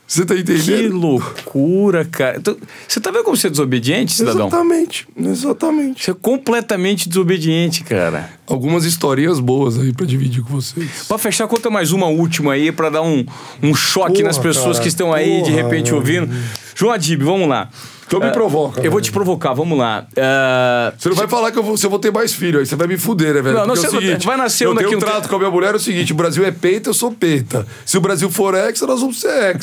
[0.07, 0.95] Você tá Que entendendo?
[0.97, 2.37] loucura, cara.
[2.37, 2.57] Então,
[2.87, 4.47] você tá vendo como você é desobediente, cidadão?
[4.47, 6.03] Exatamente, exatamente.
[6.03, 8.31] Você é completamente desobediente, cara.
[8.49, 11.05] Algumas historinhas boas aí pra dividir com vocês.
[11.07, 13.23] Pra fechar, conta mais uma última aí pra dar um,
[13.61, 15.95] um choque Porra, nas pessoas cara, que estão aí de porra, repente velho.
[15.97, 16.29] ouvindo.
[16.75, 17.69] João Adib, vamos lá.
[18.07, 19.01] Então me Ah, provoca, Eu vou velho.
[19.03, 20.07] te provocar, vamos lá.
[20.17, 22.65] Ah, Você não vai falar que eu vou, se eu vou ter mais filho, aí
[22.65, 23.55] você vai me fuder, né, velho?
[23.55, 25.29] Não, não, Porque é o você seguinte, vai nascer Eu um daqui um trato tempo.
[25.29, 27.67] com a minha mulher, é o seguinte, o Brasil é peita, eu sou peita.
[27.85, 29.57] Se o Brasil for hexa, nós vamos ser.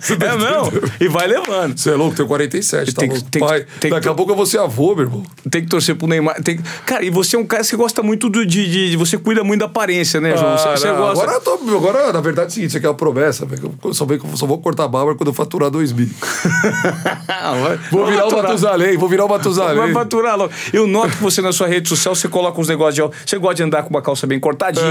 [0.00, 0.68] Você tá é não?
[1.00, 1.78] E vai levando.
[1.78, 3.24] Você é louco, tenho 47, tá Tem louco.
[3.30, 5.22] tem que- Pai, tem daqui a pouco eu vou ser avô, meu irmão.
[5.48, 6.42] Tem que torcer pro Neymar.
[6.42, 6.58] Tem...
[6.84, 9.66] Cara, e você é um cara que gosta muito de, de, Você cuida muito da
[9.66, 10.56] aparência, né, João?
[10.56, 11.24] Você, Ah, você não, gosta.
[11.24, 13.74] Agora, tô, agora, na verdade, é o seguinte, você quer uma promessa, velho.
[13.84, 16.08] Eu só, vou- só vou cortar a barba quando eu faturar 2 mil.
[17.28, 18.32] Ah, vai- Vou vai virar o.
[18.42, 19.92] Matusalém, vou virar o Vai Matusalém.
[19.92, 20.52] faturar logo.
[20.72, 23.02] Eu noto que você na sua rede social você coloca uns negócios de.
[23.26, 24.84] Você gosta de andar com uma calça bem cortadinha,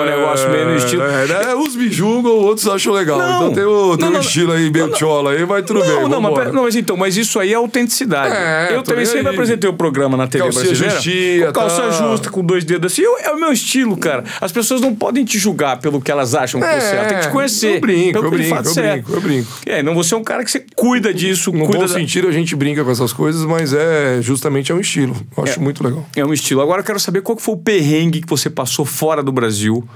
[0.00, 1.02] um negócio meio no estilo.
[1.02, 1.54] É, né?
[1.54, 3.18] Uns me julgam, outros acham legal.
[3.18, 3.36] Não.
[3.36, 6.08] então tem o, tem Não, um não, estilo aí, meio tchola aí, vai tudo bem.
[6.08, 8.34] Não, mas, pera- não, mas então, mas isso aí é autenticidade.
[8.34, 9.34] É, eu também sempre aí.
[9.34, 10.94] apresentei o programa na TV Calcinha brasileira.
[10.94, 11.90] justinha, com calça tá.
[11.90, 13.02] justa, com dois dedos assim.
[13.02, 14.24] Eu- é o meu estilo, cara.
[14.40, 17.04] As pessoas não podem te julgar pelo que elas acham que você é.
[17.04, 17.74] Tem que te conhecer.
[17.76, 18.92] Eu brinco, eu que de brinco, fato eu é.
[18.94, 19.52] brinco, eu brinco.
[19.66, 22.28] É, não você é um cara que você cuida disso, No cuida bom da- sentido,
[22.28, 25.16] a gente brinca com essas coisas, mas é justamente é um estilo.
[25.36, 26.06] Eu acho muito legal.
[26.16, 26.60] É um estilo.
[26.60, 29.86] Agora eu quero saber qual que foi o perrengue que você passou fora do Brasil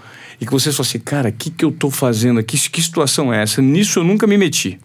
[0.40, 2.56] e que você falou assim, cara, o que, que eu tô fazendo aqui?
[2.70, 3.60] Que situação é essa?
[3.62, 4.78] Nisso eu nunca me meti.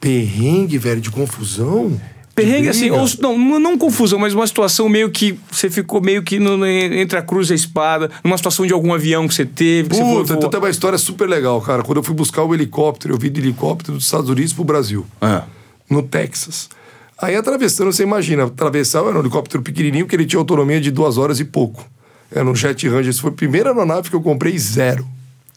[0.00, 1.98] Perrengue, velho, de confusão?
[2.34, 6.40] Perrengue, assim, ou, não, não, confusão, mas uma situação meio que você ficou meio que
[6.40, 9.44] no- no- entre a cruz e a espada, numa situação de algum avião que você
[9.46, 9.88] teve.
[9.90, 11.82] Que você Puta, foi, então tem uma história super legal, cara.
[11.84, 15.06] Quando eu fui buscar o helicóptero, eu vim de helicóptero dos Estados Unidos pro Brasil,
[15.20, 15.44] Ah.
[15.88, 16.68] no Texas.
[17.16, 21.16] Aí atravessando, você imagina, atravessar era um helicóptero pequenininho que ele tinha autonomia de duas
[21.16, 21.86] horas e pouco.
[22.34, 23.10] Era um Jet Ranger.
[23.10, 25.06] Isso foi a primeira aeronave que eu comprei zero.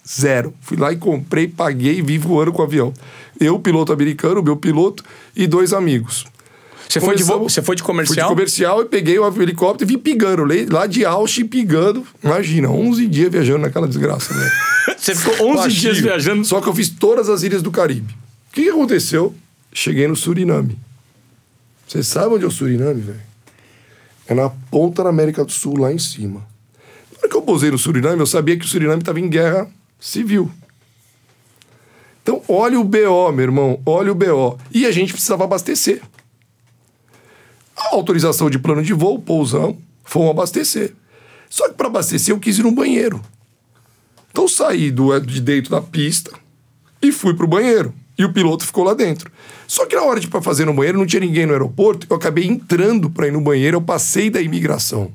[0.08, 0.54] Zero.
[0.62, 2.94] Fui lá e comprei, paguei e vim voando com o avião.
[3.40, 5.04] Eu, piloto americano, o meu piloto
[5.36, 6.26] e dois amigos.
[6.89, 8.15] Você, foi de, você foi de comercial?
[8.15, 10.43] Fui de comercial e peguei o helicóptero e vim pingando.
[10.45, 12.05] le- Lá de Austin, pingando.
[12.23, 14.51] Imagina, 11 dias viajando naquela desgraça, né?
[14.97, 16.03] Você ficou 11 dias Baixinho.
[16.03, 16.45] viajando.
[16.45, 18.14] Só que eu fiz todas as ilhas do Caribe.
[18.49, 19.35] O que, que aconteceu?
[19.73, 20.77] cheguei no Suriname.
[21.88, 23.19] Você sabe onde é o Suriname, velho?
[24.26, 26.39] É na ponta da América do Sul, lá em cima.
[27.11, 29.69] Na hora que eu posei no Suriname, eu sabia que o Suriname estava em guerra
[29.99, 30.49] civil.
[32.23, 34.57] Então, olha o BO, meu irmão, olha o BO.
[34.72, 36.01] E a gente precisava abastecer.
[37.91, 40.93] Autorização de plano de voo, pousão, fomos abastecer.
[41.49, 43.22] Só que para abastecer eu quis ir no banheiro.
[44.31, 46.31] Então saí do, de dentro da pista
[47.01, 47.93] e fui pro banheiro.
[48.18, 49.31] E o piloto ficou lá dentro.
[49.68, 52.07] Só que na hora de pra fazer no banheiro, não tinha ninguém no aeroporto.
[52.09, 55.11] Eu acabei entrando para ir no banheiro, eu passei da imigração.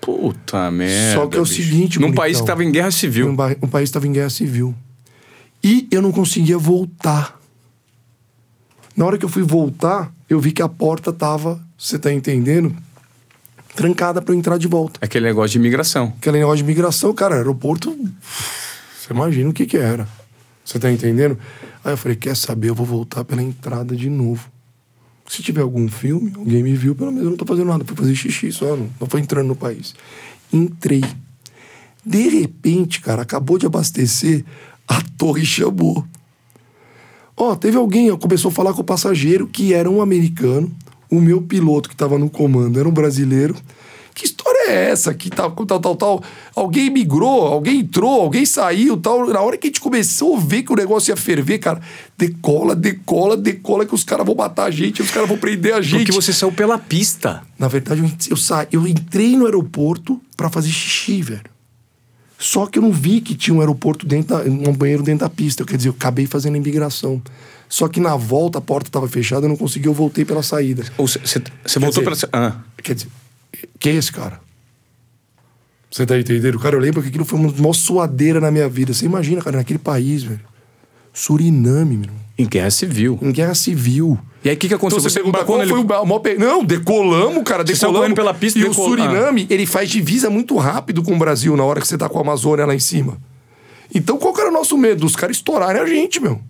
[0.00, 1.20] Puta merda.
[1.20, 1.54] Só que é o bicho.
[1.54, 2.22] seguinte, Num bonitão.
[2.24, 3.28] país que tava em guerra civil.
[3.28, 4.74] Um, um país estava em guerra civil.
[5.62, 7.38] E eu não conseguia voltar.
[8.96, 12.74] Na hora que eu fui voltar, eu vi que a porta tava, você tá entendendo?
[13.74, 14.98] Trancada para eu entrar de volta.
[15.02, 16.14] Aquele negócio de imigração.
[16.18, 17.90] Aquele negócio de migração, cara, aeroporto.
[18.98, 20.06] Você imagina o que que era.
[20.64, 21.38] Você tá entendendo?
[21.84, 22.70] Aí eu falei, quer saber?
[22.70, 24.50] Eu vou voltar pela entrada de novo.
[25.28, 27.84] Se tiver algum filme, alguém me viu, pelo menos eu não tô fazendo nada.
[27.84, 29.94] Fui fazer xixi só, não, não foi entrando no país.
[30.52, 31.02] Entrei.
[32.04, 34.44] De repente, cara, acabou de abastecer,
[34.86, 36.06] a torre chamou.
[37.36, 40.70] Ó, teve alguém, ó, começou a falar com o passageiro que era um americano,
[41.10, 43.54] o meu piloto que tava no comando era um brasileiro.
[44.14, 45.14] Que história é essa?
[45.14, 46.22] Que tal, tal, tal, tal.
[46.54, 49.26] Alguém migrou, alguém entrou, alguém saiu, tal.
[49.28, 51.80] Na hora que a gente começou a ver que o negócio ia ferver, cara,
[52.16, 55.80] decola, decola, decola, que os caras vão matar a gente, os caras vão prender a
[55.80, 56.06] gente.
[56.06, 57.42] Porque você saiu pela pista.
[57.58, 58.66] Na verdade, eu, eu, sa...
[58.70, 61.51] eu entrei no aeroporto pra fazer xixi, velho.
[62.42, 65.30] Só que eu não vi que tinha um aeroporto dentro da, um banheiro dentro da
[65.30, 65.64] pista.
[65.64, 67.22] Quer dizer, eu acabei fazendo a imigração.
[67.68, 70.82] Só que na volta a porta estava fechada, eu não consegui, eu voltei pela saída.
[70.98, 71.20] Ou você
[71.78, 72.46] voltou dizer- pela.
[72.48, 72.60] Ah.
[72.82, 73.08] Quer dizer,
[73.78, 74.40] quem é esse cara?
[75.88, 76.58] Você tá entendendo?
[76.58, 78.92] Cara, eu lembro que aquilo foi uma maior suadeira na minha vida.
[78.92, 80.40] Você imagina, cara, naquele país, velho.
[81.12, 82.06] Suriname, meu.
[82.06, 82.20] irmão.
[82.36, 83.20] Em guerra civil.
[83.22, 84.18] Em guerra civil.
[84.44, 85.08] E aí o que, que Então aconteceu?
[85.10, 88.14] você pergunta no foi o maior Não, decolamos, cara, decolamos.
[88.14, 91.56] pela pista e e o decol- Suriname, ele faz divisa muito rápido com o Brasil
[91.56, 93.18] na hora que você tá com a Amazônia lá em cima.
[93.94, 95.06] Então qual que era o nosso medo?
[95.06, 96.40] Os caras estourarem a gente, meu.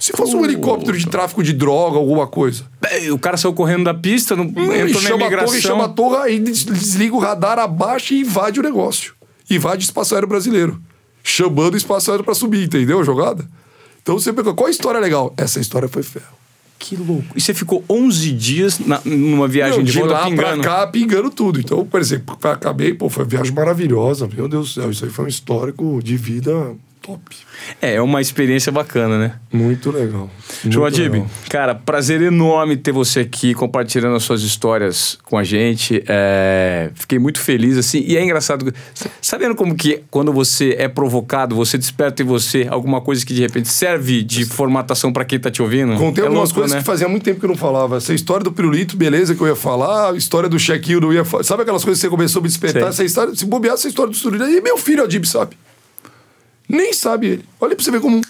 [0.00, 2.64] Se fosse um helicóptero de tráfico de droga, alguma coisa.
[2.88, 5.60] É, O cara saiu correndo da pista, não, Hum, entrou na chama a torre, imigração.
[5.60, 9.12] chama a torre, aí des- desliga o radar, abaixa e invade o negócio.
[9.50, 10.80] Invade o espaço aéreo brasileiro.
[11.22, 13.44] Chamando o espaço aéreo pra subir, entendeu a jogada?
[14.00, 15.34] Então você pergunta, qual a história legal?
[15.36, 16.37] Essa história foi ferro.
[16.78, 17.24] Que louco.
[17.34, 20.62] E você ficou 11 dias na- numa viagem Meu, de, de volta lá pingando.
[20.62, 21.58] pra cá, pingando tudo.
[21.58, 24.28] Então, por exemplo, acabei, pô, foi uma viagem maravilhosa.
[24.32, 26.76] Meu Deus do céu, isso aí foi um histórico de vida
[27.08, 27.36] top.
[27.80, 29.34] É, é uma experiência bacana, né?
[29.50, 30.30] Muito legal.
[30.68, 31.30] João Muito Adib, legal.
[31.48, 36.04] cara, prazer enorme ter você aqui compartilhando as suas histórias com a gente.
[36.06, 38.04] É, fiquei muito feliz, assim.
[38.06, 38.72] E é engraçado,
[39.22, 43.40] sabendo como que quando você é provocado, você desperta em você alguma coisa que de
[43.40, 45.96] repente serve de formatação pra quem tá te ouvindo.
[45.96, 46.80] Contei é algumas louco, coisas né?
[46.80, 47.96] que fazia muito tempo que eu não falava.
[47.96, 50.12] Essa história do pirulito, beleza, que eu ia falar.
[50.12, 51.42] A história do check-in, eu não ia falar.
[51.42, 52.80] Sabe aquelas coisas que você começou a me despertar?
[52.80, 52.88] Sei.
[52.88, 54.56] Essa história, se bobear essa história do Suriname.
[54.56, 55.56] E meu filho, Adib, sabe?
[56.68, 57.44] Nem sabe ele.
[57.60, 58.20] Olha pra você ver como...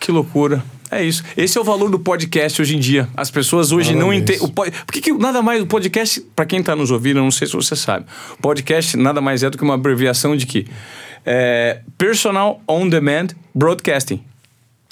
[0.00, 0.64] Que loucura.
[0.90, 1.22] É isso.
[1.36, 3.08] Esse é o valor do podcast hoje em dia.
[3.16, 4.42] As pessoas hoje não entendem.
[4.42, 5.62] o po- Por que, que nada mais.
[5.62, 8.06] O podcast, pra quem tá nos ouvindo, eu não sei se você sabe.
[8.40, 10.66] Podcast nada mais é do que uma abreviação de que?
[11.24, 14.24] É, Personal On Demand Broadcasting.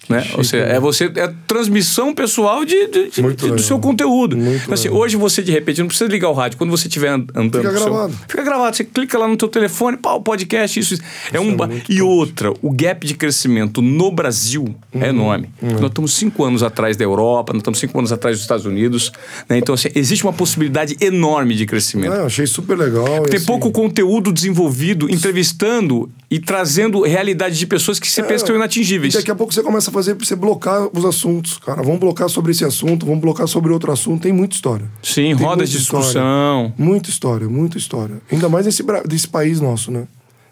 [0.09, 0.27] Né?
[0.37, 0.77] Ou seja, né?
[0.77, 4.37] é você é transmissão pessoal de, de- de- de- do seu conteúdo.
[4.39, 6.57] Então, assim, hoje você de repente não precisa ligar o rádio.
[6.59, 8.15] Quando você estiver and- andando, Fica no seu- gravado.
[8.29, 8.77] fica gravado.
[8.77, 10.95] Você clica lá no teu telefone, o podcast, isso.
[10.95, 11.03] isso.
[11.33, 14.65] É um é e outra, o gap de crescimento no Brasil
[14.95, 15.03] Uhum.
[15.03, 15.51] é enorme.
[15.63, 19.13] Nós estamos cinco anos atrás da Europa, nós estamos cinco anos atrás dos Estados Unidos.
[19.49, 19.59] né?
[19.59, 22.13] Então, assim, existe uma possibilidade enorme de crescimento.
[22.13, 23.05] Ah, achei super legal.
[23.25, 28.49] Tem assim, pouco conteúdo desenvolvido, entrevistando e trazendo realidade de pessoas que você pensa que
[28.49, 29.15] são inatingíveis.
[29.15, 31.83] daqui a pouco você começa a fazer pra você blocar os assuntos, cara.
[31.83, 34.23] Vamos blocar sobre esse assunto, vamos blocar sobre outro assunto.
[34.23, 34.87] Tem muita história.
[35.03, 36.05] Sim, Tem rodas de muita história.
[36.07, 36.75] discussão.
[36.79, 38.17] Muita história, muita história.
[38.31, 40.07] Ainda mais nesse, desse país nosso, né?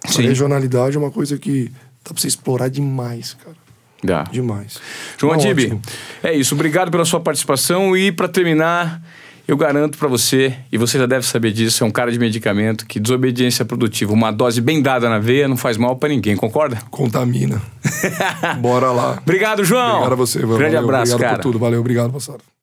[0.07, 0.25] Sim.
[0.25, 1.71] A regionalidade é uma coisa que
[2.05, 3.57] dá pra você explorar demais, cara.
[4.05, 4.23] Dá.
[4.25, 4.79] Demais.
[5.19, 5.83] João Tá Adib, ótimo.
[6.23, 6.55] é isso.
[6.55, 7.97] Obrigado pela sua participação.
[7.97, 9.03] E para terminar,
[9.47, 12.87] eu garanto para você, e você já deve saber disso, é um cara de medicamento
[12.87, 16.79] que desobediência produtiva, uma dose bem dada na veia, não faz mal para ninguém, concorda?
[16.91, 17.63] Contamina.
[18.61, 19.19] Bora lá.
[19.23, 19.89] Obrigado, João.
[19.89, 20.59] Obrigado a você, Ivan.
[20.59, 21.43] Grande Valeu, abraço, obrigado cara.
[21.43, 21.59] por tudo.
[21.59, 22.56] Valeu, obrigado, passado.